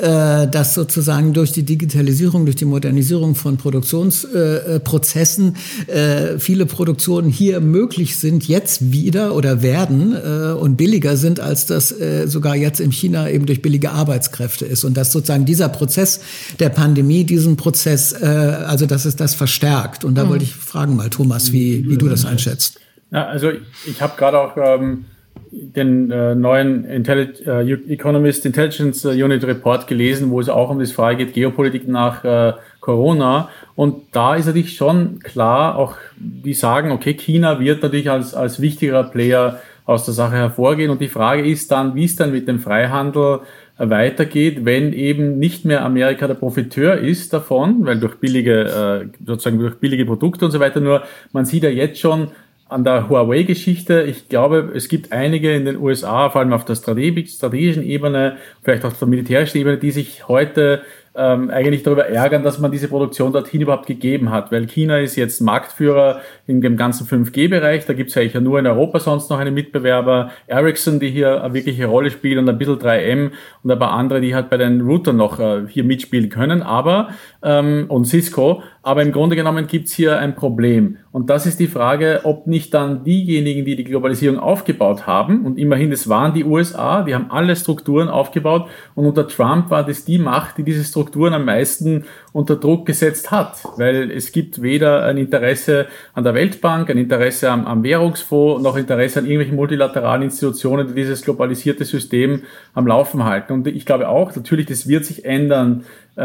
äh, 0.00 0.48
dass 0.48 0.72
sozusagen 0.72 1.34
durch 1.34 1.52
die 1.52 1.62
Digitalisierung, 1.62 2.46
durch 2.46 2.56
die 2.56 2.64
Modernisierung 2.64 3.34
von 3.34 3.58
Produktionsprozessen 3.58 5.56
äh, 5.88 6.38
viele 6.38 6.64
Produktionen 6.64 7.28
hier 7.28 7.60
möglich 7.60 8.16
sind, 8.16 8.48
jetzt 8.48 8.92
wieder 8.92 9.34
oder 9.34 9.60
werden 9.60 10.14
und 10.16 10.76
billiger 10.76 11.16
sind, 11.16 11.40
als 11.40 11.66
das 11.66 11.94
sogar 12.26 12.54
jetzt 12.56 12.80
in 12.80 12.90
China 12.90 13.28
eben 13.28 13.46
durch 13.46 13.62
billige 13.62 13.90
Arbeitskräfte 13.90 14.64
ist. 14.64 14.84
Und 14.84 14.96
dass 14.96 15.12
sozusagen 15.12 15.44
dieser 15.44 15.68
Prozess 15.68 16.20
der 16.58 16.68
Pandemie, 16.68 17.24
diesen 17.24 17.56
Prozess, 17.56 18.14
also 18.14 18.86
dass 18.86 19.04
es 19.04 19.16
das 19.16 19.34
verstärkt. 19.34 20.04
Und 20.04 20.14
da 20.14 20.24
mhm. 20.24 20.28
wollte 20.30 20.44
ich 20.44 20.54
fragen 20.54 20.96
mal, 20.96 21.10
Thomas, 21.10 21.52
wie, 21.52 21.88
wie 21.88 21.96
du 21.96 22.08
das 22.08 22.24
einschätzt. 22.24 22.80
Ja, 23.10 23.26
also 23.26 23.50
ich 23.86 24.02
habe 24.02 24.14
gerade 24.16 24.38
auch 24.38 24.56
ähm, 24.56 25.04
den 25.50 26.10
äh, 26.10 26.34
neuen 26.34 26.84
Intelli 26.84 27.28
äh, 27.46 27.72
Economist 27.92 28.44
Intelligence 28.44 29.04
Unit 29.04 29.44
Report 29.44 29.86
gelesen, 29.86 30.30
wo 30.30 30.40
es 30.40 30.48
auch 30.48 30.70
um 30.70 30.78
das 30.78 30.92
Frage 30.92 31.24
geht, 31.24 31.34
Geopolitik 31.34 31.86
nach 31.86 32.24
äh, 32.24 32.52
Corona. 32.80 33.48
Und 33.74 34.02
da 34.12 34.34
ist 34.34 34.46
natürlich 34.46 34.76
schon 34.76 35.20
klar, 35.20 35.76
auch 35.76 35.94
die 36.16 36.54
sagen, 36.54 36.90
okay, 36.90 37.14
China 37.14 37.60
wird 37.60 37.82
natürlich 37.82 38.10
als, 38.10 38.34
als 38.34 38.60
wichtiger 38.60 39.04
Player 39.04 39.60
aus 39.84 40.04
der 40.04 40.14
Sache 40.14 40.34
hervorgehen. 40.34 40.90
Und 40.90 41.00
die 41.00 41.08
Frage 41.08 41.48
ist 41.48 41.70
dann, 41.70 41.94
wie 41.94 42.04
es 42.04 42.16
dann 42.16 42.32
mit 42.32 42.48
dem 42.48 42.58
Freihandel 42.58 43.40
äh, 43.78 43.88
weitergeht, 43.88 44.64
wenn 44.64 44.92
eben 44.92 45.38
nicht 45.38 45.64
mehr 45.64 45.84
Amerika 45.84 46.26
der 46.26 46.34
Profiteur 46.34 46.98
ist 46.98 47.32
davon, 47.32 47.86
weil 47.86 48.00
durch 48.00 48.16
billige, 48.16 49.10
äh, 49.12 49.24
sozusagen 49.24 49.58
durch 49.58 49.76
billige 49.76 50.04
Produkte 50.04 50.44
und 50.44 50.50
so 50.50 50.58
weiter, 50.58 50.80
nur 50.80 51.02
man 51.32 51.44
sieht 51.44 51.62
ja 51.62 51.70
jetzt 51.70 52.00
schon, 52.00 52.28
an 52.68 52.84
der 52.84 53.08
Huawei-Geschichte. 53.08 54.02
Ich 54.02 54.28
glaube, 54.28 54.72
es 54.74 54.88
gibt 54.88 55.12
einige 55.12 55.54
in 55.54 55.64
den 55.64 55.76
USA, 55.76 56.30
vor 56.30 56.40
allem 56.40 56.52
auf 56.52 56.64
der 56.64 56.74
strategischen 56.74 57.84
Ebene, 57.84 58.36
vielleicht 58.62 58.84
auch 58.84 58.90
auf 58.90 58.98
der 58.98 59.08
militärischen 59.08 59.58
Ebene, 59.58 59.78
die 59.78 59.92
sich 59.92 60.26
heute 60.26 60.82
ähm, 61.16 61.48
eigentlich 61.50 61.82
darüber 61.82 62.06
ärgern, 62.06 62.42
dass 62.42 62.58
man 62.58 62.70
diese 62.70 62.88
Produktion 62.88 63.32
dorthin 63.32 63.62
überhaupt 63.62 63.86
gegeben 63.86 64.30
hat. 64.30 64.52
Weil 64.52 64.66
China 64.66 64.98
ist 64.98 65.16
jetzt 65.16 65.40
Marktführer 65.40 66.20
in 66.46 66.60
dem 66.60 66.76
ganzen 66.76 67.06
5G-Bereich. 67.06 67.86
Da 67.86 67.94
gibt 67.94 68.10
es 68.10 68.16
eigentlich 68.16 68.34
ja 68.34 68.40
nur 68.40 68.58
in 68.58 68.66
Europa 68.66 69.00
sonst 69.00 69.30
noch 69.30 69.38
einen 69.38 69.54
Mitbewerber. 69.54 70.30
Ericsson, 70.46 71.00
die 71.00 71.10
hier 71.10 71.42
eine 71.42 71.54
wirkliche 71.54 71.86
Rolle 71.86 72.10
spielt 72.10 72.38
und 72.38 72.48
ein 72.48 72.58
bisschen 72.58 72.78
3M 72.78 73.30
und 73.62 73.70
ein 73.70 73.78
paar 73.78 73.92
andere, 73.92 74.20
die 74.20 74.34
halt 74.34 74.50
bei 74.50 74.58
den 74.58 74.82
Routern 74.82 75.16
noch 75.16 75.40
äh, 75.40 75.62
hier 75.68 75.84
mitspielen 75.84 76.28
können. 76.28 76.62
Aber, 76.62 77.08
ähm, 77.46 77.86
und 77.88 78.04
Cisco. 78.04 78.62
Aber 78.82 79.02
im 79.02 79.12
Grunde 79.12 79.36
genommen 79.36 79.66
gibt's 79.66 79.92
hier 79.92 80.18
ein 80.18 80.34
Problem. 80.34 80.98
Und 81.12 81.30
das 81.30 81.46
ist 81.46 81.58
die 81.58 81.66
Frage, 81.66 82.20
ob 82.24 82.46
nicht 82.46 82.74
dann 82.74 83.04
diejenigen, 83.04 83.64
die 83.64 83.74
die 83.74 83.84
Globalisierung 83.84 84.38
aufgebaut 84.38 85.06
haben, 85.06 85.46
und 85.46 85.58
immerhin, 85.58 85.90
es 85.90 86.08
waren 86.08 86.34
die 86.34 86.44
USA, 86.44 87.02
die 87.02 87.14
haben 87.14 87.30
alle 87.30 87.56
Strukturen 87.56 88.08
aufgebaut, 88.08 88.68
und 88.94 89.06
unter 89.06 89.26
Trump 89.26 89.70
war 89.70 89.84
das 89.84 90.04
die 90.04 90.18
Macht, 90.18 90.58
die 90.58 90.62
diese 90.62 90.84
Strukturen 90.84 91.32
am 91.32 91.44
meisten 91.44 92.04
unter 92.32 92.56
Druck 92.56 92.86
gesetzt 92.86 93.30
hat. 93.30 93.56
Weil 93.76 94.10
es 94.10 94.30
gibt 94.30 94.60
weder 94.60 95.04
ein 95.04 95.16
Interesse 95.16 95.86
an 96.12 96.24
der 96.24 96.34
Weltbank, 96.34 96.90
ein 96.90 96.98
Interesse 96.98 97.50
am, 97.50 97.66
am 97.66 97.82
Währungsfonds, 97.82 98.62
noch 98.62 98.76
Interesse 98.76 99.20
an 99.20 99.24
irgendwelchen 99.24 99.56
multilateralen 99.56 100.22
Institutionen, 100.22 100.88
die 100.88 100.94
dieses 100.94 101.22
globalisierte 101.22 101.84
System 101.84 102.42
am 102.74 102.86
Laufen 102.86 103.24
halten. 103.24 103.52
Und 103.52 103.66
ich 103.66 103.86
glaube 103.86 104.08
auch, 104.08 104.34
natürlich, 104.34 104.66
das 104.66 104.86
wird 104.86 105.04
sich 105.04 105.24
ändern 105.24 105.84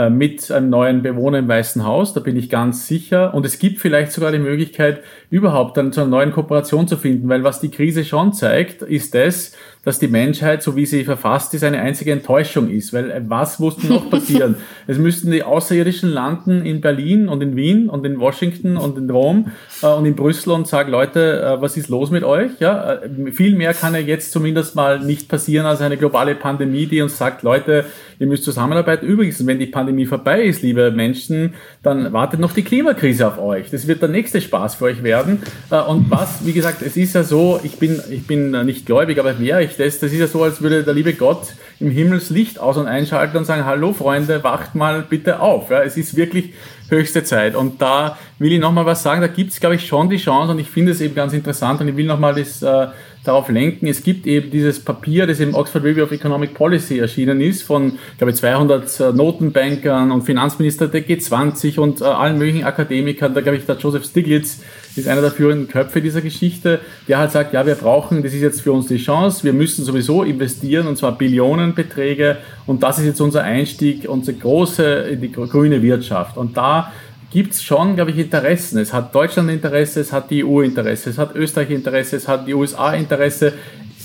mit 0.10 0.50
einem 0.52 0.70
neuen 0.70 1.02
Bewohner 1.02 1.40
im 1.40 1.50
Weißen 1.50 1.86
Haus, 1.86 2.14
da 2.14 2.22
bin 2.22 2.38
ich 2.38 2.50
ganz 2.50 2.88
sicher. 2.88 3.34
Und 3.34 3.46
es 3.46 3.60
gibt 3.60 3.80
vielleicht 3.80 4.14
sogar 4.14 4.32
die 4.32 4.40
Möglichkeit, 4.40 5.02
überhaupt 5.30 5.76
dann 5.76 5.92
zu 5.92 6.02
einer 6.02 6.10
neuen 6.10 6.32
Kooperation 6.32 6.88
zu 6.88 6.96
finden, 6.96 7.28
weil 7.28 7.44
was 7.44 7.60
die 7.60 7.72
Krise 7.72 8.06
schon 8.06 8.32
zeigt, 8.32 8.84
ist 8.84 9.14
das, 9.14 9.54
dass 9.84 9.98
die 9.98 10.08
Menschheit, 10.08 10.62
so 10.62 10.76
wie 10.76 10.86
sie 10.86 11.04
verfasst 11.04 11.54
ist, 11.54 11.63
eine 11.63 11.82
einzige 11.82 12.12
Enttäuschung 12.12 12.70
ist. 12.70 12.94
Weil 12.94 13.10
äh, 13.10 13.22
was 13.28 13.60
musste 13.60 13.88
noch 13.88 14.10
passieren? 14.12 14.56
es 14.88 14.98
müssten 14.98 15.32
die 15.32 15.44
Außerirdischen 15.44 16.10
landen 16.12 16.65
in 16.65 16.82
Berlin 16.82 17.28
und 17.28 17.41
in 17.41 17.56
Wien 17.56 17.89
und 17.89 18.06
in 18.06 18.20
Washington 18.20 18.78
und 18.78 18.98
in 18.98 19.10
Rom 19.10 19.52
äh, 19.82 19.88
und 19.88 20.06
in 20.06 20.15
Brüssel 20.15 20.52
und 20.52 20.67
sagen, 20.67 20.91
Leute, 20.91 21.41
äh, 21.41 21.62
was 21.62 21.78
ist 21.78 21.89
los 21.89 22.12
mit 22.12 22.24
euch? 22.24 22.52
Ja, 22.60 22.94
äh, 22.94 23.32
viel 23.32 23.56
mehr 23.56 23.74
kann 23.74 23.94
ja 23.94 24.00
jetzt 24.00 24.32
zumindest 24.32 24.76
mal 24.76 25.00
nicht 25.00 25.28
passieren 25.28 25.65
als 25.65 25.82
eine 25.82 25.98
globale 25.98 26.36
Pandemie, 26.36 26.86
die 26.86 27.02
uns 27.02 27.17
sagt, 27.17 27.41
Leute, 27.41 27.86
ihr 28.20 28.28
müsst 28.28 28.44
zusammenarbeiten. 28.44 29.08
Übrigens, 29.08 29.46
wenn 29.48 29.58
die 29.58 29.65
Pandemie 29.65 30.06
vorbei 30.06 30.44
ist, 30.44 30.62
liebe 30.62 30.91
Menschen, 30.91 31.56
dann 31.82 32.13
wartet 32.13 32.39
noch 32.39 32.54
die 32.54 32.63
Klimakrise 32.63 33.28
auf 33.28 33.39
euch. 33.39 33.72
Das 33.72 33.88
wird 33.88 34.02
der 34.02 34.10
nächste 34.10 34.41
Spaß 34.41 34.76
für 34.76 34.86
euch 34.86 35.02
werden. 35.02 35.41
Äh, 35.72 35.80
und 35.82 36.12
was, 36.12 36.46
wie 36.46 36.54
gesagt, 36.54 36.84
es 36.84 36.98
ist 36.98 37.15
ja 37.15 37.24
so, 37.24 37.60
ich 37.63 37.78
bin, 37.78 38.00
ich 38.12 38.28
bin 38.28 38.52
nicht 38.65 38.86
gläubig, 38.86 39.20
aber 39.20 39.39
wäre 39.39 39.63
ich 39.63 39.71
das, 39.78 40.00
das 40.00 40.12
ist 40.12 40.20
ja 40.20 40.28
so, 40.28 40.44
als 40.44 40.62
würde 40.62 40.84
der 40.84 40.94
liebe 40.94 41.14
Gott 41.14 41.54
im 41.80 41.92
Himmel 41.92 42.20
das 42.20 42.30
Licht 42.30 42.60
aus- 42.60 42.78
und 42.78 42.88
einschalten 42.88 43.38
und 43.38 43.46
sagen, 43.46 43.66
hallo 43.66 43.94
Freunde, 43.94 44.44
wacht 44.44 44.76
mal 44.76 45.06
bitte 45.08 45.40
auf. 45.40 45.70
Ja, 45.70 45.82
es 45.82 45.98
ist 45.98 46.16
wirklich 46.16 46.54
höchste 46.90 47.24
Zeit. 47.24 47.56
Und 47.56 47.82
da 47.82 48.18
will 48.38 48.52
ich 48.52 48.60
nochmal 48.60 48.86
was 48.86 49.02
sagen, 49.02 49.22
da 49.22 49.28
gibt 49.28 49.52
es, 49.52 49.60
glaube 49.60 49.76
ich, 49.76 49.88
schon 49.88 50.10
die 50.10 50.18
Chance 50.18 50.52
und 50.52 50.60
ich 50.60 50.70
finde 50.70 50.92
es 50.92 51.02
eben 51.02 51.16
ganz 51.16 51.34
interessant 51.34 51.82
und 51.82 51.88
ich 51.88 51.96
will 51.96 52.06
nochmal 52.06 52.36
das 52.36 52.62
äh, 52.62 52.88
darauf 53.24 53.50
lenken. 53.50 53.88
Es 53.88 54.04
gibt 54.04 54.28
eben 54.28 54.52
dieses 54.52 54.80
Papier, 54.80 55.28
das 55.28 55.40
im 55.40 55.56
Oxford 55.56 55.84
Review 55.84 56.04
of 56.04 56.12
Economic 56.12 56.54
Policy 56.54 57.00
erschienen 57.00 57.40
ist, 57.42 57.64
von, 57.64 57.98
glaube 58.18 58.32
ich, 58.32 58.38
200 58.38 59.00
äh, 59.00 59.14
Notenbankern 59.14 60.12
und 60.12 60.24
Finanzminister 60.24 60.88
der 60.88 61.08
G20 61.08 61.80
und 61.80 62.02
äh, 62.02 62.06
allen 62.06 62.38
möglichen 62.38 62.66
Akademikern. 62.66 63.34
Da, 63.34 63.42
glaube 63.42 63.58
ich, 63.58 63.66
der 63.66 63.78
Joseph 63.78 64.06
Stiglitz 64.06 64.62
ist 64.98 65.08
einer 65.08 65.22
der 65.22 65.32
führenden 65.32 65.68
Köpfe 65.68 66.02
dieser 66.02 66.22
Geschichte, 66.22 66.80
der 67.08 67.20
halt 67.20 67.32
sagt, 67.32 67.54
ja, 67.54 67.66
wir 67.66 67.76
brauchen, 67.76 68.24
das 68.24 68.34
ist 68.34 68.42
jetzt 68.42 68.62
für 68.62 68.72
uns 68.72 68.88
die 68.88 68.98
Chance, 68.98 69.44
wir 69.44 69.54
müssen 69.54 69.86
sowieso 69.86 70.24
investieren 70.24 70.88
und 70.88 70.98
zwar 70.98 71.18
Billionenbeträge 71.18 72.38
und 72.66 72.84
das 72.84 73.00
ist 73.00 73.06
jetzt 73.06 73.22
unser 73.22 73.44
Einstieg, 73.44 74.08
unsere 74.08 74.38
große, 74.38 75.18
die 75.18 75.32
grüne 75.32 75.82
Wirtschaft. 75.82 76.38
Und 76.38 76.58
da 76.58 76.92
gibt 77.32 77.54
es 77.54 77.64
schon, 77.64 77.96
glaube 77.96 78.12
ich, 78.12 78.18
Interessen. 78.18 78.78
Es 78.78 78.94
hat 78.94 79.16
Deutschland 79.16 79.50
Interesse, 79.50 80.02
es 80.02 80.12
hat 80.12 80.30
die 80.30 80.44
EU 80.44 80.62
Interesse, 80.62 81.10
es 81.10 81.18
hat 81.18 81.36
Österreich 81.36 81.72
Interesse, 81.72 82.18
es 82.18 82.28
hat 82.28 82.46
die 82.48 82.54
USA 82.54 82.94
Interesse. 82.94 83.54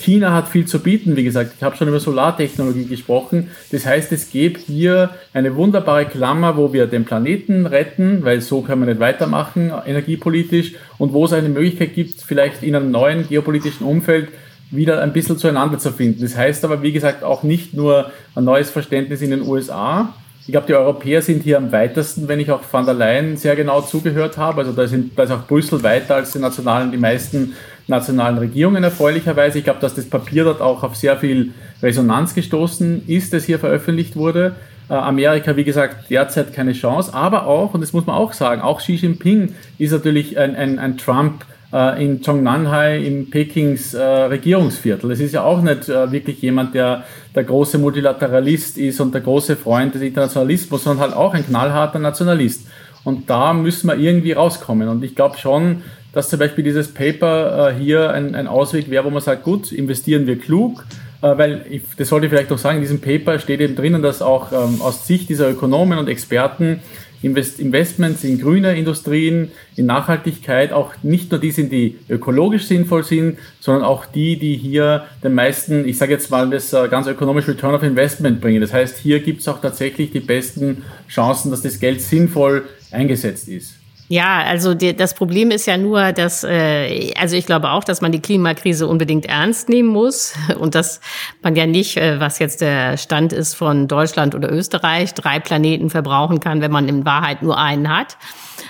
China 0.00 0.32
hat 0.32 0.48
viel 0.48 0.66
zu 0.66 0.80
bieten, 0.80 1.16
wie 1.16 1.24
gesagt. 1.24 1.52
Ich 1.56 1.62
habe 1.62 1.76
schon 1.76 1.88
über 1.88 2.00
Solartechnologie 2.00 2.86
gesprochen. 2.86 3.50
Das 3.72 3.86
heißt, 3.86 4.12
es 4.12 4.30
gibt 4.30 4.60
hier 4.60 5.10
eine 5.32 5.56
wunderbare 5.56 6.06
Klammer, 6.06 6.56
wo 6.56 6.72
wir 6.72 6.86
den 6.86 7.04
Planeten 7.04 7.66
retten, 7.66 8.24
weil 8.24 8.40
so 8.40 8.62
können 8.62 8.82
wir 8.82 8.86
nicht 8.86 9.00
weitermachen, 9.00 9.72
energiepolitisch, 9.84 10.74
und 10.98 11.12
wo 11.12 11.24
es 11.24 11.32
eine 11.32 11.48
Möglichkeit 11.48 11.94
gibt, 11.94 12.22
vielleicht 12.22 12.62
in 12.62 12.74
einem 12.74 12.90
neuen 12.90 13.28
geopolitischen 13.28 13.86
Umfeld 13.86 14.28
wieder 14.70 15.00
ein 15.02 15.12
bisschen 15.12 15.38
zueinander 15.38 15.78
zu 15.78 15.92
finden. 15.92 16.22
Das 16.22 16.36
heißt 16.36 16.64
aber, 16.64 16.82
wie 16.82 16.92
gesagt, 16.92 17.22
auch 17.22 17.42
nicht 17.42 17.74
nur 17.74 18.10
ein 18.34 18.44
neues 18.44 18.70
Verständnis 18.70 19.22
in 19.22 19.30
den 19.30 19.42
USA, 19.42 20.12
ich 20.46 20.52
glaube, 20.52 20.68
die 20.68 20.74
Europäer 20.74 21.22
sind 21.22 21.42
hier 21.42 21.56
am 21.56 21.72
weitesten, 21.72 22.28
wenn 22.28 22.38
ich 22.38 22.52
auch 22.52 22.60
van 22.70 22.84
der 22.84 22.94
Leyen 22.94 23.36
sehr 23.36 23.56
genau 23.56 23.80
zugehört 23.80 24.38
habe. 24.38 24.60
Also 24.60 24.72
da, 24.72 24.86
sind, 24.86 25.18
da 25.18 25.24
ist 25.24 25.32
auch 25.32 25.44
Brüssel 25.48 25.82
weiter 25.82 26.14
als 26.14 26.32
die 26.32 26.38
nationalen, 26.38 26.92
die 26.92 26.98
meisten 26.98 27.54
nationalen 27.88 28.38
Regierungen 28.38 28.82
erfreulicherweise. 28.82 29.58
Ich 29.58 29.64
glaube, 29.64 29.80
dass 29.80 29.94
das 29.94 30.06
Papier 30.08 30.44
dort 30.44 30.60
auch 30.60 30.82
auf 30.82 30.96
sehr 30.96 31.16
viel 31.16 31.52
Resonanz 31.82 32.34
gestoßen 32.34 33.06
ist, 33.06 33.32
das 33.32 33.44
hier 33.44 33.58
veröffentlicht 33.58 34.16
wurde. 34.16 34.56
Äh, 34.88 34.94
Amerika, 34.94 35.56
wie 35.56 35.64
gesagt, 35.64 36.10
derzeit 36.10 36.52
keine 36.52 36.72
Chance, 36.72 37.14
aber 37.14 37.46
auch, 37.46 37.74
und 37.74 37.80
das 37.80 37.92
muss 37.92 38.06
man 38.06 38.16
auch 38.16 38.32
sagen, 38.32 38.62
auch 38.62 38.78
Xi 38.78 38.94
Jinping 38.94 39.54
ist 39.78 39.92
natürlich 39.92 40.38
ein, 40.38 40.56
ein, 40.56 40.78
ein 40.78 40.96
Trump- 40.96 41.44
äh, 41.72 42.04
in 42.04 42.22
Zhongnanhai 42.22 42.98
im 42.98 43.28
Pekings 43.28 43.92
äh, 43.94 44.02
Regierungsviertel. 44.02 45.10
Es 45.10 45.18
ist 45.18 45.32
ja 45.32 45.42
auch 45.42 45.60
nicht 45.62 45.88
wirklich 45.88 46.40
jemand, 46.40 46.74
der 46.74 47.04
der 47.36 47.44
große 47.44 47.78
Multilateralist 47.78 48.78
ist 48.78 48.98
und 48.98 49.12
der 49.14 49.20
große 49.20 49.56
Freund 49.56 49.94
des 49.94 50.02
Internationalismus, 50.02 50.84
sondern 50.84 51.08
halt 51.08 51.16
auch 51.16 51.34
ein 51.34 51.46
knallharter 51.46 51.98
Nationalist. 51.98 52.66
Und 53.04 53.28
da 53.28 53.52
müssen 53.52 53.88
wir 53.88 53.96
irgendwie 53.96 54.32
rauskommen. 54.32 54.88
Und 54.88 55.04
ich 55.04 55.14
glaube 55.14 55.36
schon, 55.36 55.82
dass 56.16 56.30
zum 56.30 56.38
Beispiel 56.38 56.64
dieses 56.64 56.94
Paper 56.94 57.68
äh, 57.68 57.74
hier 57.74 58.10
ein, 58.10 58.34
ein 58.34 58.46
Ausweg 58.46 58.88
wäre, 58.88 59.04
wo 59.04 59.10
man 59.10 59.20
sagt, 59.20 59.42
gut, 59.42 59.70
investieren 59.70 60.26
wir 60.26 60.38
klug, 60.38 60.82
äh, 61.20 61.36
weil, 61.36 61.66
ich, 61.68 61.82
das 61.98 62.08
sollte 62.08 62.24
ich 62.24 62.30
vielleicht 62.32 62.48
noch 62.48 62.56
sagen, 62.56 62.76
in 62.76 62.82
diesem 62.82 63.02
Paper 63.02 63.38
steht 63.38 63.60
eben 63.60 63.76
drinnen, 63.76 64.00
dass 64.00 64.22
auch 64.22 64.50
ähm, 64.50 64.80
aus 64.80 65.06
Sicht 65.06 65.28
dieser 65.28 65.50
Ökonomen 65.50 65.98
und 65.98 66.08
Experten 66.08 66.80
Invest 67.20 67.60
Investments 67.60 68.24
in 68.24 68.40
grüne 68.40 68.78
Industrien, 68.78 69.50
in 69.76 69.84
Nachhaltigkeit, 69.84 70.72
auch 70.72 70.94
nicht 71.02 71.32
nur 71.32 71.38
die 71.38 71.50
sind, 71.50 71.70
die 71.70 71.98
ökologisch 72.08 72.64
sinnvoll 72.64 73.04
sind, 73.04 73.38
sondern 73.60 73.84
auch 73.84 74.06
die, 74.06 74.38
die 74.38 74.56
hier 74.56 75.04
den 75.22 75.34
meisten, 75.34 75.86
ich 75.86 75.98
sage 75.98 76.12
jetzt 76.12 76.30
mal, 76.30 76.48
das 76.48 76.72
äh, 76.72 76.88
ganz 76.88 77.08
ökonomisch 77.08 77.46
Return 77.46 77.74
of 77.74 77.82
Investment 77.82 78.40
bringen. 78.40 78.62
Das 78.62 78.72
heißt, 78.72 78.96
hier 78.96 79.20
gibt 79.20 79.42
es 79.42 79.48
auch 79.48 79.60
tatsächlich 79.60 80.12
die 80.12 80.20
besten 80.20 80.82
Chancen, 81.10 81.50
dass 81.50 81.60
das 81.60 81.78
Geld 81.78 82.00
sinnvoll 82.00 82.64
eingesetzt 82.90 83.48
ist. 83.48 83.74
Ja, 84.08 84.42
also 84.44 84.74
die, 84.74 84.94
das 84.94 85.14
Problem 85.14 85.50
ist 85.50 85.66
ja 85.66 85.76
nur, 85.76 86.12
dass, 86.12 86.44
äh, 86.44 87.12
also 87.18 87.34
ich 87.36 87.44
glaube 87.44 87.70
auch, 87.70 87.82
dass 87.82 88.00
man 88.00 88.12
die 88.12 88.20
Klimakrise 88.20 88.86
unbedingt 88.86 89.26
ernst 89.26 89.68
nehmen 89.68 89.88
muss 89.88 90.34
und 90.58 90.76
dass 90.76 91.00
man 91.42 91.56
ja 91.56 91.66
nicht, 91.66 91.96
äh, 91.96 92.20
was 92.20 92.38
jetzt 92.38 92.60
der 92.60 92.98
Stand 92.98 93.32
ist 93.32 93.54
von 93.54 93.88
Deutschland 93.88 94.36
oder 94.36 94.52
Österreich, 94.52 95.12
drei 95.14 95.40
Planeten 95.40 95.90
verbrauchen 95.90 96.38
kann, 96.38 96.60
wenn 96.60 96.70
man 96.70 96.88
in 96.88 97.04
Wahrheit 97.04 97.42
nur 97.42 97.58
einen 97.58 97.88
hat. 97.88 98.16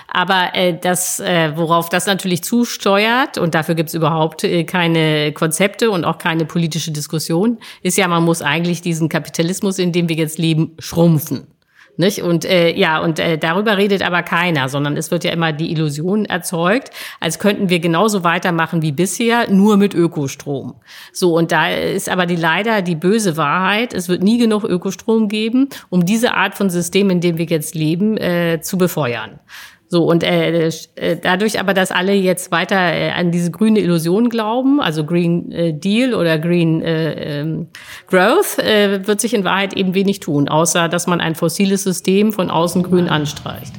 Aber 0.07 0.55
äh, 0.55 0.75
das, 0.79 1.19
äh, 1.19 1.55
worauf 1.55 1.89
das 1.89 2.07
natürlich 2.07 2.43
zusteuert, 2.43 3.37
und 3.37 3.53
dafür 3.53 3.75
gibt's 3.75 3.93
überhaupt 3.93 4.43
äh, 4.43 4.63
keine 4.63 5.33
Konzepte 5.33 5.91
und 5.91 6.03
auch 6.03 6.17
keine 6.17 6.45
politische 6.45 6.91
Diskussion, 6.91 7.59
ist 7.83 7.97
ja, 7.97 8.07
man 8.07 8.23
muss 8.23 8.41
eigentlich 8.41 8.81
diesen 8.81 9.09
Kapitalismus, 9.09 9.77
in 9.77 9.91
dem 9.91 10.09
wir 10.09 10.15
jetzt 10.15 10.39
leben, 10.39 10.75
schrumpfen. 10.79 11.47
Nicht? 11.97 12.21
Und 12.21 12.45
äh, 12.45 12.73
ja, 12.75 12.99
und 12.99 13.19
äh, 13.19 13.37
darüber 13.37 13.77
redet 13.77 14.03
aber 14.03 14.21
keiner, 14.21 14.69
sondern 14.69 14.95
es 14.97 15.09
wird 15.09 15.23
ja 15.23 15.31
immer 15.31 15.51
die 15.51 15.71
Illusion 15.71 16.25
erzeugt, 16.25 16.91
als 17.19 17.39
könnten 17.39 17.69
wir 17.69 17.79
genauso 17.79 18.23
weitermachen 18.23 18.83
wie 18.83 18.91
bisher, 18.91 19.49
nur 19.49 19.77
mit 19.77 19.95
Ökostrom. 19.95 20.75
So, 21.11 21.35
und 21.35 21.51
da 21.51 21.69
ist 21.69 22.07
aber 22.07 22.27
die 22.27 22.35
leider 22.35 22.83
die 22.83 22.95
böse 22.95 23.35
Wahrheit, 23.35 23.95
es 23.95 24.09
wird 24.09 24.21
nie 24.21 24.37
genug 24.37 24.63
Ökostrom 24.63 25.27
geben, 25.27 25.69
um 25.89 26.05
diese 26.05 26.35
Art 26.35 26.55
von 26.55 26.69
System, 26.69 27.09
in 27.09 27.19
dem 27.19 27.39
wir 27.39 27.45
jetzt 27.45 27.73
leben, 27.73 28.17
äh, 28.17 28.59
zu 28.61 28.77
befeuern. 28.77 29.39
So, 29.89 30.03
und 30.03 30.23
äh, 30.23 30.67
äh, 30.67 31.17
dadurch 31.21 31.59
aber, 31.61 31.73
dass 31.73 31.91
alle 31.91 32.13
jetzt 32.13 32.51
weiter 32.51 32.75
äh, 32.75 33.11
an 33.11 33.31
diese 33.31 33.51
grüne 33.51 33.79
Illusion 33.79 34.29
glauben, 34.29 34.81
also 34.81 35.05
Green 35.05 35.51
äh, 35.53 35.73
Deal 35.73 36.13
oder 36.13 36.37
Green 36.37 36.81
äh, 36.81 37.39
ähm, 37.39 37.67
Growth, 38.07 38.59
äh, 38.59 39.07
wird 39.07 39.21
sich 39.21 39.33
in 39.33 39.45
Wahrheit 39.45 39.73
eben 39.75 39.93
wenig 39.93 40.19
tun, 40.19 40.49
außer 40.49 40.89
dass 40.89 41.07
man 41.07 41.21
ein 41.21 41.35
fossiles 41.35 41.83
System 41.83 42.33
von 42.33 42.51
außen 42.51 42.83
grün 42.83 43.07
anstreicht. 43.07 43.73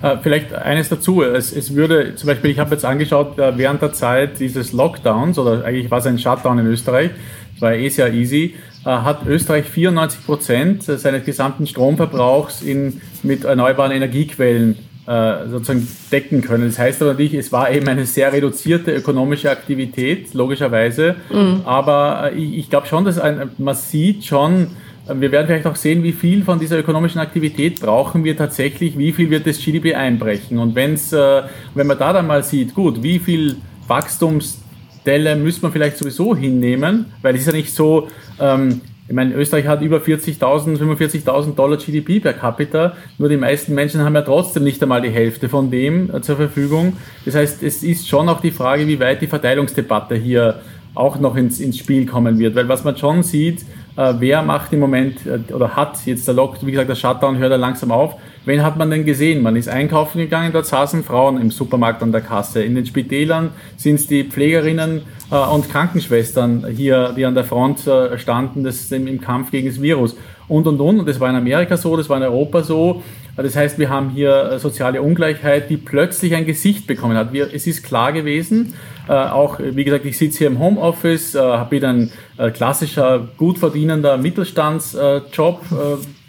Äh, 0.00 0.16
vielleicht 0.22 0.54
eines 0.54 0.88
dazu. 0.88 1.22
Es, 1.22 1.52
es 1.52 1.74
würde, 1.74 2.14
zum 2.14 2.28
Beispiel, 2.28 2.50
ich 2.50 2.58
habe 2.58 2.70
jetzt 2.70 2.86
angeschaut, 2.86 3.38
äh, 3.38 3.58
während 3.58 3.82
der 3.82 3.92
Zeit 3.92 4.40
dieses 4.40 4.72
Lockdowns, 4.72 5.38
oder 5.38 5.62
eigentlich 5.64 5.90
war 5.90 5.98
es 5.98 6.06
ein 6.06 6.18
Shutdown 6.18 6.58
in 6.58 6.66
Österreich, 6.66 7.10
das 7.52 7.60
war 7.60 7.74
eh 7.74 7.88
sehr 7.90 8.14
easy, 8.14 8.54
äh, 8.86 8.88
hat 8.88 9.26
Österreich 9.26 9.66
94 9.66 10.24
Prozent 10.24 10.84
seines 10.84 11.24
gesamten 11.26 11.66
Stromverbrauchs 11.66 12.62
in, 12.62 13.02
mit 13.22 13.44
erneuerbaren 13.44 13.92
Energiequellen 13.92 14.78
äh, 15.06 15.48
sozusagen 15.48 15.86
decken 16.12 16.42
können. 16.42 16.66
Das 16.66 16.78
heißt 16.78 17.02
aber 17.02 17.12
natürlich, 17.12 17.34
es 17.34 17.50
war 17.50 17.70
eben 17.72 17.88
eine 17.88 18.06
sehr 18.06 18.32
reduzierte 18.32 18.92
ökonomische 18.92 19.50
Aktivität, 19.50 20.32
logischerweise. 20.32 21.16
Mhm. 21.28 21.62
Aber 21.64 22.30
äh, 22.32 22.36
ich, 22.36 22.58
ich 22.58 22.70
glaube 22.70 22.86
schon, 22.86 23.04
dass 23.04 23.18
ein, 23.18 23.50
man 23.58 23.74
sieht 23.74 24.24
schon, 24.24 24.68
äh, 25.08 25.14
wir 25.14 25.32
werden 25.32 25.48
vielleicht 25.48 25.66
auch 25.66 25.74
sehen, 25.74 26.04
wie 26.04 26.12
viel 26.12 26.44
von 26.44 26.60
dieser 26.60 26.78
ökonomischen 26.78 27.20
Aktivität 27.20 27.80
brauchen 27.80 28.22
wir 28.22 28.36
tatsächlich, 28.36 28.96
wie 28.96 29.12
viel 29.12 29.28
wird 29.28 29.44
das 29.46 29.58
GDP 29.58 29.94
einbrechen. 29.94 30.58
Und 30.58 30.76
wenn's, 30.76 31.12
äh, 31.12 31.42
wenn 31.74 31.88
man 31.88 31.98
da 31.98 32.12
dann 32.12 32.28
mal 32.28 32.44
sieht, 32.44 32.72
gut, 32.72 33.02
wie 33.02 33.18
viel 33.18 33.56
Wachstumsdelle 33.88 35.34
müssen 35.34 35.62
wir 35.62 35.72
vielleicht 35.72 35.98
sowieso 35.98 36.36
hinnehmen, 36.36 37.06
weil 37.22 37.34
es 37.34 37.40
ist 37.40 37.46
ja 37.48 37.52
nicht 37.52 37.74
so, 37.74 38.06
ähm, 38.38 38.80
ich 39.12 39.14
meine, 39.14 39.34
Österreich 39.34 39.66
hat 39.66 39.82
über 39.82 39.98
40.000, 39.98 40.78
45.000 40.78 41.54
Dollar 41.54 41.76
GDP 41.76 42.18
per 42.18 42.32
capita, 42.32 42.94
nur 43.18 43.28
die 43.28 43.36
meisten 43.36 43.74
Menschen 43.74 44.00
haben 44.00 44.14
ja 44.14 44.22
trotzdem 44.22 44.64
nicht 44.64 44.82
einmal 44.82 45.02
die 45.02 45.10
Hälfte 45.10 45.50
von 45.50 45.70
dem 45.70 46.08
äh, 46.08 46.22
zur 46.22 46.36
Verfügung. 46.36 46.96
Das 47.26 47.34
heißt, 47.34 47.62
es 47.62 47.82
ist 47.82 48.08
schon 48.08 48.30
auch 48.30 48.40
die 48.40 48.52
Frage, 48.52 48.86
wie 48.86 48.98
weit 48.98 49.20
die 49.20 49.26
Verteilungsdebatte 49.26 50.14
hier 50.14 50.62
auch 50.94 51.18
noch 51.20 51.36
ins, 51.36 51.60
ins 51.60 51.76
Spiel 51.76 52.06
kommen 52.06 52.38
wird. 52.38 52.54
Weil 52.54 52.70
was 52.70 52.84
man 52.84 52.96
schon 52.96 53.22
sieht, 53.22 53.66
äh, 53.98 54.14
wer 54.18 54.40
macht 54.42 54.72
im 54.72 54.80
Moment 54.80 55.18
äh, 55.26 55.52
oder 55.52 55.76
hat 55.76 56.06
jetzt 56.06 56.26
der 56.26 56.34
Lock, 56.34 56.64
wie 56.64 56.70
gesagt, 56.70 56.88
der 56.88 56.94
Shutdown 56.94 57.36
hört 57.36 57.52
er 57.52 57.58
langsam 57.58 57.92
auf. 57.92 58.14
Wen 58.44 58.64
hat 58.64 58.76
man 58.76 58.90
denn 58.90 59.04
gesehen? 59.04 59.40
Man 59.40 59.54
ist 59.54 59.68
einkaufen 59.68 60.18
gegangen, 60.18 60.52
dort 60.52 60.66
saßen 60.66 61.04
Frauen 61.04 61.40
im 61.40 61.52
Supermarkt 61.52 62.02
an 62.02 62.10
der 62.10 62.22
Kasse. 62.22 62.62
In 62.62 62.74
den 62.74 62.84
Spitälern 62.84 63.50
sind 63.76 63.96
es 63.96 64.08
die 64.08 64.24
Pflegerinnen 64.24 65.02
äh, 65.30 65.36
und 65.36 65.70
Krankenschwestern 65.70 66.66
hier, 66.66 67.12
die 67.16 67.24
an 67.24 67.36
der 67.36 67.44
Front 67.44 67.86
äh, 67.86 68.18
standen 68.18 68.64
das, 68.64 68.90
im, 68.90 69.20
Kampf 69.20 69.52
gegen 69.52 69.68
das 69.68 69.80
Virus. 69.80 70.16
Und, 70.48 70.66
und, 70.66 70.80
und. 70.80 70.98
Und 70.98 71.08
das 71.08 71.20
war 71.20 71.30
in 71.30 71.36
Amerika 71.36 71.76
so, 71.76 71.96
das 71.96 72.08
war 72.08 72.16
in 72.16 72.24
Europa 72.24 72.64
so. 72.64 73.02
Das 73.36 73.54
heißt, 73.54 73.78
wir 73.78 73.88
haben 73.88 74.10
hier 74.10 74.52
äh, 74.52 74.58
soziale 74.58 75.02
Ungleichheit, 75.02 75.70
die 75.70 75.76
plötzlich 75.76 76.34
ein 76.34 76.44
Gesicht 76.44 76.88
bekommen 76.88 77.16
hat. 77.16 77.32
Wir, 77.32 77.54
es 77.54 77.68
ist 77.68 77.84
klar 77.84 78.12
gewesen, 78.12 78.74
äh, 79.08 79.12
auch, 79.12 79.60
wie 79.60 79.84
gesagt, 79.84 80.04
ich 80.04 80.18
sitze 80.18 80.38
hier 80.38 80.46
im 80.48 80.58
Homeoffice, 80.58 81.36
äh, 81.36 81.64
bin 81.70 81.84
ein 81.84 82.12
äh, 82.38 82.50
klassischer, 82.50 83.28
gut 83.36 83.58
verdienender 83.58 84.18
Mittelstandsjob. 84.18 85.60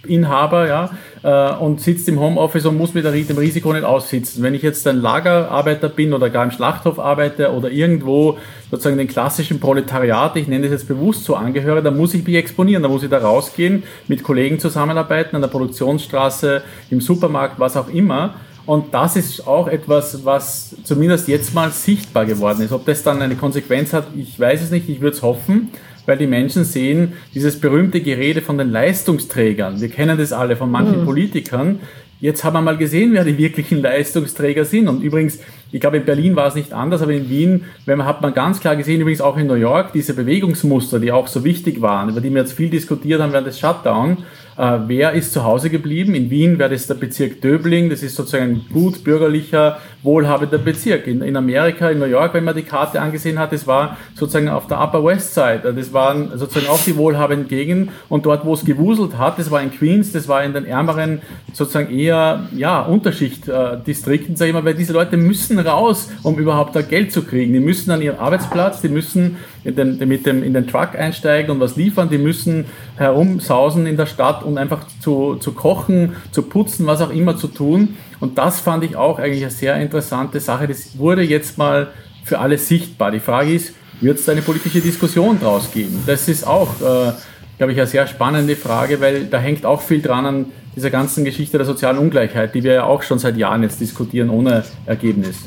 Inhaber, 0.06 0.68
ja, 0.68 0.90
äh, 1.24 1.56
und 1.56 1.80
sitzt 1.80 2.10
im 2.10 2.20
Homeoffice 2.20 2.66
und 2.66 2.78
muss 2.78 2.94
mit 2.94 3.06
dem 3.06 3.38
Risiko 3.38 3.72
nicht 3.72 3.86
aussitzen. 3.86 4.44
Wenn 4.44 4.54
ich 4.54 4.62
jetzt 4.62 4.86
ein 4.88 5.02
Lagerarbeiter 5.02 5.90
bin 5.90 6.14
oder 6.14 6.30
gar 6.30 6.44
im 6.44 6.52
Schlachthof 6.52 7.00
arbeite 7.00 7.54
oder 7.54 7.72
irgendwo 7.72 8.38
sozusagen 8.70 8.98
den 8.98 9.08
klassischen 9.08 9.60
Proletariat, 9.60 10.36
ich 10.36 10.48
nenne 10.48 10.64
das 10.64 10.72
jetzt 10.72 10.88
bewusst 10.88 11.24
so 11.24 11.36
angehöre, 11.36 11.82
dann 11.82 11.96
muss 11.96 12.14
ich 12.14 12.26
mich 12.26 12.36
exponieren, 12.36 12.84
dann 12.84 12.92
muss 12.92 13.04
ich 13.04 13.10
da 13.10 13.20
rausgehen, 13.20 13.84
mit 14.08 14.24
Kollegen 14.24 14.60
zusammenarbeiten, 14.60 15.36
an 15.36 15.42
der 15.42 15.50
Produktionsstraße, 15.50 16.64
im 16.90 17.00
Supermarkt, 17.00 17.60
was 17.60 17.78
auch 17.78 17.88
immer. 17.88 18.36
Und 18.66 18.94
das 18.94 19.16
ist 19.16 19.46
auch 19.46 19.68
etwas, 19.68 20.24
was 20.24 20.76
zumindest 20.84 21.28
jetzt 21.28 21.54
mal 21.54 21.72
sichtbar 21.72 22.26
geworden 22.26 22.62
ist. 22.62 22.72
Ob 22.72 22.86
das 22.86 23.04
dann 23.04 23.22
eine 23.22 23.36
Konsequenz 23.36 23.92
hat, 23.92 24.08
ich 24.16 24.40
weiß 24.40 24.62
es 24.62 24.72
nicht, 24.72 24.88
ich 24.88 25.02
würde 25.02 25.18
es 25.18 25.22
hoffen 25.22 25.70
weil 26.06 26.18
die 26.18 26.28
Menschen 26.28 26.64
sehen, 26.64 27.14
dieses 27.34 27.60
berühmte 27.60 28.02
Gerede 28.02 28.42
von 28.42 28.58
den 28.58 28.72
Leistungsträgern. 28.72 29.80
Wir 29.80 29.90
kennen 29.90 30.18
das 30.18 30.34
alle 30.34 30.56
von 30.56 30.70
manchen 30.72 31.02
mhm. 31.02 31.06
Politikern. 31.06 31.80
Jetzt 32.20 32.44
haben 32.44 32.54
wir 32.54 32.62
mal 32.62 32.78
gesehen, 32.78 33.14
wer 33.14 33.26
die 33.26 33.38
wirklichen 33.38 33.82
Leistungsträger 33.82 34.66
sind. 34.66 34.88
Und 34.88 35.02
übrigens, 35.02 35.40
ich 35.74 35.82
glaube, 35.82 35.98
in 35.98 36.06
Berlin 36.06 36.36
war 36.36 36.48
es 36.48 36.54
nicht 36.54 36.72
anders, 36.72 37.02
aber 37.02 37.14
in 37.14 37.30
Wien 37.30 37.66
wenn 37.88 37.98
man, 37.98 38.06
hat 38.06 38.22
man 38.22 38.34
ganz 38.34 38.60
klar 38.60 38.76
gesehen, 38.76 39.02
übrigens 39.02 39.22
auch 39.22 39.38
in 39.38 39.48
New 39.48 39.56
York, 39.56 39.92
diese 39.92 40.14
Bewegungsmuster, 40.14 41.00
die 41.00 41.12
auch 41.12 41.28
so 41.28 41.44
wichtig 41.44 41.82
waren, 41.82 42.10
über 42.10 42.22
die 42.22 42.32
wir 42.32 42.42
jetzt 42.42 42.54
viel 42.54 42.70
diskutiert 42.70 43.20
haben 43.20 43.34
während 43.34 43.48
des 43.48 43.60
Shutdown. 43.60 44.20
Äh, 44.56 44.80
wer 44.86 45.14
ist 45.14 45.34
zu 45.34 45.44
Hause 45.44 45.72
geblieben? 45.72 46.14
In 46.14 46.30
Wien 46.30 46.60
wäre 46.60 46.70
das 46.70 46.86
der 46.86 46.94
Bezirk 46.94 47.42
Döbling, 47.42 47.90
das 47.90 48.04
ist 48.04 48.16
sozusagen 48.16 48.52
ein 48.52 48.66
gut 48.72 49.04
bürgerlicher, 49.04 49.80
wohlhabender 50.04 50.58
Bezirk. 50.58 51.08
In, 51.08 51.22
in 51.22 51.36
Amerika, 51.36 51.90
in 51.90 52.00
New 52.00 52.06
York, 52.06 52.34
wenn 52.34 52.44
man 52.44 52.56
die 52.56 52.64
Karte 52.64 53.02
angesehen 53.02 53.40
hat, 53.40 53.52
das 53.52 53.66
war 53.66 53.98
sozusagen 54.16 54.50
auf 54.50 54.68
der 54.68 54.80
Upper 54.82 55.04
West 55.04 55.34
Side. 55.34 55.74
Das 55.76 55.94
waren 55.94 56.38
sozusagen 56.38 56.68
auch 56.68 56.84
die 56.84 56.96
wohlhabenden 56.96 57.48
Gegenden. 57.48 57.90
Und 58.10 58.26
dort, 58.26 58.46
wo 58.46 58.54
es 58.54 58.66
gewuselt 58.66 59.18
hat, 59.18 59.40
das 59.40 59.50
war 59.50 59.62
in 59.62 59.72
Queens, 59.72 60.12
das 60.12 60.28
war 60.28 60.44
in 60.44 60.54
den 60.54 60.66
ärmeren, 60.66 61.22
sozusagen 61.54 61.98
eher, 61.98 62.48
ja, 62.56 62.82
Unterschichtdistrikten, 62.82 64.36
sage 64.36 64.50
ich 64.50 64.54
mal, 64.54 64.66
weil 64.66 64.76
diese 64.76 64.94
Leute 64.94 65.18
müssen 65.18 65.58
raus, 65.60 66.12
um 66.22 66.38
überhaupt 66.38 66.76
da 66.76 66.82
Geld 66.82 67.12
zu 67.12 67.24
kriegen. 67.24 67.54
Die 67.54 67.60
müssen 67.60 67.92
an 67.92 68.02
ihren 68.02 68.20
Arbeitsplatz, 68.20 68.82
die 68.82 68.90
müssen 68.90 69.38
in 69.64 69.76
den, 69.76 69.98
mit 70.08 70.26
dem, 70.26 70.44
in 70.44 70.54
den 70.54 70.68
Truck 70.68 70.96
einsteigen 70.98 71.52
und 71.52 71.60
was 71.60 71.76
liefern, 71.76 72.10
die 72.10 72.18
müssen 72.18 72.66
herumsausen 72.98 73.86
in 73.86 73.98
der 73.98 74.06
Stadt, 74.06 74.44
um 74.44 74.58
einfach 74.58 74.86
zu, 75.00 75.36
zu 75.36 75.54
kochen, 75.54 76.14
zu 76.32 76.44
putzen, 76.44 76.86
was 76.86 77.02
auch 77.02 77.12
immer 77.12 77.38
zu 77.38 77.48
tun. 77.48 77.96
Und 78.24 78.38
das 78.38 78.62
fand 78.62 78.86
ich 78.86 78.96
auch 78.96 79.20
eigentlich 79.20 79.42
eine 79.44 79.52
sehr 79.52 79.76
interessante 79.76 80.40
Sache. 80.40 80.66
Das 80.66 80.98
wurde 80.98 81.24
jetzt 81.24 81.58
mal 81.58 81.90
für 82.24 82.40
alle 82.40 82.58
sichtbar. 82.58 83.12
Die 83.12 83.20
Frage 83.20 83.54
ist, 83.54 83.74
wird 84.00 84.18
es 84.18 84.30
eine 84.30 84.42
politische 84.42 84.80
Diskussion 84.80 85.38
daraus 85.42 85.70
geben? 85.70 86.02
Das 86.06 86.30
ist 86.30 86.48
auch, 86.48 86.70
äh, 86.80 87.12
glaube 87.58 87.74
ich, 87.74 87.78
eine 87.78 87.86
sehr 87.86 88.08
spannende 88.08 88.56
Frage, 88.56 89.02
weil 89.02 89.26
da 89.26 89.40
hängt 89.40 89.66
auch 89.66 89.82
viel 89.82 90.02
dran 90.02 90.26
an 90.26 90.46
dieser 90.74 90.90
ganzen 90.90 91.26
Geschichte 91.26 91.58
der 91.58 91.66
sozialen 91.66 91.98
Ungleichheit, 91.98 92.56
die 92.56 92.64
wir 92.64 92.72
ja 92.72 92.84
auch 92.86 93.04
schon 93.04 93.20
seit 93.20 93.36
Jahren 93.36 93.62
jetzt 93.62 93.82
diskutieren 93.82 94.30
ohne 94.30 94.64
Ergebnis. 94.86 95.40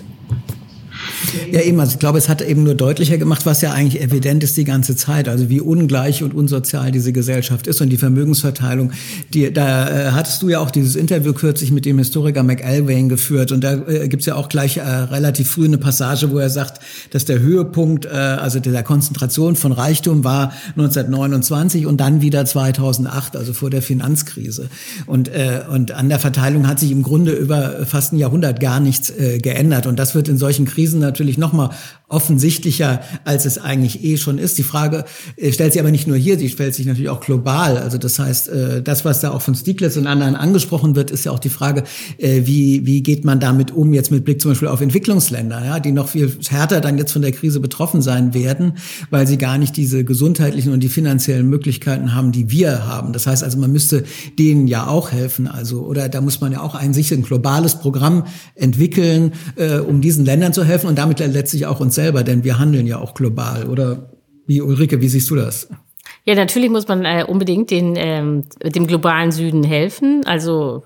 Ja, 1.52 1.60
eben, 1.60 1.78
also 1.80 1.92
ich 1.92 1.98
glaube, 1.98 2.18
es 2.18 2.28
hat 2.28 2.42
eben 2.42 2.64
nur 2.64 2.74
deutlicher 2.74 3.18
gemacht, 3.18 3.46
was 3.46 3.60
ja 3.60 3.72
eigentlich 3.72 4.02
evident 4.02 4.42
ist 4.42 4.56
die 4.56 4.64
ganze 4.64 4.96
Zeit, 4.96 5.28
also 5.28 5.48
wie 5.48 5.60
ungleich 5.60 6.22
und 6.22 6.34
unsozial 6.34 6.90
diese 6.92 7.12
Gesellschaft 7.12 7.66
ist 7.66 7.80
und 7.80 7.90
die 7.90 7.96
Vermögensverteilung. 7.96 8.92
Die, 9.32 9.52
da 9.52 9.88
äh, 9.88 10.10
hattest 10.12 10.42
du 10.42 10.48
ja 10.48 10.60
auch 10.60 10.70
dieses 10.70 10.96
Interview 10.96 11.32
kürzlich 11.32 11.70
mit 11.70 11.84
dem 11.84 11.98
Historiker 11.98 12.42
McElwain 12.42 13.08
geführt 13.08 13.52
und 13.52 13.62
da 13.62 13.74
äh, 13.86 14.08
gibt's 14.08 14.26
ja 14.26 14.34
auch 14.34 14.48
gleich 14.48 14.78
äh, 14.78 14.82
relativ 14.82 15.50
früh 15.50 15.64
eine 15.64 15.78
Passage, 15.78 16.30
wo 16.30 16.38
er 16.38 16.50
sagt, 16.50 16.80
dass 17.10 17.24
der 17.24 17.40
Höhepunkt, 17.40 18.06
äh, 18.06 18.08
also 18.08 18.60
der 18.60 18.82
Konzentration 18.82 19.56
von 19.56 19.72
Reichtum 19.72 20.24
war 20.24 20.52
1929 20.70 21.86
und 21.86 21.98
dann 22.00 22.22
wieder 22.22 22.44
2008, 22.44 23.36
also 23.36 23.52
vor 23.52 23.70
der 23.70 23.82
Finanzkrise. 23.82 24.68
Und, 25.06 25.28
äh, 25.28 25.62
und 25.70 25.92
an 25.92 26.08
der 26.08 26.18
Verteilung 26.18 26.66
hat 26.68 26.80
sich 26.80 26.90
im 26.90 27.02
Grunde 27.02 27.32
über 27.32 27.86
fast 27.86 28.12
ein 28.12 28.18
Jahrhundert 28.18 28.60
gar 28.60 28.80
nichts 28.80 29.10
äh, 29.10 29.38
geändert 29.38 29.86
und 29.86 29.98
das 29.98 30.14
wird 30.14 30.28
in 30.28 30.38
solchen 30.38 30.66
Krisen 30.66 31.00
natürlich 31.00 31.25
nochmal 31.38 31.70
offensichtlicher, 32.08 33.00
als 33.24 33.46
es 33.46 33.58
eigentlich 33.58 34.04
eh 34.04 34.16
schon 34.16 34.38
ist. 34.38 34.58
Die 34.58 34.62
Frage 34.62 35.04
äh, 35.36 35.50
stellt 35.50 35.72
sich 35.72 35.80
aber 35.80 35.90
nicht 35.90 36.06
nur 36.06 36.16
hier, 36.16 36.38
sie 36.38 36.48
stellt 36.48 36.72
sich 36.72 36.86
natürlich 36.86 37.08
auch 37.08 37.18
global. 37.20 37.78
Also 37.78 37.98
das 37.98 38.20
heißt, 38.20 38.48
äh, 38.48 38.82
das, 38.82 39.04
was 39.04 39.20
da 39.20 39.32
auch 39.32 39.42
von 39.42 39.56
Stieglitz 39.56 39.96
und 39.96 40.06
anderen 40.06 40.36
angesprochen 40.36 40.94
wird, 40.94 41.10
ist 41.10 41.24
ja 41.24 41.32
auch 41.32 41.40
die 41.40 41.48
Frage, 41.48 41.82
äh, 42.18 42.42
wie, 42.44 42.86
wie 42.86 43.02
geht 43.02 43.24
man 43.24 43.40
damit 43.40 43.72
um, 43.72 43.92
jetzt 43.92 44.12
mit 44.12 44.24
Blick 44.24 44.40
zum 44.40 44.52
Beispiel 44.52 44.68
auf 44.68 44.80
Entwicklungsländer, 44.80 45.64
ja, 45.64 45.80
die 45.80 45.90
noch 45.90 46.08
viel 46.08 46.32
härter 46.48 46.80
dann 46.80 46.96
jetzt 46.96 47.10
von 47.10 47.22
der 47.22 47.32
Krise 47.32 47.58
betroffen 47.58 48.00
sein 48.02 48.34
werden, 48.34 48.74
weil 49.10 49.26
sie 49.26 49.36
gar 49.36 49.58
nicht 49.58 49.76
diese 49.76 50.04
gesundheitlichen 50.04 50.72
und 50.72 50.80
die 50.84 50.88
finanziellen 50.88 51.48
Möglichkeiten 51.48 52.14
haben, 52.14 52.30
die 52.30 52.52
wir 52.52 52.86
haben. 52.86 53.14
Das 53.14 53.26
heißt 53.26 53.42
also, 53.42 53.58
man 53.58 53.72
müsste 53.72 54.04
denen 54.38 54.68
ja 54.68 54.86
auch 54.86 55.10
helfen. 55.10 55.48
Also, 55.48 55.80
oder 55.80 56.08
da 56.08 56.20
muss 56.20 56.40
man 56.40 56.52
ja 56.52 56.60
auch 56.60 56.76
ein 56.76 56.94
sich 56.94 57.12
ein 57.12 57.22
globales 57.22 57.80
Programm 57.80 58.26
entwickeln, 58.54 59.32
um 59.88 60.00
diesen 60.00 60.24
Ländern 60.24 60.52
zu 60.52 60.64
helfen 60.64 60.86
und 60.86 60.96
damit 60.96 61.18
letztlich 61.18 61.66
auch 61.66 61.80
uns 61.80 61.95
selber, 61.96 62.22
denn 62.22 62.44
wir 62.44 62.58
handeln 62.58 62.86
ja 62.86 62.98
auch 62.98 63.14
global. 63.14 63.68
Oder 63.68 64.10
wie 64.46 64.62
Ulrike, 64.62 65.00
wie 65.00 65.08
siehst 65.08 65.28
du 65.30 65.34
das? 65.34 65.68
Ja, 66.24 66.34
natürlich 66.34 66.70
muss 66.70 66.88
man 66.88 67.04
äh, 67.04 67.24
unbedingt 67.26 67.70
den, 67.70 67.94
ähm, 67.96 68.44
dem 68.62 68.86
globalen 68.86 69.32
Süden 69.32 69.62
helfen. 69.62 70.22
Also 70.26 70.84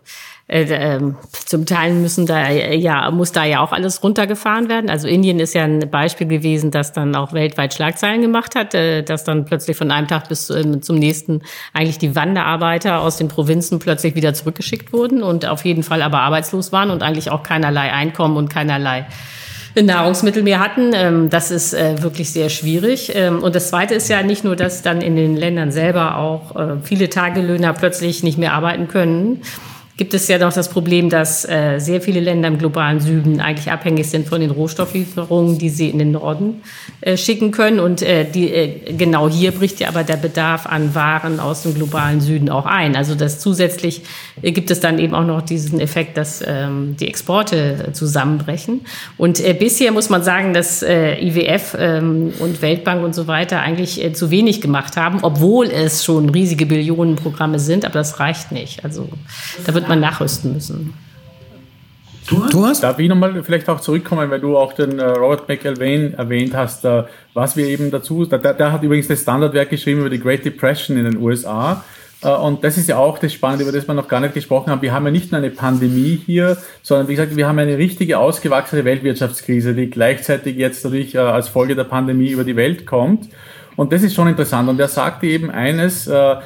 äh, 0.50 0.64
äh, 0.64 1.00
zum 1.46 1.64
Teil 1.64 1.94
müssen 1.94 2.26
da 2.26 2.50
ja 2.50 3.10
muss 3.12 3.30
da 3.30 3.44
ja 3.44 3.60
auch 3.60 3.72
alles 3.72 4.02
runtergefahren 4.02 4.68
werden. 4.68 4.90
Also 4.90 5.06
Indien 5.06 5.38
ist 5.38 5.54
ja 5.54 5.62
ein 5.62 5.88
Beispiel 5.90 6.26
gewesen, 6.26 6.72
das 6.72 6.92
dann 6.92 7.14
auch 7.14 7.32
weltweit 7.32 7.72
Schlagzeilen 7.72 8.20
gemacht 8.20 8.56
hat, 8.56 8.74
äh, 8.74 9.02
dass 9.02 9.22
dann 9.24 9.44
plötzlich 9.44 9.76
von 9.76 9.90
einem 9.92 10.08
Tag 10.08 10.28
bis 10.28 10.50
äh, 10.50 10.80
zum 10.80 10.96
nächsten 10.96 11.42
eigentlich 11.72 11.98
die 11.98 12.16
Wanderarbeiter 12.16 13.00
aus 13.00 13.16
den 13.16 13.28
Provinzen 13.28 13.78
plötzlich 13.78 14.16
wieder 14.16 14.34
zurückgeschickt 14.34 14.92
wurden 14.92 15.22
und 15.22 15.46
auf 15.46 15.64
jeden 15.64 15.84
Fall 15.84 16.02
aber 16.02 16.20
arbeitslos 16.20 16.72
waren 16.72 16.90
und 16.90 17.02
eigentlich 17.02 17.30
auch 17.30 17.44
keinerlei 17.44 17.92
Einkommen 17.92 18.36
und 18.36 18.50
keinerlei 18.50 19.06
Nahrungsmittel 19.74 20.42
mehr 20.42 20.60
hatten. 20.60 20.92
Ähm, 20.94 21.30
das 21.30 21.50
ist 21.50 21.74
äh, 21.74 22.02
wirklich 22.02 22.32
sehr 22.32 22.48
schwierig. 22.48 23.12
Ähm, 23.14 23.42
und 23.42 23.54
das 23.54 23.68
Zweite 23.68 23.94
ist 23.94 24.08
ja 24.08 24.22
nicht 24.22 24.44
nur, 24.44 24.56
dass 24.56 24.82
dann 24.82 25.00
in 25.00 25.16
den 25.16 25.36
Ländern 25.36 25.72
selber 25.72 26.16
auch 26.16 26.56
äh, 26.56 26.76
viele 26.82 27.08
Tagelöhner 27.08 27.72
plötzlich 27.72 28.22
nicht 28.22 28.38
mehr 28.38 28.52
arbeiten 28.52 28.88
können, 28.88 29.42
gibt 30.00 30.14
es 30.14 30.28
ja 30.28 30.38
noch 30.38 30.54
das 30.54 30.70
Problem, 30.70 31.10
dass 31.10 31.46
äh, 31.46 31.78
sehr 31.78 32.00
viele 32.00 32.20
Länder 32.20 32.48
im 32.48 32.56
globalen 32.56 33.00
Süden 33.00 33.38
eigentlich 33.38 33.70
abhängig 33.70 34.08
sind 34.08 34.26
von 34.26 34.40
den 34.40 34.50
Rohstofflieferungen, 34.50 35.58
die 35.58 35.68
sie 35.68 35.90
in 35.90 35.98
den 35.98 36.12
Norden 36.12 36.62
äh, 37.02 37.18
schicken 37.18 37.50
können. 37.50 37.80
Und 37.80 38.00
äh, 38.00 38.24
die, 38.24 38.50
äh, 38.50 38.94
genau 38.94 39.28
hier 39.28 39.52
bricht 39.52 39.78
ja 39.78 39.88
aber 39.88 40.02
der 40.02 40.16
Bedarf 40.16 40.64
an 40.64 40.94
Waren 40.94 41.38
aus 41.38 41.64
dem 41.64 41.74
globalen 41.74 42.22
Süden 42.22 42.48
auch 42.48 42.64
ein. 42.64 42.96
Also 42.96 43.14
das 43.14 43.40
zusätzlich 43.40 44.00
äh, 44.40 44.52
gibt 44.52 44.70
es 44.70 44.80
dann 44.80 44.98
eben 44.98 45.14
auch 45.14 45.26
noch 45.26 45.42
diesen 45.42 45.80
Effekt, 45.80 46.16
dass 46.16 46.42
ähm, 46.46 46.96
die 46.98 47.06
Exporte 47.06 47.90
zusammenbrechen. 47.92 48.80
Und 49.18 49.38
äh, 49.46 49.52
bisher 49.52 49.92
muss 49.92 50.08
man 50.08 50.22
sagen, 50.22 50.54
dass 50.54 50.82
IWF 50.82 51.76
ähm, 51.78 52.32
und 52.38 52.62
Weltbank 52.62 53.04
und 53.04 53.14
so 53.14 53.26
weiter 53.26 53.60
eigentlich 53.60 54.14
zu 54.14 54.30
wenig 54.30 54.62
gemacht 54.62 54.96
haben, 54.96 55.18
obwohl 55.20 55.66
es 55.66 56.06
schon 56.06 56.30
riesige 56.30 56.64
Billionenprogramme 56.64 57.58
sind, 57.58 57.84
aber 57.84 57.98
das 57.98 58.18
reicht 58.18 58.50
nicht. 58.50 58.82
Also 58.82 59.06
da 59.66 59.74
wird 59.74 59.89
man 59.90 60.00
nachrüsten 60.00 60.54
müssen. 60.54 60.94
Thomas? 62.26 62.80
Darf 62.80 62.98
ich 62.98 63.08
nochmal 63.08 63.42
vielleicht 63.42 63.68
auch 63.68 63.80
zurückkommen, 63.80 64.30
weil 64.30 64.40
du 64.40 64.56
auch 64.56 64.72
den 64.72 64.98
äh, 64.98 65.04
Robert 65.04 65.48
McElwain 65.48 66.14
erwähnt 66.14 66.54
hast, 66.54 66.84
äh, 66.84 67.04
was 67.34 67.56
wir 67.56 67.66
eben 67.66 67.90
dazu, 67.90 68.24
der, 68.24 68.38
der 68.38 68.72
hat 68.72 68.82
übrigens 68.82 69.08
das 69.08 69.22
Standardwerk 69.22 69.70
geschrieben 69.70 70.00
über 70.00 70.10
die 70.10 70.20
Great 70.20 70.44
Depression 70.44 70.96
in 70.96 71.04
den 71.04 71.16
USA. 71.16 71.84
Äh, 72.22 72.28
und 72.28 72.62
das 72.62 72.76
ist 72.76 72.88
ja 72.88 72.98
auch 72.98 73.18
das 73.18 73.32
Spannende, 73.32 73.64
über 73.64 73.72
das 73.72 73.88
wir 73.88 73.94
noch 73.94 74.06
gar 74.06 74.20
nicht 74.20 74.34
gesprochen 74.34 74.70
haben. 74.70 74.82
Wir 74.82 74.92
haben 74.92 75.04
ja 75.06 75.10
nicht 75.10 75.32
nur 75.32 75.38
eine 75.38 75.50
Pandemie 75.50 76.20
hier, 76.24 76.56
sondern 76.82 77.08
wie 77.08 77.14
gesagt, 77.14 77.36
wir 77.36 77.48
haben 77.48 77.58
eine 77.58 77.78
richtige 77.78 78.18
ausgewachsene 78.18 78.84
Weltwirtschaftskrise, 78.84 79.74
die 79.74 79.90
gleichzeitig 79.90 80.56
jetzt 80.56 80.84
natürlich 80.84 81.14
äh, 81.14 81.18
als 81.18 81.48
Folge 81.48 81.74
der 81.74 81.84
Pandemie 81.84 82.30
über 82.30 82.44
die 82.44 82.56
Welt 82.56 82.86
kommt. 82.86 83.28
Und 83.76 83.92
das 83.92 84.02
ist 84.02 84.14
schon 84.14 84.28
interessant. 84.28 84.68
Und 84.68 84.78
er 84.78 84.88
sagte 84.88 85.26
eben 85.26 85.50
eines, 85.50 86.06
äh, 86.06 86.36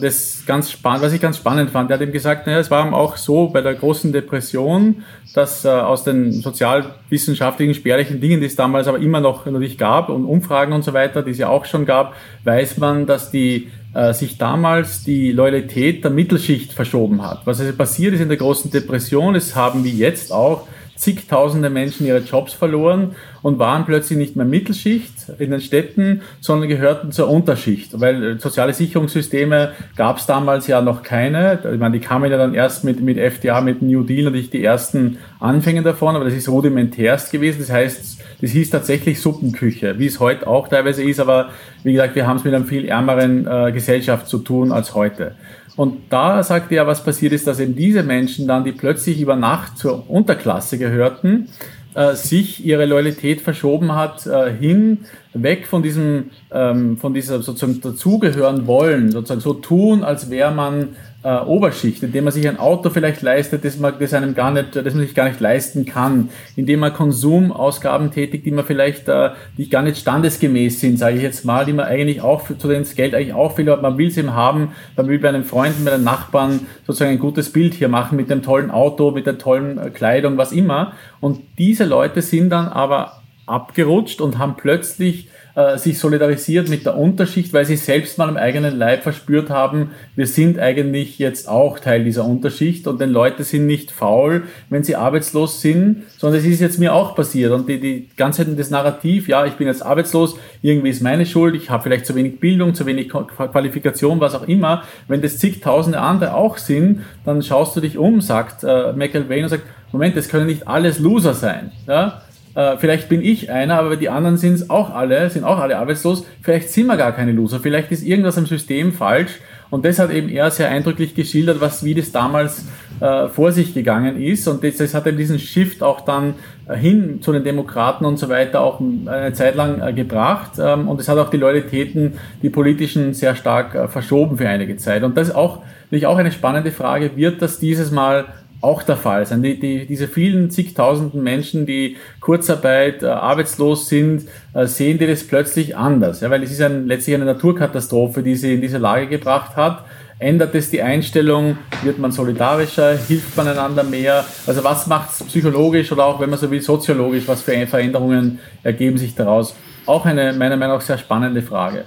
das 0.00 0.44
ganz 0.46 0.70
spannend, 0.70 1.02
was 1.02 1.12
ich 1.12 1.20
ganz 1.20 1.36
spannend 1.36 1.70
fand. 1.70 1.90
Er 1.90 1.94
hat 1.94 2.02
eben 2.02 2.12
gesagt, 2.12 2.46
naja, 2.46 2.58
es 2.58 2.70
war 2.70 2.92
auch 2.92 3.16
so 3.16 3.48
bei 3.48 3.60
der 3.60 3.74
großen 3.74 4.12
Depression, 4.12 5.04
dass 5.34 5.64
äh, 5.64 5.68
aus 5.68 6.04
den 6.04 6.32
sozialwissenschaftlichen 6.32 7.74
spärlichen 7.74 8.20
Dingen, 8.20 8.40
die 8.40 8.46
es 8.46 8.56
damals 8.56 8.86
aber 8.86 8.98
immer 8.98 9.20
noch 9.20 9.46
natürlich 9.46 9.78
gab 9.78 10.08
und 10.08 10.24
Umfragen 10.24 10.72
und 10.72 10.82
so 10.82 10.92
weiter, 10.92 11.22
die 11.22 11.30
es 11.30 11.38
ja 11.38 11.48
auch 11.48 11.64
schon 11.64 11.86
gab, 11.86 12.14
weiß 12.44 12.78
man, 12.78 13.06
dass 13.06 13.30
die 13.30 13.68
äh, 13.94 14.12
sich 14.12 14.38
damals 14.38 15.04
die 15.04 15.32
Loyalität 15.32 16.02
der 16.04 16.10
Mittelschicht 16.10 16.72
verschoben 16.72 17.22
hat. 17.22 17.42
Was 17.46 17.60
also 17.60 17.72
passiert 17.72 18.14
ist 18.14 18.20
in 18.20 18.28
der 18.28 18.38
großen 18.38 18.70
Depression, 18.70 19.34
es 19.34 19.54
haben 19.54 19.84
wie 19.84 19.96
jetzt 19.96 20.32
auch 20.32 20.66
zigtausende 20.96 21.70
Menschen 21.70 22.06
ihre 22.06 22.18
Jobs 22.18 22.52
verloren 22.52 23.14
und 23.42 23.58
waren 23.58 23.84
plötzlich 23.84 24.18
nicht 24.18 24.36
mehr 24.36 24.46
Mittelschicht 24.46 25.12
in 25.38 25.50
den 25.50 25.60
Städten, 25.60 26.22
sondern 26.40 26.68
gehörten 26.68 27.12
zur 27.12 27.28
Unterschicht, 27.28 28.00
weil 28.00 28.22
äh, 28.22 28.38
soziale 28.38 28.72
Sicherungssysteme 28.72 29.72
gab 29.96 30.18
es 30.18 30.26
damals 30.26 30.66
ja 30.66 30.80
noch 30.80 31.02
keine. 31.02 31.58
Ich 31.72 31.78
meine, 31.78 31.98
die 31.98 32.04
kamen 32.04 32.30
ja 32.30 32.38
dann 32.38 32.54
erst 32.54 32.84
mit, 32.84 33.00
mit 33.00 33.18
FDA, 33.18 33.60
mit 33.60 33.82
New 33.82 34.02
Deal 34.02 34.24
natürlich 34.24 34.50
die 34.50 34.64
ersten 34.64 35.18
Anfänge 35.40 35.82
davon, 35.82 36.16
aber 36.16 36.24
das 36.24 36.34
ist 36.34 36.48
rudimentärst 36.48 37.32
gewesen. 37.32 37.58
Das 37.60 37.70
heißt, 37.70 38.20
das 38.40 38.50
hieß 38.50 38.70
tatsächlich 38.70 39.20
Suppenküche, 39.20 39.98
wie 39.98 40.06
es 40.06 40.20
heute 40.20 40.46
auch 40.46 40.68
teilweise 40.68 41.02
ist, 41.02 41.20
aber 41.20 41.50
wie 41.82 41.92
gesagt, 41.92 42.14
wir 42.14 42.26
haben 42.26 42.38
es 42.38 42.44
mit 42.44 42.54
einer 42.54 42.64
viel 42.64 42.86
ärmeren 42.86 43.46
äh, 43.46 43.72
Gesellschaft 43.72 44.28
zu 44.28 44.38
tun 44.38 44.72
als 44.72 44.94
heute. 44.94 45.34
Und 45.76 46.02
da 46.10 46.42
sagte 46.42 46.76
er, 46.76 46.86
was 46.86 47.02
passiert 47.02 47.32
ist, 47.32 47.46
dass 47.46 47.58
eben 47.58 47.74
diese 47.74 48.02
Menschen 48.02 48.46
dann, 48.46 48.64
die 48.64 48.72
plötzlich 48.72 49.20
über 49.20 49.34
Nacht 49.34 49.76
zur 49.78 50.08
Unterklasse 50.08 50.78
gehörten, 50.78 51.48
äh, 51.94 52.14
sich 52.14 52.64
ihre 52.64 52.86
Loyalität 52.86 53.40
verschoben 53.40 53.94
hat 53.94 54.26
äh, 54.26 54.52
hin 54.52 55.04
weg 55.32 55.66
von 55.66 55.82
diesem 55.82 56.30
ähm, 56.52 56.96
von 56.96 57.14
dieser 57.14 57.40
sozusagen 57.40 57.80
dazugehören 57.80 58.66
wollen 58.66 59.12
sozusagen 59.12 59.40
so 59.40 59.54
tun 59.54 60.02
als 60.02 60.28
wäre 60.28 60.50
man 60.50 60.96
äh, 61.24 61.38
Oberschicht, 61.38 62.02
indem 62.02 62.24
man 62.24 62.32
sich 62.32 62.46
ein 62.46 62.58
Auto 62.58 62.90
vielleicht 62.90 63.22
leistet, 63.22 63.64
das 63.64 63.78
man, 63.78 63.94
das 63.98 64.12
einem 64.12 64.34
gar 64.34 64.50
nicht, 64.50 64.76
das 64.76 64.94
man 64.94 65.04
sich 65.04 65.14
gar 65.14 65.26
nicht 65.26 65.40
leisten 65.40 65.86
kann, 65.86 66.28
indem 66.54 66.80
man 66.80 66.92
Konsumausgaben 66.92 68.10
tätigt, 68.10 68.44
die 68.44 68.50
man 68.50 68.64
vielleicht, 68.64 69.08
äh, 69.08 69.30
die 69.56 69.70
gar 69.70 69.82
nicht 69.82 69.96
standesgemäß 69.96 70.80
sind, 70.80 70.98
sage 70.98 71.16
ich 71.16 71.22
jetzt 71.22 71.44
mal, 71.46 71.64
die 71.64 71.72
man 71.72 71.86
eigentlich 71.86 72.20
auch 72.20 72.42
für, 72.42 72.58
zu 72.58 72.68
denen 72.68 72.84
das 72.84 72.94
Geld 72.94 73.14
eigentlich 73.14 73.32
auch 73.32 73.56
will, 73.56 73.70
aber 73.70 73.80
man 73.80 73.96
will 73.96 74.08
es 74.08 74.18
eben 74.18 74.34
haben, 74.34 74.72
man 74.96 75.08
will 75.08 75.18
bei 75.18 75.30
einem 75.30 75.44
Freund, 75.44 75.82
bei 75.84 75.92
einem 75.92 76.04
Nachbarn 76.04 76.66
sozusagen 76.86 77.12
ein 77.12 77.18
gutes 77.18 77.50
Bild 77.50 77.72
hier 77.72 77.88
machen 77.88 78.16
mit 78.16 78.28
dem 78.28 78.42
tollen 78.42 78.70
Auto, 78.70 79.10
mit 79.10 79.26
der 79.26 79.38
tollen 79.38 79.78
äh, 79.78 79.90
Kleidung, 79.90 80.36
was 80.36 80.52
immer. 80.52 80.92
Und 81.20 81.40
diese 81.56 81.84
Leute 81.84 82.20
sind 82.20 82.50
dann 82.50 82.68
aber 82.68 83.22
abgerutscht 83.46 84.20
und 84.20 84.38
haben 84.38 84.56
plötzlich 84.56 85.28
äh, 85.56 85.78
sich 85.78 85.98
solidarisiert 85.98 86.68
mit 86.68 86.84
der 86.84 86.96
Unterschicht, 86.96 87.52
weil 87.52 87.64
sie 87.64 87.76
selbst 87.76 88.18
mal 88.18 88.28
am 88.28 88.36
eigenen 88.36 88.76
Leib 88.76 89.02
verspürt 89.02 89.50
haben, 89.50 89.90
wir 90.16 90.26
sind 90.26 90.58
eigentlich 90.58 91.18
jetzt 91.18 91.48
auch 91.48 91.78
Teil 91.78 92.04
dieser 92.04 92.24
Unterschicht 92.24 92.86
und 92.86 93.00
den 93.00 93.10
Leute 93.10 93.44
sind 93.44 93.66
nicht 93.66 93.90
faul, 93.90 94.42
wenn 94.68 94.82
sie 94.82 94.96
arbeitslos 94.96 95.60
sind, 95.60 96.02
sondern 96.18 96.40
es 96.40 96.46
ist 96.46 96.60
jetzt 96.60 96.78
mir 96.78 96.92
auch 96.92 97.14
passiert 97.14 97.52
und 97.52 97.68
die, 97.68 97.78
die 97.78 98.08
ganze 98.16 98.44
Zeit 98.44 98.58
das 98.58 98.70
Narrativ, 98.70 99.28
ja, 99.28 99.46
ich 99.46 99.54
bin 99.54 99.66
jetzt 99.66 99.84
arbeitslos, 99.84 100.36
irgendwie 100.60 100.90
ist 100.90 101.02
meine 101.02 101.24
Schuld, 101.24 101.54
ich 101.54 101.70
habe 101.70 101.82
vielleicht 101.84 102.06
zu 102.06 102.14
wenig 102.14 102.40
Bildung, 102.40 102.74
zu 102.74 102.86
wenig 102.86 103.08
Qualifikation, 103.10 104.20
was 104.20 104.34
auch 104.34 104.48
immer, 104.48 104.82
wenn 105.06 105.22
das 105.22 105.38
zigtausende 105.38 106.00
andere 106.00 106.34
auch 106.34 106.58
sind, 106.58 107.02
dann 107.24 107.42
schaust 107.42 107.76
du 107.76 107.80
dich 107.80 107.96
um, 107.96 108.20
sagt 108.20 108.64
äh, 108.64 108.92
McElwain 108.92 109.44
und 109.44 109.50
sagt, 109.50 109.64
Moment, 109.92 110.16
das 110.16 110.28
können 110.28 110.46
nicht 110.46 110.66
alles 110.66 110.98
Loser 110.98 111.34
sein. 111.34 111.70
Ja? 111.86 112.22
Äh, 112.54 112.76
vielleicht 112.78 113.08
bin 113.08 113.22
ich 113.22 113.50
einer, 113.50 113.78
aber 113.78 113.96
die 113.96 114.08
anderen 114.08 114.36
sind 114.36 114.54
es 114.54 114.70
auch 114.70 114.94
alle, 114.94 115.28
sind 115.30 115.44
auch 115.44 115.58
alle 115.58 115.78
arbeitslos. 115.78 116.24
Vielleicht 116.40 116.70
sind 116.70 116.86
wir 116.86 116.96
gar 116.96 117.12
keine 117.12 117.32
Loser. 117.32 117.60
Vielleicht 117.60 117.90
ist 117.90 118.04
irgendwas 118.04 118.36
im 118.36 118.46
System 118.46 118.92
falsch. 118.92 119.40
Und 119.70 119.84
das 119.84 119.98
hat 119.98 120.12
eben 120.12 120.28
er 120.28 120.52
sehr 120.52 120.68
eindrücklich 120.68 121.16
geschildert, 121.16 121.60
was 121.60 121.84
wie 121.84 121.94
das 121.94 122.12
damals 122.12 122.66
äh, 123.00 123.26
vor 123.26 123.50
sich 123.50 123.74
gegangen 123.74 124.22
ist. 124.22 124.46
Und 124.46 124.62
das, 124.62 124.76
das 124.76 124.94
hat 124.94 125.06
eben 125.06 125.16
diesen 125.16 125.40
Shift 125.40 125.82
auch 125.82 126.02
dann 126.02 126.34
äh, 126.68 126.76
hin 126.76 127.20
zu 127.22 127.32
den 127.32 127.42
Demokraten 127.42 128.04
und 128.04 128.16
so 128.16 128.28
weiter 128.28 128.60
auch 128.60 128.80
eine 128.80 129.32
Zeit 129.32 129.56
lang 129.56 129.80
äh, 129.80 129.92
gebracht. 129.92 130.52
Ähm, 130.60 130.86
und 130.86 131.00
es 131.00 131.08
hat 131.08 131.18
auch 131.18 131.30
die 131.30 131.38
Loyalitäten, 131.38 132.12
die 132.40 132.50
politischen, 132.50 133.14
sehr 133.14 133.34
stark 133.34 133.74
äh, 133.74 133.88
verschoben 133.88 134.38
für 134.38 134.48
einige 134.48 134.76
Zeit. 134.76 135.02
Und 135.02 135.16
das 135.16 135.30
ist 135.30 135.34
auch, 135.34 135.62
natürlich 135.86 136.06
auch 136.06 136.18
eine 136.18 136.30
spannende 136.30 136.70
Frage. 136.70 137.16
Wird 137.16 137.42
das 137.42 137.58
dieses 137.58 137.90
Mal 137.90 138.26
auch 138.64 138.82
der 138.82 138.96
Fall 138.96 139.26
sein. 139.26 139.42
Die, 139.42 139.60
die, 139.60 139.86
diese 139.86 140.08
vielen 140.08 140.50
zigtausenden 140.50 141.22
Menschen, 141.22 141.66
die 141.66 141.96
Kurzarbeit, 142.20 143.02
äh, 143.02 143.06
arbeitslos 143.06 143.88
sind, 143.88 144.26
äh, 144.54 144.66
sehen 144.66 144.98
die 144.98 145.06
das 145.06 145.24
plötzlich 145.24 145.76
anders. 145.76 146.22
Ja, 146.22 146.30
weil 146.30 146.42
es 146.42 146.50
ist 146.50 146.62
ein, 146.62 146.86
letztlich 146.86 147.14
eine 147.14 147.26
Naturkatastrophe, 147.26 148.22
die 148.22 148.34
sie 148.34 148.54
in 148.54 148.60
diese 148.62 148.78
Lage 148.78 149.06
gebracht 149.06 149.54
hat. 149.56 149.84
Ändert 150.18 150.54
es 150.54 150.70
die 150.70 150.80
Einstellung? 150.80 151.58
Wird 151.82 151.98
man 151.98 152.10
solidarischer? 152.10 152.96
Hilft 152.96 153.36
man 153.36 153.48
einander 153.48 153.84
mehr? 153.84 154.24
Also 154.46 154.64
was 154.64 154.86
macht 154.86 155.10
es 155.10 155.26
psychologisch 155.26 155.92
oder 155.92 156.06
auch, 156.06 156.20
wenn 156.20 156.30
man 156.30 156.38
so 156.38 156.50
will, 156.50 156.62
soziologisch? 156.62 157.28
Was 157.28 157.42
für 157.42 157.66
Veränderungen 157.66 158.38
ergeben 158.62 158.96
sich 158.96 159.14
daraus? 159.14 159.54
Auch 159.86 160.06
eine 160.06 160.32
meiner 160.32 160.56
Meinung 160.56 160.76
nach 160.76 160.82
sehr 160.82 160.98
spannende 160.98 161.42
Frage. 161.42 161.84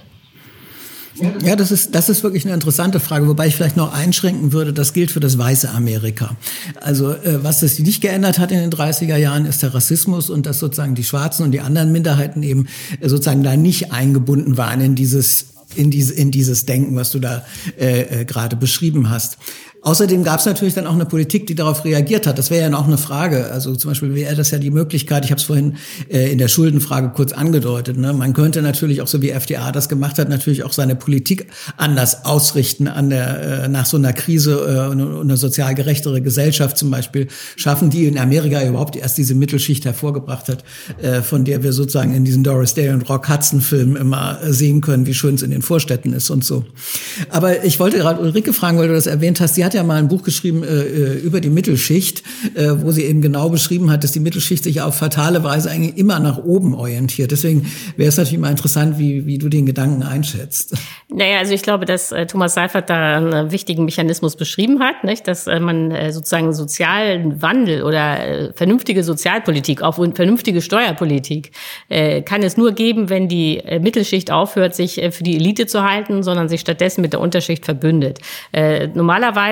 Ja, 1.44 1.56
das 1.56 1.70
ist, 1.70 1.94
das 1.94 2.08
ist 2.08 2.22
wirklich 2.22 2.44
eine 2.44 2.54
interessante 2.54 3.00
Frage, 3.00 3.26
wobei 3.28 3.46
ich 3.46 3.56
vielleicht 3.56 3.76
noch 3.76 3.92
einschränken 3.92 4.52
würde, 4.52 4.72
das 4.72 4.92
gilt 4.92 5.10
für 5.10 5.20
das 5.20 5.38
weiße 5.38 5.70
Amerika. 5.70 6.36
Also 6.80 7.12
äh, 7.12 7.42
was 7.42 7.60
das 7.60 7.78
nicht 7.78 8.00
geändert 8.00 8.38
hat 8.38 8.52
in 8.52 8.58
den 8.58 8.70
30er 8.70 9.16
Jahren, 9.16 9.46
ist 9.46 9.62
der 9.62 9.74
Rassismus 9.74 10.30
und 10.30 10.46
dass 10.46 10.58
sozusagen 10.58 10.94
die 10.94 11.04
Schwarzen 11.04 11.44
und 11.44 11.52
die 11.52 11.60
anderen 11.60 11.92
Minderheiten 11.92 12.42
eben 12.42 12.66
äh, 13.00 13.08
sozusagen 13.08 13.42
da 13.42 13.56
nicht 13.56 13.92
eingebunden 13.92 14.56
waren 14.56 14.80
in 14.80 14.94
dieses 14.94 15.46
in, 15.74 15.90
diese, 15.90 16.14
in 16.14 16.30
dieses 16.30 16.66
Denken, 16.66 16.96
was 16.96 17.10
du 17.10 17.18
da 17.18 17.44
äh, 17.78 18.20
äh, 18.20 18.24
gerade 18.24 18.56
beschrieben 18.56 19.10
hast. 19.10 19.38
Außerdem 19.82 20.24
gab 20.24 20.40
es 20.40 20.46
natürlich 20.46 20.74
dann 20.74 20.86
auch 20.86 20.94
eine 20.94 21.06
Politik, 21.06 21.46
die 21.46 21.54
darauf 21.54 21.84
reagiert 21.84 22.26
hat. 22.26 22.36
Das 22.36 22.50
wäre 22.50 22.62
ja 22.62 22.68
noch 22.68 22.86
eine 22.86 22.98
Frage. 22.98 23.50
Also 23.50 23.76
zum 23.76 23.92
Beispiel 23.92 24.14
wäre 24.14 24.34
das 24.34 24.50
ja 24.50 24.58
die 24.58 24.70
Möglichkeit, 24.70 25.24
ich 25.24 25.30
habe 25.30 25.38
es 25.38 25.44
vorhin 25.44 25.76
äh, 26.08 26.32
in 26.32 26.38
der 26.38 26.48
Schuldenfrage 26.48 27.10
kurz 27.14 27.32
angedeutet, 27.32 27.96
ne? 27.96 28.12
man 28.12 28.32
könnte 28.32 28.60
natürlich 28.60 29.02
auch 29.02 29.06
so 29.06 29.22
wie 29.22 29.30
FDA 29.30 29.70
das 29.70 29.88
gemacht 29.88 30.18
hat, 30.18 30.28
natürlich 30.28 30.64
auch 30.64 30.72
seine 30.72 30.96
Politik 30.96 31.46
anders 31.76 32.24
ausrichten 32.24 32.88
an 32.88 33.10
der, 33.10 33.64
äh, 33.64 33.68
nach 33.68 33.86
so 33.86 33.96
einer 33.96 34.12
Krise 34.12 34.88
äh, 34.88 34.90
und 34.90 35.20
eine 35.20 35.36
sozial 35.36 35.74
gerechtere 35.74 36.20
Gesellschaft 36.22 36.76
zum 36.76 36.90
Beispiel 36.90 37.28
schaffen, 37.56 37.90
die 37.90 38.06
in 38.06 38.18
Amerika 38.18 38.66
überhaupt 38.66 38.96
erst 38.96 39.16
diese 39.16 39.36
Mittelschicht 39.36 39.84
hervorgebracht 39.84 40.48
hat, 40.48 40.64
äh, 41.00 41.22
von 41.22 41.44
der 41.44 41.62
wir 41.62 41.72
sozusagen 41.72 42.14
in 42.14 42.24
diesen 42.24 42.42
Doris 42.42 42.74
Day 42.74 42.90
und 42.90 43.08
Rock 43.08 43.28
Hudson 43.28 43.60
Filmen 43.60 43.96
immer 43.96 44.38
sehen 44.42 44.80
können, 44.80 45.06
wie 45.06 45.14
schön 45.14 45.36
es 45.36 45.42
in 45.42 45.52
den 45.52 45.62
Vorstädten 45.62 46.12
ist 46.12 46.30
und 46.30 46.44
so. 46.44 46.64
Aber 47.30 47.64
ich 47.64 47.78
wollte 47.78 47.98
gerade 47.98 48.20
Ulrike 48.20 48.52
fragen, 48.52 48.78
weil 48.78 48.88
du 48.88 48.94
das 48.94 49.06
erwähnt 49.06 49.40
hast, 49.40 49.54
sie 49.54 49.67
hat 49.68 49.74
ja 49.74 49.82
mal 49.82 49.98
ein 49.98 50.08
Buch 50.08 50.22
geschrieben 50.22 50.64
äh, 50.64 50.66
äh, 50.66 51.18
über 51.18 51.42
die 51.42 51.50
Mittelschicht, 51.50 52.22
äh, 52.54 52.70
wo 52.76 52.90
sie 52.90 53.04
eben 53.04 53.20
genau 53.20 53.50
beschrieben 53.50 53.90
hat, 53.90 54.02
dass 54.02 54.12
die 54.12 54.20
Mittelschicht 54.20 54.64
sich 54.64 54.80
auf 54.80 54.94
fatale 54.94 55.44
Weise 55.44 55.70
eigentlich 55.70 55.98
immer 55.98 56.18
nach 56.20 56.38
oben 56.38 56.74
orientiert. 56.74 57.30
Deswegen 57.32 57.70
wäre 57.96 58.08
es 58.08 58.16
natürlich 58.16 58.38
mal 58.38 58.50
interessant, 58.50 58.98
wie, 58.98 59.26
wie 59.26 59.36
du 59.36 59.50
den 59.50 59.66
Gedanken 59.66 60.02
einschätzt. 60.02 60.74
Naja, 61.10 61.38
also 61.38 61.52
ich 61.52 61.62
glaube, 61.62 61.84
dass 61.84 62.12
äh, 62.12 62.26
Thomas 62.26 62.54
Seifert 62.54 62.88
da 62.88 63.18
einen 63.18 63.50
wichtigen 63.50 63.84
Mechanismus 63.84 64.36
beschrieben 64.36 64.80
hat, 64.80 65.04
nicht? 65.04 65.28
dass 65.28 65.46
äh, 65.46 65.60
man 65.60 65.90
äh, 65.90 66.12
sozusagen 66.12 66.54
sozialen 66.54 67.42
Wandel 67.42 67.82
oder 67.82 68.26
äh, 68.26 68.52
vernünftige 68.54 69.04
Sozialpolitik, 69.04 69.82
auch 69.82 69.96
vernünftige 70.14 70.62
Steuerpolitik, 70.62 71.50
äh, 71.90 72.22
kann 72.22 72.42
es 72.42 72.56
nur 72.56 72.72
geben, 72.72 73.10
wenn 73.10 73.28
die 73.28 73.58
äh, 73.58 73.80
Mittelschicht 73.80 74.30
aufhört, 74.30 74.74
sich 74.74 75.02
äh, 75.02 75.10
für 75.10 75.24
die 75.24 75.36
Elite 75.36 75.66
zu 75.66 75.82
halten, 75.82 76.22
sondern 76.22 76.48
sich 76.48 76.62
stattdessen 76.62 77.02
mit 77.02 77.12
der 77.12 77.20
Unterschicht 77.20 77.66
verbündet. 77.66 78.20
Äh, 78.52 78.88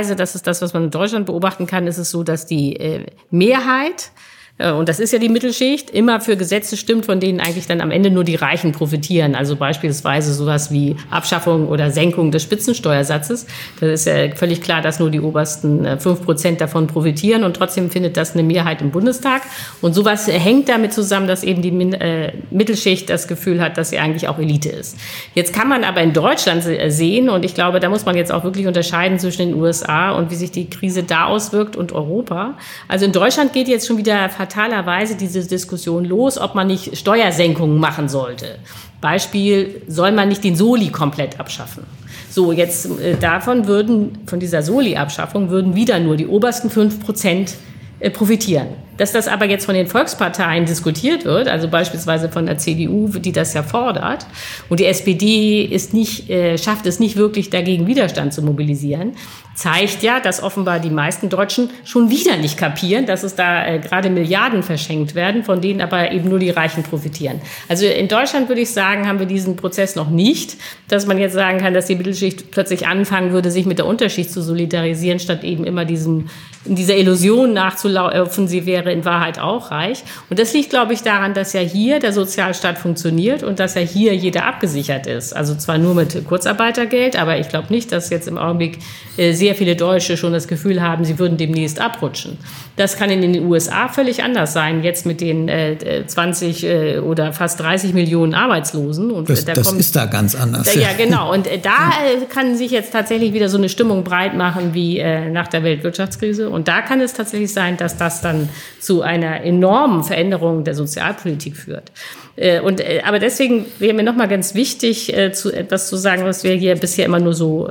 normalerweise 0.06 0.16
das 0.16 0.34
ist 0.34 0.46
das, 0.46 0.62
was 0.62 0.72
man 0.72 0.84
in 0.84 0.90
Deutschland 0.90 1.26
beobachten 1.26 1.66
kann, 1.66 1.86
ist 1.86 1.98
es 1.98 2.10
so, 2.10 2.22
dass 2.22 2.46
die 2.46 2.76
äh, 2.76 3.06
Mehrheit 3.30 4.10
und 4.58 4.88
das 4.88 5.00
ist 5.00 5.12
ja 5.12 5.18
die 5.18 5.28
Mittelschicht, 5.28 5.90
immer 5.90 6.20
für 6.22 6.34
Gesetze 6.36 6.78
stimmt, 6.78 7.04
von 7.04 7.20
denen 7.20 7.40
eigentlich 7.40 7.66
dann 7.66 7.82
am 7.82 7.90
Ende 7.90 8.10
nur 8.10 8.24
die 8.24 8.36
Reichen 8.36 8.72
profitieren. 8.72 9.34
Also 9.34 9.54
beispielsweise 9.54 10.32
sowas 10.32 10.70
wie 10.70 10.96
Abschaffung 11.10 11.68
oder 11.68 11.90
Senkung 11.90 12.30
des 12.30 12.42
Spitzensteuersatzes. 12.42 13.46
Das 13.80 13.90
ist 13.90 14.06
ja 14.06 14.34
völlig 14.34 14.62
klar, 14.62 14.80
dass 14.80 14.98
nur 14.98 15.10
die 15.10 15.20
obersten 15.20 15.84
äh, 15.84 15.98
fünf 15.98 16.22
Prozent 16.22 16.62
davon 16.62 16.86
profitieren 16.86 17.44
und 17.44 17.54
trotzdem 17.54 17.90
findet 17.90 18.16
das 18.16 18.32
eine 18.32 18.42
Mehrheit 18.42 18.80
im 18.80 18.92
Bundestag. 18.92 19.42
Und 19.82 19.92
sowas 19.92 20.26
hängt 20.26 20.70
damit 20.70 20.94
zusammen, 20.94 21.26
dass 21.26 21.42
eben 21.42 21.60
die 21.60 21.70
äh, 21.92 22.32
Mittelschicht 22.50 23.10
das 23.10 23.28
Gefühl 23.28 23.60
hat, 23.60 23.76
dass 23.76 23.90
sie 23.90 23.98
eigentlich 23.98 24.26
auch 24.26 24.38
Elite 24.38 24.70
ist. 24.70 24.96
Jetzt 25.34 25.52
kann 25.52 25.68
man 25.68 25.84
aber 25.84 26.00
in 26.00 26.14
Deutschland 26.14 26.64
sehen, 26.88 27.28
und 27.28 27.44
ich 27.44 27.54
glaube, 27.54 27.78
da 27.78 27.90
muss 27.90 28.06
man 28.06 28.16
jetzt 28.16 28.32
auch 28.32 28.42
wirklich 28.42 28.66
unterscheiden 28.66 29.18
zwischen 29.18 29.50
den 29.50 29.54
USA 29.54 30.12
und 30.12 30.30
wie 30.30 30.34
sich 30.34 30.50
die 30.50 30.70
Krise 30.70 31.02
da 31.02 31.26
auswirkt 31.26 31.76
und 31.76 31.92
Europa. 31.92 32.54
Also 32.88 33.04
in 33.04 33.12
Deutschland 33.12 33.52
geht 33.52 33.68
jetzt 33.68 33.86
schon 33.86 33.98
wieder 33.98 34.30
fatalerweise 34.46 35.16
diese 35.16 35.44
Diskussion 35.46 36.04
los, 36.04 36.38
ob 36.38 36.54
man 36.54 36.66
nicht 36.68 36.96
Steuersenkungen 36.96 37.78
machen 37.78 38.08
sollte. 38.08 38.58
Beispiel, 39.00 39.82
soll 39.88 40.12
man 40.12 40.28
nicht 40.28 40.44
den 40.44 40.56
Soli 40.56 40.88
komplett 40.88 41.38
abschaffen? 41.40 41.84
So, 42.30 42.52
jetzt 42.52 42.86
äh, 43.00 43.16
davon 43.16 43.66
würden, 43.66 44.18
von 44.26 44.40
dieser 44.40 44.62
Soli-Abschaffung 44.62 45.50
würden 45.50 45.74
wieder 45.74 45.98
nur 46.00 46.16
die 46.16 46.26
obersten 46.26 46.70
fünf 46.70 47.04
Prozent 47.04 47.54
äh, 47.98 48.10
profitieren. 48.10 48.68
Dass 48.98 49.12
das 49.12 49.28
aber 49.28 49.46
jetzt 49.46 49.66
von 49.66 49.74
den 49.74 49.86
Volksparteien 49.86 50.64
diskutiert 50.64 51.24
wird, 51.24 51.48
also 51.48 51.68
beispielsweise 51.68 52.30
von 52.30 52.46
der 52.46 52.56
CDU, 52.56 53.08
die 53.08 53.32
das 53.32 53.52
ja 53.52 53.62
fordert, 53.62 54.26
und 54.70 54.80
die 54.80 54.86
SPD 54.86 55.62
ist 55.62 55.92
nicht, 55.92 56.30
äh, 56.30 56.56
schafft 56.56 56.86
es 56.86 56.98
nicht 56.98 57.16
wirklich 57.16 57.50
dagegen 57.50 57.86
Widerstand 57.86 58.32
zu 58.32 58.42
mobilisieren, 58.42 59.12
zeigt 59.56 60.02
ja, 60.02 60.20
dass 60.20 60.42
offenbar 60.42 60.78
die 60.78 60.90
meisten 60.90 61.28
Deutschen 61.28 61.70
schon 61.84 62.10
wieder 62.10 62.36
nicht 62.36 62.58
kapieren, 62.58 63.06
dass 63.06 63.22
es 63.22 63.34
da 63.34 63.66
äh, 63.66 63.78
gerade 63.78 64.10
Milliarden 64.10 64.62
verschenkt 64.62 65.14
werden, 65.14 65.42
von 65.42 65.60
denen 65.60 65.80
aber 65.80 66.12
eben 66.12 66.28
nur 66.28 66.38
die 66.38 66.50
Reichen 66.50 66.82
profitieren. 66.82 67.40
Also 67.68 67.86
in 67.86 68.06
Deutschland 68.06 68.48
würde 68.48 68.60
ich 68.60 68.70
sagen, 68.70 69.08
haben 69.08 69.18
wir 69.18 69.26
diesen 69.26 69.56
Prozess 69.56 69.96
noch 69.96 70.10
nicht, 70.10 70.56
dass 70.88 71.06
man 71.06 71.18
jetzt 71.18 71.32
sagen 71.32 71.58
kann, 71.58 71.72
dass 71.74 71.86
die 71.86 71.96
Mittelschicht 71.96 72.50
plötzlich 72.50 72.86
anfangen 72.86 73.32
würde, 73.32 73.50
sich 73.50 73.64
mit 73.64 73.78
der 73.78 73.86
Unterschicht 73.86 74.30
zu 74.30 74.42
solidarisieren, 74.42 75.18
statt 75.18 75.42
eben 75.42 75.64
immer 75.64 75.86
diesem, 75.86 76.28
dieser 76.74 76.96
Illusion 76.96 77.52
nachzulaufen, 77.52 78.48
sie 78.48 78.66
wäre 78.66 78.92
in 78.92 79.04
Wahrheit 79.04 79.38
auch 79.38 79.70
reich. 79.70 80.02
Und 80.30 80.38
das 80.38 80.52
liegt, 80.52 80.70
glaube 80.70 80.92
ich, 80.92 81.02
daran, 81.02 81.34
dass 81.34 81.52
ja 81.52 81.60
hier 81.60 82.00
der 82.00 82.12
Sozialstaat 82.12 82.78
funktioniert 82.78 83.42
und 83.42 83.58
dass 83.58 83.74
ja 83.74 83.82
hier 83.82 84.14
jeder 84.14 84.46
abgesichert 84.46 85.06
ist. 85.06 85.34
Also 85.34 85.54
zwar 85.54 85.78
nur 85.78 85.94
mit 85.94 86.26
Kurzarbeitergeld, 86.26 87.20
aber 87.20 87.38
ich 87.38 87.48
glaube 87.48 87.68
nicht, 87.70 87.92
dass 87.92 88.10
jetzt 88.10 88.28
im 88.28 88.38
Augenblick 88.38 88.78
äh, 89.16 89.32
sehr 89.32 89.54
viele 89.54 89.76
Deutsche 89.76 90.16
schon 90.16 90.32
das 90.32 90.48
Gefühl 90.48 90.82
haben, 90.82 91.04
sie 91.04 91.18
würden 91.18 91.36
demnächst 91.36 91.80
abrutschen. 91.80 92.38
Das 92.76 92.96
kann 92.96 93.10
in 93.10 93.20
den 93.20 93.44
USA 93.46 93.88
völlig 93.88 94.22
anders 94.22 94.52
sein, 94.52 94.82
jetzt 94.82 95.06
mit 95.06 95.20
den 95.20 95.48
äh, 95.48 96.04
20 96.06 96.64
äh, 96.64 96.98
oder 96.98 97.32
fast 97.32 97.60
30 97.60 97.94
Millionen 97.94 98.34
Arbeitslosen. 98.34 99.10
Und 99.10 99.30
das, 99.30 99.44
da 99.44 99.54
das 99.54 99.68
kommt, 99.68 99.80
ist 99.80 99.96
da 99.96 100.06
ganz 100.06 100.34
anders. 100.34 100.74
Ja, 100.74 100.88
genau. 100.96 101.32
Und 101.32 101.46
äh, 101.46 101.58
da 101.58 101.70
äh, 101.70 102.24
kann 102.26 102.56
sich 102.56 102.70
jetzt 102.70 102.92
tatsächlich 102.92 103.32
wieder 103.32 103.48
so 103.48 103.56
eine 103.56 103.68
Stimmung 103.68 104.04
breit 104.04 104.36
machen 104.36 104.74
wie 104.74 104.98
äh, 104.98 105.30
nach 105.30 105.48
der 105.48 105.62
Weltwirtschaftskrise. 105.62 106.50
Und 106.56 106.68
da 106.68 106.80
kann 106.80 107.02
es 107.02 107.12
tatsächlich 107.12 107.52
sein, 107.52 107.76
dass 107.76 107.98
das 107.98 108.22
dann 108.22 108.48
zu 108.80 109.02
einer 109.02 109.42
enormen 109.42 110.02
Veränderung 110.04 110.64
der 110.64 110.74
Sozialpolitik 110.74 111.54
führt. 111.54 111.92
Äh, 112.36 112.60
und, 112.60 112.80
äh, 112.80 113.02
aber 113.04 113.18
deswegen 113.18 113.66
wäre 113.78 113.92
mir 113.92 114.02
nochmal 114.02 114.26
ganz 114.26 114.54
wichtig, 114.54 115.14
äh, 115.14 115.32
zu 115.32 115.52
etwas 115.52 115.90
zu 115.90 115.96
sagen, 115.96 116.24
was 116.24 116.44
wir 116.44 116.54
hier 116.54 116.74
bisher 116.76 117.04
immer 117.04 117.20
nur 117.20 117.34
so 117.34 117.68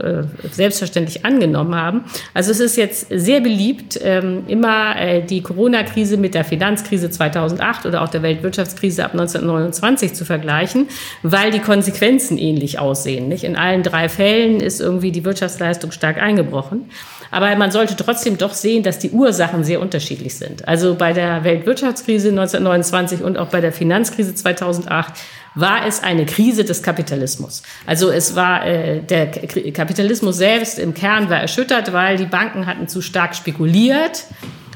selbstverständlich 0.52 1.26
angenommen 1.26 1.74
haben. 1.74 2.04
Also 2.36 2.52
es 2.52 2.60
ist 2.60 2.76
jetzt 2.78 3.08
sehr 3.10 3.42
beliebt, 3.42 4.00
ähm, 4.04 4.44
immer 4.48 5.22
die 5.22 5.42
Corona-Krise 5.42 6.18
mit 6.18 6.36
der 6.36 6.44
Finanzkrise 6.44 7.10
2008 7.10 7.88
oder 7.88 8.04
auch 8.04 8.10
der 8.10 8.22
Weltwirtschaftskrise 8.22 9.04
ab 9.04 9.14
1929 9.14 10.14
zu 10.14 10.26
vergleichen, 10.26 10.88
weil 11.24 11.52
die 11.52 11.60
Konsequenzen 11.60 12.38
ähnlich 12.38 12.78
aussehen. 12.78 13.32
In 13.32 13.56
allen 13.56 13.82
drei 13.82 14.10
Fällen 14.10 14.60
ist 14.60 14.80
irgendwie 14.80 15.12
die 15.12 15.26
Wirtschaftsleistung 15.26 15.92
stark 15.92 16.22
eingebrochen. 16.22 16.90
Aber 17.36 17.54
man 17.58 17.70
sollte 17.70 17.98
trotzdem 17.98 18.38
doch 18.38 18.54
sehen, 18.54 18.82
dass 18.82 18.98
die 18.98 19.12
Ursachen 19.12 19.66
sehr 19.66 19.82
unterschiedlich 19.82 20.38
sind. 20.38 20.66
Also 20.70 20.96
bei 20.96 21.12
der 21.12 21.44
Weltwirtschaftskrise 21.44 22.30
1929 22.30 23.22
und 23.22 23.38
auch 23.38 23.50
bei 23.50 23.60
der 23.60 23.74
Finanzkrise 23.74 24.34
2008 24.34 25.16
war 25.54 25.86
es 25.86 26.02
eine 26.02 26.26
Krise 26.26 26.64
des 26.64 26.82
Kapitalismus. 26.82 27.62
Also 27.86 28.10
es 28.10 28.38
war 28.38 28.66
äh, 28.66 29.02
der 29.02 29.28
Kapitalismus 29.28 30.38
selbst 30.38 30.80
im 30.80 30.94
Kern 30.94 31.30
war 31.30 31.42
erschüttert, 31.42 31.92
weil 31.92 32.16
die 32.16 32.26
Banken 32.26 32.68
hatten 32.68 32.88
zu 32.88 33.02
stark 33.02 33.36
spekuliert 33.36 34.24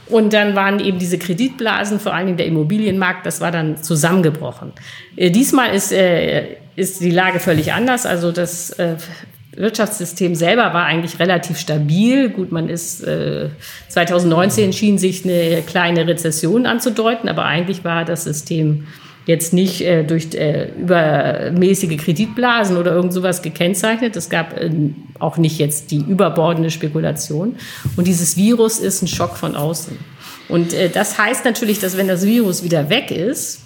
und 0.09 0.33
dann 0.33 0.53
waren 0.53 0.81
eben 0.81 0.99
diese 0.99 1.17
Kreditblasen, 1.17 2.01
vor 2.01 2.13
allem 2.13 2.35
der 2.35 2.45
Immobilienmarkt, 2.45 3.25
das 3.25 3.39
war 3.39 3.51
dann 3.51 3.81
zusammengebrochen. 3.81 4.73
Äh, 5.15 5.31
diesmal 5.31 5.73
ist, 5.73 5.93
äh, 5.93 6.57
ist 6.75 6.99
die 6.99 7.11
Lage 7.11 7.39
völlig 7.39 7.71
anders. 7.71 8.05
Also 8.05 8.33
das 8.33 8.71
äh, 8.71 8.97
Wirtschaftssystem 9.59 10.35
selber 10.35 10.73
war 10.73 10.85
eigentlich 10.85 11.19
relativ 11.19 11.59
stabil. 11.59 12.29
Gut, 12.29 12.51
man 12.51 12.69
ist 12.69 13.03
äh, 13.03 13.49
2019 13.89 14.71
schien 14.71 14.97
sich 14.97 15.25
eine 15.25 15.61
kleine 15.61 16.07
Rezession 16.07 16.65
anzudeuten, 16.65 17.27
aber 17.27 17.43
eigentlich 17.43 17.83
war 17.83 18.05
das 18.05 18.23
System 18.23 18.87
jetzt 19.25 19.53
nicht 19.53 19.81
äh, 19.81 20.03
durch 20.05 20.33
äh, 20.33 20.71
übermäßige 20.79 21.97
Kreditblasen 21.97 22.77
oder 22.77 22.93
irgend 22.93 23.11
sowas 23.11 23.41
gekennzeichnet. 23.41 24.15
Es 24.15 24.29
gab 24.29 24.57
äh, 24.57 24.71
auch 25.19 25.37
nicht 25.37 25.59
jetzt 25.59 25.91
die 25.91 25.99
überbordende 25.99 26.71
Spekulation. 26.71 27.55
Und 27.97 28.07
dieses 28.07 28.37
Virus 28.37 28.79
ist 28.79 29.01
ein 29.01 29.07
Schock 29.07 29.35
von 29.35 29.57
außen. 29.57 29.97
Und 30.47 30.73
äh, 30.73 30.89
das 30.89 31.17
heißt 31.17 31.43
natürlich, 31.43 31.79
dass 31.79 31.97
wenn 31.97 32.07
das 32.07 32.25
Virus 32.25 32.63
wieder 32.63 32.89
weg 32.89 33.11
ist, 33.11 33.59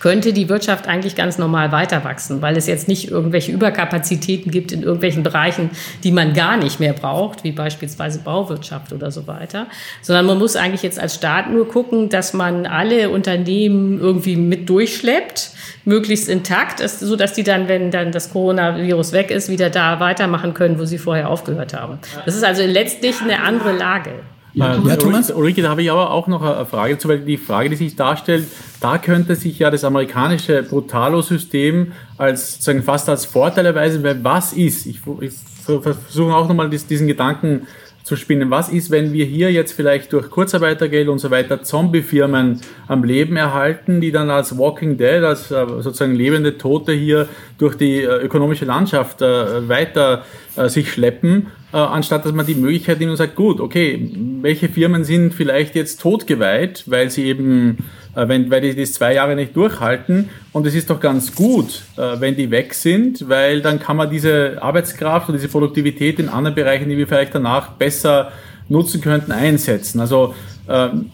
könnte 0.00 0.32
die 0.32 0.48
Wirtschaft 0.48 0.86
eigentlich 0.86 1.16
ganz 1.16 1.38
normal 1.38 1.72
weiter 1.72 2.04
wachsen, 2.04 2.42
weil 2.42 2.56
es 2.56 2.66
jetzt 2.66 2.88
nicht 2.88 3.10
irgendwelche 3.10 3.52
Überkapazitäten 3.52 4.50
gibt 4.50 4.72
in 4.72 4.82
irgendwelchen 4.82 5.22
Bereichen, 5.22 5.70
die 6.04 6.12
man 6.12 6.34
gar 6.34 6.56
nicht 6.56 6.80
mehr 6.80 6.92
braucht, 6.92 7.44
wie 7.44 7.52
beispielsweise 7.52 8.20
Bauwirtschaft 8.20 8.92
oder 8.92 9.10
so 9.10 9.26
weiter, 9.26 9.66
sondern 10.02 10.26
man 10.26 10.38
muss 10.38 10.56
eigentlich 10.56 10.82
jetzt 10.82 11.00
als 11.00 11.14
Staat 11.14 11.50
nur 11.50 11.68
gucken, 11.68 12.08
dass 12.08 12.32
man 12.32 12.66
alle 12.66 13.10
Unternehmen 13.10 13.98
irgendwie 14.00 14.36
mit 14.36 14.68
durchschleppt, 14.68 15.50
möglichst 15.84 16.28
intakt, 16.28 16.86
so 16.88 17.16
dass 17.16 17.32
die 17.32 17.42
dann, 17.42 17.68
wenn 17.68 17.90
dann 17.90 18.12
das 18.12 18.30
Coronavirus 18.30 19.12
weg 19.12 19.30
ist, 19.30 19.48
wieder 19.48 19.70
da 19.70 20.00
weitermachen 20.00 20.54
können, 20.54 20.78
wo 20.78 20.84
sie 20.84 20.98
vorher 20.98 21.28
aufgehört 21.28 21.74
haben. 21.74 21.98
Das 22.24 22.36
ist 22.36 22.44
also 22.44 22.62
letztlich 22.64 23.20
eine 23.20 23.42
andere 23.42 23.76
Lage. 23.76 24.10
Ja, 24.58 24.76
ja 24.76 24.96
Thomas? 24.96 25.30
Ulrike, 25.30 25.62
da 25.62 25.70
habe 25.70 25.82
ich 25.82 25.90
aber 25.90 26.10
auch 26.10 26.26
noch 26.26 26.42
eine 26.42 26.66
Frage 26.66 26.94
dazu, 26.94 27.08
weil 27.08 27.20
die 27.20 27.36
Frage, 27.36 27.70
die 27.70 27.76
sich 27.76 27.94
darstellt, 27.94 28.46
da 28.80 28.98
könnte 28.98 29.36
sich 29.36 29.58
ja 29.58 29.70
das 29.70 29.84
amerikanische 29.84 30.62
Brutalo-System 30.62 31.92
als 32.16 32.54
sozusagen 32.54 32.82
fast 32.82 33.08
als 33.08 33.24
Vorteil 33.24 33.66
erweisen, 33.66 34.02
weil 34.02 34.22
was 34.24 34.52
ist, 34.52 34.86
ich, 34.86 35.00
ich 35.20 35.34
versuche 35.64 36.34
auch 36.34 36.48
nochmal 36.48 36.70
diesen 36.70 37.06
Gedanken 37.06 37.66
zu 38.02 38.16
spinnen. 38.16 38.50
Was 38.50 38.70
ist, 38.70 38.90
wenn 38.90 39.12
wir 39.12 39.26
hier 39.26 39.52
jetzt 39.52 39.72
vielleicht 39.72 40.12
durch 40.14 40.30
Kurzarbeitergeld 40.30 41.08
und 41.08 41.18
so 41.18 41.30
weiter 41.30 41.62
Zombie-Firmen 41.62 42.60
am 42.88 43.04
Leben 43.04 43.36
erhalten, 43.36 44.00
die 44.00 44.10
dann 44.10 44.30
als 44.30 44.56
Walking 44.56 44.96
Dead, 44.96 45.22
als 45.22 45.50
äh, 45.50 45.66
sozusagen 45.80 46.14
lebende 46.14 46.56
Tote 46.56 46.92
hier 46.92 47.28
durch 47.58 47.76
die 47.76 47.98
äh, 48.02 48.24
ökonomische 48.24 48.64
Landschaft 48.64 49.20
äh, 49.20 49.68
weiter 49.68 50.24
sich 50.66 50.90
schleppen, 50.92 51.48
anstatt 51.76 52.24
dass 52.24 52.32
man 52.32 52.46
die 52.46 52.54
Möglichkeit 52.54 52.98
nimmt 52.98 53.10
und 53.10 53.16
sagt, 53.16 53.36
gut, 53.36 53.60
okay, 53.60 54.10
welche 54.40 54.68
Firmen 54.68 55.04
sind 55.04 55.34
vielleicht 55.34 55.74
jetzt 55.74 56.00
totgeweiht, 56.00 56.84
weil 56.86 57.10
sie 57.10 57.24
eben 57.24 57.78
äh, 58.14 58.26
wenn, 58.26 58.50
weil 58.50 58.60
die 58.60 58.74
das 58.74 58.94
zwei 58.94 59.14
Jahre 59.14 59.36
nicht 59.36 59.54
durchhalten. 59.56 60.30
Und 60.52 60.66
es 60.66 60.74
ist 60.74 60.90
doch 60.90 60.98
ganz 60.98 61.34
gut, 61.34 61.82
äh, 61.96 62.20
wenn 62.20 62.36
die 62.36 62.50
weg 62.50 62.74
sind, 62.74 63.28
weil 63.28 63.60
dann 63.60 63.78
kann 63.78 63.96
man 63.96 64.10
diese 64.10 64.58
Arbeitskraft 64.60 65.28
und 65.28 65.34
diese 65.34 65.48
Produktivität 65.48 66.18
in 66.18 66.28
anderen 66.28 66.54
Bereichen, 66.54 66.88
die 66.88 66.96
wir 66.96 67.06
vielleicht 67.06 67.34
danach 67.34 67.72
besser 67.72 68.32
nutzen 68.68 69.00
könnten, 69.00 69.32
einsetzen. 69.32 70.00
Also 70.00 70.34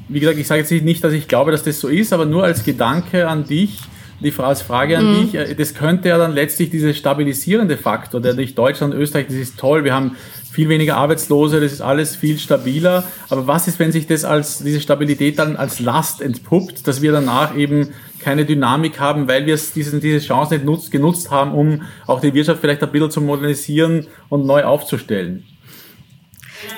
wie 0.08 0.18
gesagt, 0.18 0.36
ich 0.36 0.48
sage 0.48 0.62
jetzt 0.62 0.72
nicht, 0.82 1.04
dass 1.04 1.12
ich 1.12 1.28
glaube, 1.28 1.52
dass 1.52 1.62
das 1.62 1.78
so 1.78 1.86
ist, 1.86 2.12
aber 2.12 2.26
nur 2.26 2.42
als 2.42 2.64
Gedanke 2.64 3.28
an 3.28 3.44
dich, 3.44 3.78
die 4.24 4.32
als 4.38 4.62
Frage 4.62 4.98
an 4.98 5.12
mhm. 5.12 5.20
dich, 5.20 5.34
äh, 5.34 5.54
das 5.54 5.74
könnte 5.74 6.08
ja 6.08 6.18
dann 6.18 6.32
letztlich 6.32 6.70
dieser 6.70 6.94
stabilisierende 6.94 7.76
Faktor, 7.76 8.20
der 8.20 8.34
durch 8.34 8.54
Deutschland, 8.54 8.94
Österreich, 8.94 9.26
das 9.26 9.36
ist 9.36 9.58
toll, 9.58 9.84
wir 9.84 9.94
haben 9.94 10.16
viel 10.54 10.68
weniger 10.68 10.96
Arbeitslose, 10.96 11.60
das 11.60 11.72
ist 11.72 11.80
alles 11.80 12.14
viel 12.14 12.38
stabiler. 12.38 13.02
Aber 13.28 13.48
was 13.48 13.66
ist, 13.66 13.80
wenn 13.80 13.90
sich 13.90 14.06
das 14.06 14.24
als, 14.24 14.58
diese 14.58 14.80
Stabilität 14.80 15.38
dann 15.40 15.56
als 15.56 15.80
Last 15.80 16.20
entpuppt, 16.20 16.86
dass 16.86 17.02
wir 17.02 17.10
danach 17.10 17.56
eben 17.56 17.92
keine 18.20 18.44
Dynamik 18.44 19.00
haben, 19.00 19.26
weil 19.26 19.46
wir 19.46 19.56
diesen, 19.56 20.00
diese 20.00 20.24
Chance 20.24 20.54
nicht 20.54 20.64
nutzt, 20.64 20.92
genutzt 20.92 21.32
haben, 21.32 21.52
um 21.52 21.82
auch 22.06 22.20
die 22.20 22.32
Wirtschaft 22.32 22.60
vielleicht 22.60 22.84
ein 22.84 22.92
bisschen 22.92 23.10
zu 23.10 23.20
modernisieren 23.20 24.06
und 24.28 24.46
neu 24.46 24.62
aufzustellen? 24.62 25.44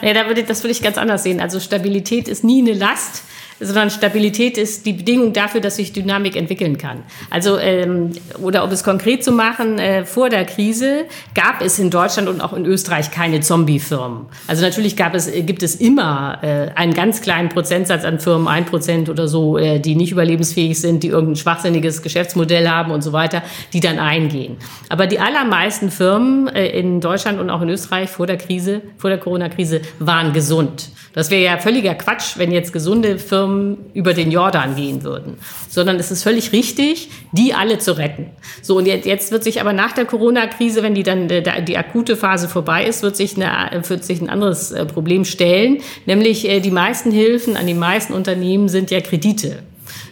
Ja, 0.00 0.14
da 0.14 0.26
würde, 0.26 0.42
das 0.42 0.62
würde 0.62 0.72
ich 0.72 0.82
ganz 0.82 0.96
anders 0.96 1.22
sehen. 1.22 1.40
Also 1.40 1.60
Stabilität 1.60 2.28
ist 2.28 2.44
nie 2.44 2.62
eine 2.62 2.72
Last, 2.72 3.24
sondern 3.60 3.90
Stabilität 3.90 4.58
ist 4.58 4.86
die 4.86 4.92
Bedingung 4.92 5.32
dafür, 5.32 5.60
dass 5.60 5.76
sich 5.76 5.92
Dynamik 5.92 6.36
entwickeln 6.36 6.78
kann. 6.78 7.02
Also 7.30 7.58
ähm, 7.58 8.12
oder 8.42 8.64
um 8.64 8.70
es 8.70 8.84
konkret 8.84 9.24
zu 9.24 9.32
machen, 9.32 9.78
äh, 9.78 10.04
vor 10.04 10.28
der 10.28 10.44
Krise 10.44 11.04
gab 11.34 11.62
es 11.62 11.78
in 11.78 11.90
Deutschland 11.90 12.28
und 12.28 12.40
auch 12.40 12.52
in 12.52 12.66
Österreich 12.66 13.10
keine 13.10 13.40
Zombie-Firmen. 13.40 14.26
Also 14.46 14.62
natürlich 14.62 14.96
gab 14.96 15.14
es, 15.14 15.30
gibt 15.32 15.62
es 15.62 15.76
immer 15.76 16.38
äh, 16.42 16.70
einen 16.74 16.94
ganz 16.94 17.22
kleinen 17.22 17.48
Prozentsatz 17.48 18.04
an 18.04 18.20
Firmen, 18.20 18.48
ein 18.48 18.66
Prozent 18.66 19.08
oder 19.08 19.28
so, 19.28 19.56
äh, 19.58 19.80
die 19.80 19.94
nicht 19.94 20.12
überlebensfähig 20.12 20.80
sind, 20.80 21.02
die 21.02 21.08
irgendein 21.08 21.36
schwachsinniges 21.36 22.02
Geschäftsmodell 22.02 22.68
haben 22.68 22.90
und 22.90 23.02
so 23.02 23.12
weiter, 23.12 23.42
die 23.72 23.80
dann 23.80 23.98
eingehen. 23.98 24.56
Aber 24.88 25.06
die 25.06 25.18
allermeisten 25.18 25.90
Firmen 25.90 26.48
äh, 26.48 26.68
in 26.68 27.00
Deutschland 27.00 27.40
und 27.40 27.50
auch 27.50 27.62
in 27.62 27.68
Österreich 27.68 28.10
vor 28.10 28.26
der 28.26 28.36
Krise, 28.36 28.82
vor 28.98 29.10
der 29.10 29.18
Corona-Krise, 29.18 29.80
waren 29.98 30.32
gesund. 30.32 30.90
Das 31.16 31.30
wäre 31.30 31.42
ja 31.42 31.56
völliger 31.56 31.94
Quatsch, 31.94 32.36
wenn 32.36 32.52
jetzt 32.52 32.74
gesunde 32.74 33.18
Firmen 33.18 33.78
über 33.94 34.12
den 34.12 34.30
Jordan 34.30 34.76
gehen 34.76 35.02
würden. 35.02 35.38
Sondern 35.66 35.96
es 35.96 36.10
ist 36.10 36.22
völlig 36.22 36.52
richtig, 36.52 37.08
die 37.32 37.54
alle 37.54 37.78
zu 37.78 37.96
retten. 37.96 38.26
So, 38.60 38.76
und 38.76 38.84
jetzt 38.84 39.32
wird 39.32 39.42
sich 39.42 39.62
aber 39.62 39.72
nach 39.72 39.92
der 39.92 40.04
Corona-Krise, 40.04 40.82
wenn 40.82 40.94
die 40.94 41.04
dann 41.04 41.30
äh, 41.30 41.62
die 41.64 41.78
akute 41.78 42.16
Phase 42.16 42.50
vorbei 42.50 42.84
ist, 42.84 43.02
wird 43.02 43.16
sich, 43.16 43.34
eine, 43.34 43.82
wird 43.88 44.04
sich 44.04 44.20
ein 44.20 44.28
anderes 44.28 44.72
äh, 44.72 44.84
Problem 44.84 45.24
stellen. 45.24 45.78
Nämlich 46.04 46.46
äh, 46.46 46.60
die 46.60 46.70
meisten 46.70 47.10
Hilfen 47.10 47.56
an 47.56 47.66
die 47.66 47.72
meisten 47.72 48.12
Unternehmen 48.12 48.68
sind 48.68 48.90
ja 48.90 49.00
Kredite. 49.00 49.62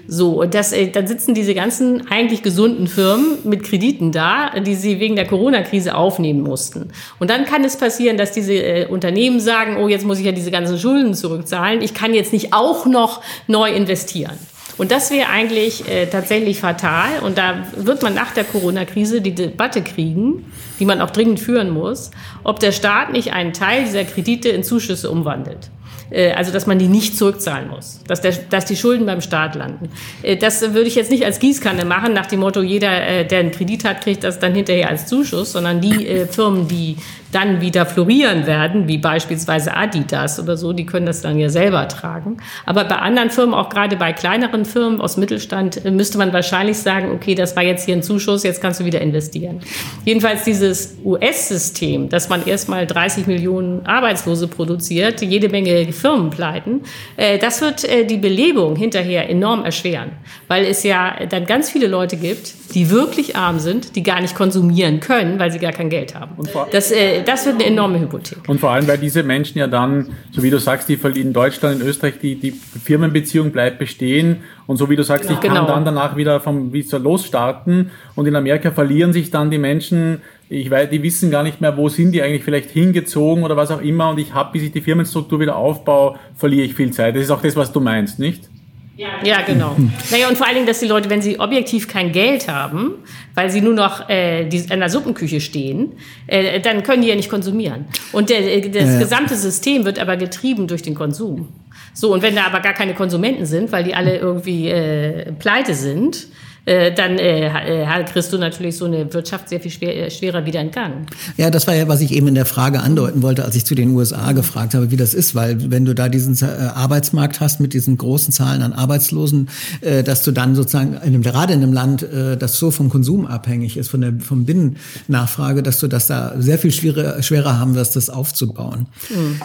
So, 0.07 0.42
und 0.42 0.55
das, 0.55 0.72
äh, 0.72 0.88
dann 0.88 1.07
sitzen 1.07 1.34
diese 1.34 1.55
ganzen 1.55 2.07
eigentlich 2.11 2.42
gesunden 2.42 2.86
Firmen 2.86 3.38
mit 3.44 3.64
Krediten 3.64 4.12
da, 4.12 4.50
die 4.61 4.74
sie 4.74 5.00
wegen 5.00 5.16
der 5.16 5.26
Corona-Krise 5.26 5.94
aufnehmen 5.94 6.42
mussten. 6.42 6.90
Und 7.18 7.30
dann 7.30 7.44
kann 7.44 7.64
es 7.64 7.76
passieren, 7.76 8.16
dass 8.16 8.32
diese 8.32 8.55
äh, 8.55 8.86
Unternehmen 8.86 9.40
sagen, 9.40 9.76
oh, 9.78 9.88
jetzt 9.88 10.05
muss 10.05 10.18
ich 10.18 10.26
ja 10.26 10.32
diese 10.32 10.50
ganzen 10.50 10.78
Schulden 10.78 11.14
zurückzahlen, 11.14 11.82
ich 11.82 11.94
kann 11.94 12.14
jetzt 12.14 12.32
nicht 12.32 12.52
auch 12.52 12.86
noch 12.86 13.22
neu 13.46 13.70
investieren. 13.70 14.38
Und 14.76 14.90
das 14.90 15.11
wäre 15.11 15.28
eigentlich 15.28 15.88
äh, 15.88 16.07
tatsächlich 16.07 16.59
fatal. 16.59 17.20
Und 17.22 17.38
da 17.38 17.64
wird 17.76 18.02
man 18.02 18.14
nach 18.14 18.32
der 18.32 18.44
Corona-Krise 18.44 19.20
die 19.20 19.34
Debatte 19.34 19.82
kriegen, 19.82 20.52
die 20.80 20.84
man 20.84 21.00
auch 21.00 21.11
dringend 21.11 21.38
führen 21.38 21.70
muss, 21.70 22.11
ob 22.42 22.59
der 22.61 22.72
Staat 22.72 23.12
nicht 23.12 23.32
einen 23.32 23.52
Teil 23.52 23.84
dieser 23.84 24.05
Kredite 24.05 24.48
in 24.48 24.64
Zuschüsse 24.64 25.11
umwandelt. 25.11 25.70
Äh, 26.14 26.32
also 26.32 26.52
dass 26.52 26.66
man 26.66 26.78
die 26.78 26.86
nicht 26.86 27.18
zurückzahlen 27.18 27.68
muss, 27.68 28.00
dass, 28.06 28.20
der, 28.20 28.32
dass 28.50 28.64
die 28.66 28.76
Schulden 28.76 29.04
beim 29.04 29.20
Staat 29.20 29.56
landen. 29.56 29.90
Äh, 30.22 30.36
das 30.36 30.60
würde 30.62 30.82
ich 30.82 30.94
jetzt 30.94 31.10
nicht 31.10 31.24
als 31.24 31.40
Gießkanne 31.40 31.84
machen, 31.84 32.12
nach 32.12 32.26
dem 32.26 32.40
Motto, 32.40 32.62
jeder, 32.62 33.06
äh, 33.06 33.26
der 33.26 33.40
einen 33.40 33.50
Kredit 33.50 33.84
hat, 33.84 34.02
kriegt 34.02 34.22
das 34.22 34.38
dann 34.38 34.54
hinterher 34.54 34.88
als 34.88 35.06
Zuschuss, 35.06 35.52
sondern 35.52 35.80
die 35.80 36.26
Firmen, 36.30 36.68
die 36.68 36.96
dann 37.35 37.61
wieder 37.61 37.85
florieren 37.85 38.47
werden, 38.47 38.87
wie 38.87 38.99
beispielsweise 38.99 39.76
Adidas 39.76 40.39
oder 40.39 40.57
so, 40.57 40.72
die 40.72 40.87
können 40.87 41.07
das 41.07 41.20
dann 41.20 41.39
ja 41.39 41.49
selber 41.49 41.89
tragen. 41.89 42.37
Aber 42.64 42.85
bei 42.85 42.97
anderen 42.97 43.30
Firmen, 43.30 43.55
auch 43.55 43.68
gerade 43.68 43.97
bei 43.97 44.12
kleineren 44.12 44.64
Firmen 44.64 45.01
aus 45.01 45.16
Mittelstand, 45.16 45.85
müsste 45.85 46.16
man 46.18 46.32
wahrscheinlich 46.32 46.78
sagen, 46.78 47.11
okay, 47.12 47.35
das 47.35 47.57
war 47.57 47.64
jetzt 47.64 47.87
hier 47.87 47.97
ein 47.97 48.03
Zuschuss, 48.03 48.45
jetzt 48.45 48.62
kannst 48.62 48.80
du 48.80 48.85
wieder 48.85 49.01
investieren. 49.01 49.61
Jedenfalls 50.05 50.45
dieses 50.45 50.97
US-System, 51.05 52.09
dass 52.09 52.28
man 52.28 52.47
erstmal 52.47 52.87
30 52.87 53.26
Millionen 53.26 53.85
Arbeitslose 53.85 54.47
produziert, 54.47 55.20
jede 55.20 55.49
Menge 55.49 55.93
Firmen 55.93 56.30
pleiten, 56.30 56.82
äh, 57.16 57.39
das 57.39 57.61
wird 57.61 57.85
äh, 57.85 58.05
die 58.05 58.18
Belebung 58.18 58.76
hinterher 58.76 59.28
enorm 59.28 59.64
erschweren, 59.64 60.12
weil 60.47 60.64
es 60.64 60.85
ja 60.85 61.16
dann 61.28 61.47
ganz 61.47 61.70
viele 61.70 61.89
Leute 61.89 62.16
gibt, 62.16 62.74
die 62.74 62.91
wirklich 62.91 63.37
arm 63.37 63.59
sind, 63.59 63.97
die 63.97 64.03
gar 64.03 64.20
nicht 64.20 64.37
konsumieren 64.37 65.01
können, 65.01 65.39
weil 65.39 65.51
sie 65.51 65.59
gar 65.59 65.72
kein 65.72 65.91
Geld 65.91 66.14
haben. 66.14 66.37
Das, 66.70 66.93
äh, 66.93 67.23
das 67.24 67.46
wird 67.46 67.56
eine 67.56 67.66
enorme 67.66 68.00
Hypothek. 68.00 68.48
Und 68.48 68.60
vor 68.60 68.70
allem, 68.70 68.86
weil 68.86 68.98
diese 68.98 69.22
Menschen 69.22 69.58
ja 69.58 69.66
dann, 69.66 70.08
so 70.30 70.42
wie 70.42 70.50
du 70.50 70.58
sagst, 70.58 70.88
die 70.88 70.94
in 70.94 71.32
Deutschland, 71.32 71.80
in 71.80 71.86
Österreich, 71.86 72.14
die, 72.20 72.36
die 72.36 72.50
Firmenbeziehung 72.50 73.50
bleibt 73.50 73.78
bestehen. 73.78 74.38
Und 74.66 74.76
so 74.76 74.88
wie 74.88 74.96
du 74.96 75.02
sagst, 75.02 75.28
genau. 75.28 75.34
ich 75.34 75.46
kann 75.46 75.56
genau. 75.56 75.66
dann 75.66 75.84
danach 75.84 76.16
wieder 76.16 76.40
vom 76.40 76.72
Visa 76.72 76.96
losstarten. 76.96 77.90
Und 78.14 78.26
in 78.26 78.36
Amerika 78.36 78.70
verlieren 78.70 79.12
sich 79.12 79.30
dann 79.30 79.50
die 79.50 79.58
Menschen, 79.58 80.22
ich 80.48 80.70
weiß, 80.70 80.90
die 80.90 81.02
wissen 81.02 81.30
gar 81.30 81.42
nicht 81.42 81.60
mehr, 81.60 81.76
wo 81.76 81.88
sind 81.88 82.12
die 82.12 82.22
eigentlich 82.22 82.44
vielleicht 82.44 82.70
hingezogen 82.70 83.44
oder 83.44 83.56
was 83.56 83.70
auch 83.70 83.80
immer. 83.80 84.10
Und 84.10 84.18
ich 84.18 84.34
habe, 84.34 84.52
bis 84.52 84.62
ich 84.62 84.72
die 84.72 84.80
Firmenstruktur 84.80 85.40
wieder 85.40 85.56
aufbaue, 85.56 86.18
verliere 86.36 86.64
ich 86.64 86.74
viel 86.74 86.92
Zeit. 86.92 87.16
Das 87.16 87.22
ist 87.22 87.30
auch 87.30 87.42
das, 87.42 87.56
was 87.56 87.72
du 87.72 87.80
meinst, 87.80 88.18
nicht? 88.18 88.48
Ja, 88.97 89.42
genau. 89.42 89.76
Naja, 90.11 90.28
und 90.28 90.36
vor 90.36 90.47
allen 90.47 90.55
Dingen, 90.55 90.66
dass 90.66 90.78
die 90.78 90.86
Leute, 90.86 91.11
wenn 91.11 91.20
sie 91.20 91.40
objektiv 91.40 91.88
kein 91.88 92.12
Geld 92.12 92.49
haben, 92.49 92.92
weil 93.34 93.51
sie 93.51 93.61
nur 93.61 93.74
noch 93.74 94.09
äh, 94.09 94.45
die, 94.45 94.59
in 94.59 94.78
der 94.78 94.88
Suppenküche 94.88 95.40
stehen, 95.40 95.92
äh, 96.28 96.61
dann 96.61 96.84
können 96.84 97.03
die 97.03 97.09
ja 97.09 97.16
nicht 97.16 97.28
konsumieren. 97.28 97.86
Und 98.12 98.30
der, 98.30 98.40
äh, 98.40 98.70
das 98.70 98.92
ja. 98.92 98.99
gesamte 99.01 99.34
System 99.34 99.84
wird 99.84 99.99
aber 99.99 100.16
getrieben 100.16 100.68
durch 100.68 100.82
den 100.82 100.95
Konsum. 100.95 101.49
So, 101.92 102.12
und 102.12 102.22
wenn 102.22 102.36
da 102.36 102.45
aber 102.45 102.61
gar 102.61 102.72
keine 102.72 102.95
Konsumenten 102.95 103.47
sind, 103.47 103.72
weil 103.72 103.84
die 103.84 103.95
alle 103.95 104.16
irgendwie 104.16 104.68
äh, 104.68 105.32
pleite 105.32 105.74
sind, 105.74 106.28
äh, 106.66 106.92
dann 106.92 107.18
äh, 107.18 107.46
äh 107.82 108.04
kriegst 108.04 108.32
du 108.32 108.38
natürlich 108.38 108.76
so 108.76 108.86
eine 108.86 109.12
Wirtschaft 109.12 109.48
sehr 109.48 109.60
viel 109.60 109.70
schwer, 109.70 110.06
äh, 110.06 110.10
schwerer 110.10 110.46
wieder 110.46 110.60
in 110.60 110.70
Gang. 110.70 111.06
Ja, 111.36 111.50
das 111.50 111.66
war 111.66 111.74
ja, 111.74 111.88
was 111.88 112.00
ich 112.00 112.12
eben 112.12 112.28
in 112.28 112.34
der 112.34 112.46
Frage 112.46 112.80
andeuten 112.80 113.22
wollte, 113.22 113.44
als 113.44 113.54
ich 113.56 113.64
zu 113.64 113.74
den 113.74 113.90
USA 113.90 114.32
gefragt 114.32 114.74
habe, 114.74 114.90
wie 114.90 114.96
das 114.96 115.14
ist, 115.14 115.34
weil 115.34 115.70
wenn 115.70 115.84
du 115.84 115.94
da 115.94 116.08
diesen 116.08 116.36
Arbeitsmarkt 116.42 117.40
hast 117.40 117.60
mit 117.60 117.74
diesen 117.74 117.98
großen 117.98 118.32
Zahlen 118.32 118.62
an 118.62 118.72
Arbeitslosen, 118.72 119.48
äh, 119.80 120.02
dass 120.02 120.22
du 120.22 120.32
dann 120.32 120.54
sozusagen 120.54 120.94
in 120.94 121.00
einem, 121.00 121.22
gerade 121.22 121.52
in 121.52 121.62
einem 121.62 121.72
Land, 121.72 122.02
äh, 122.02 122.36
das 122.36 122.58
so 122.58 122.70
vom 122.70 122.88
Konsum 122.88 123.26
abhängig 123.26 123.76
ist, 123.76 123.88
von 123.88 124.00
der 124.00 124.14
vom 124.20 124.44
Binnennachfrage, 124.44 125.62
dass 125.62 125.80
du 125.80 125.88
das 125.88 126.06
da 126.06 126.34
sehr 126.38 126.58
viel 126.58 126.72
schwerer, 126.72 127.22
schwerer 127.22 127.58
haben 127.58 127.74
wirst, 127.74 127.96
das 127.96 128.10
aufzubauen. 128.10 128.86
Mhm. 129.10 129.40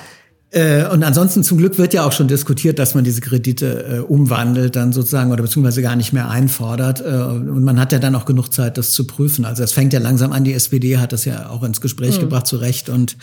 Äh, 0.52 0.88
und 0.88 1.04
ansonsten 1.04 1.44
zum 1.44 1.60
Glück 1.60 1.78
wird 1.78 1.94
ja 1.94 2.06
auch 2.06 2.12
schon 2.12 2.28
diskutiert, 2.28 2.80
dass 2.80 2.96
man 2.96 3.04
diese 3.04 3.22
Kredite 3.22 3.86
äh, 3.86 4.00
umwandelt 4.00 4.76
dann 4.76 4.92
sozusagen 4.94 5.32
oder 5.32 5.44
beziehungsweise 5.44 5.84
gar 5.84 5.96
nicht 5.96 6.12
mehr 6.12 6.30
einfordert. 6.30 7.02
Äh, 7.02 7.04
und 7.06 7.64
man 7.64 7.80
hat 7.80 7.92
ja 7.92 8.00
dann 8.00 8.16
auch 8.16 8.26
genug 8.26 8.52
Zeit, 8.52 8.80
das 8.80 8.92
zu 8.92 9.06
prüfen. 9.06 9.46
Also 9.46 9.62
es 9.62 9.72
fängt 9.74 9.94
ja 9.94 10.00
langsam 10.00 10.32
an. 10.32 10.44
Die 10.44 10.54
SPD 10.54 10.98
hat 10.98 11.14
das 11.14 11.26
ja 11.26 11.50
auch 11.50 11.62
ins 11.62 11.82
Gespräch 11.82 12.18
mhm. 12.18 12.22
gebracht, 12.22 12.48
zu 12.48 12.58
Recht. 12.58 12.90
Und 12.90 13.16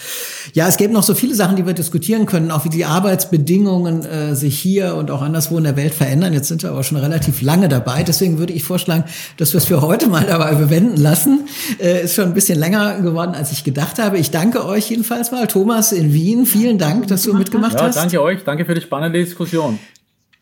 ja, 0.52 0.68
es 0.68 0.76
gibt 0.76 0.92
noch 0.92 1.02
so 1.02 1.14
viele 1.14 1.34
Sachen, 1.34 1.56
die 1.56 1.66
wir 1.66 1.72
diskutieren 1.72 2.26
können, 2.26 2.52
auch 2.52 2.64
wie 2.64 2.68
die 2.68 2.84
Arbeitsbedingungen 2.84 4.04
äh, 4.04 4.36
sich 4.36 4.56
hier 4.56 4.94
und 4.94 5.10
auch 5.10 5.22
anderswo 5.22 5.58
in 5.58 5.64
der 5.64 5.76
Welt 5.76 5.94
verändern. 5.94 6.32
Jetzt 6.32 6.46
sind 6.46 6.62
wir 6.62 6.70
aber 6.70 6.84
schon 6.84 6.98
relativ 6.98 7.42
lange 7.42 7.68
dabei. 7.68 8.04
Deswegen 8.04 8.38
würde 8.38 8.52
ich 8.52 8.62
vorschlagen, 8.62 9.02
dass 9.36 9.52
wir 9.52 9.58
es 9.58 9.64
für 9.64 9.80
heute 9.80 10.06
mal 10.06 10.24
dabei 10.24 10.54
bewenden 10.54 10.96
lassen. 10.96 11.48
Äh, 11.80 12.04
ist 12.04 12.14
schon 12.14 12.26
ein 12.26 12.34
bisschen 12.34 12.58
länger 12.58 13.00
geworden, 13.00 13.34
als 13.34 13.50
ich 13.50 13.64
gedacht 13.64 13.98
habe. 13.98 14.16
Ich 14.18 14.30
danke 14.30 14.64
euch 14.64 14.90
jedenfalls 14.90 15.32
mal. 15.32 15.48
Thomas 15.48 15.90
in 15.90 16.12
Wien, 16.12 16.46
vielen 16.46 16.78
Dank 16.78 17.08
dass 17.16 17.24
du 17.24 17.34
mitgemacht 17.34 17.74
ja, 17.74 17.82
hast. 17.82 17.96
Danke 17.96 18.22
euch, 18.22 18.44
danke 18.44 18.64
für 18.64 18.74
die 18.74 18.80
spannende 18.80 19.18
Diskussion. 19.18 19.78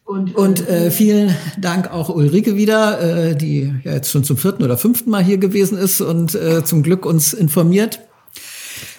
Und, 0.04 0.34
und 0.34 0.68
äh, 0.68 0.90
vielen 0.90 1.34
Dank 1.58 1.90
auch 1.90 2.10
Ulrike 2.10 2.56
wieder, 2.56 3.00
äh, 3.00 3.36
die 3.36 3.72
ja 3.84 3.92
jetzt 3.92 4.10
schon 4.10 4.22
zum 4.22 4.36
vierten 4.36 4.62
oder 4.62 4.76
fünften 4.76 5.08
Mal 5.08 5.22
hier 5.22 5.38
gewesen 5.38 5.78
ist 5.78 6.00
und 6.00 6.34
äh, 6.34 6.62
zum 6.64 6.82
Glück 6.82 7.06
uns 7.06 7.32
informiert. 7.32 8.00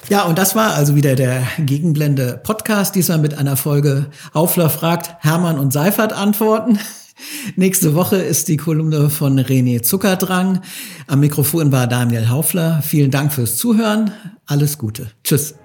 Ja, 0.10 0.24
und 0.24 0.38
das 0.38 0.56
war 0.56 0.74
also 0.74 0.96
wieder 0.96 1.16
der 1.16 1.44
Gegenblende 1.60 2.40
Podcast, 2.44 2.96
diesmal 2.96 3.20
mit 3.20 3.38
einer 3.38 3.58
Folge 3.58 4.08
Aufler 4.34 4.70
fragt, 4.70 5.16
Hermann 5.20 5.60
und 5.60 5.74
Seifert 5.74 6.14
antworten. 6.14 6.80
Nächste 7.56 7.94
Woche 7.94 8.18
ist 8.18 8.48
die 8.48 8.58
Kolumne 8.58 9.10
von 9.10 9.40
René 9.40 9.82
Zuckerdrang. 9.82 10.62
Am 11.08 11.20
Mikrofon 11.20 11.72
war 11.72 11.88
Daniel 11.88 12.30
Haufler. 12.30 12.82
Vielen 12.84 13.12
Dank 13.12 13.32
fürs 13.32 13.58
Zuhören. 13.58 14.12
Alles 14.46 14.78
Gute. 14.78 15.12
Tschüss. 15.24 15.56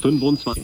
25. 0.00 0.56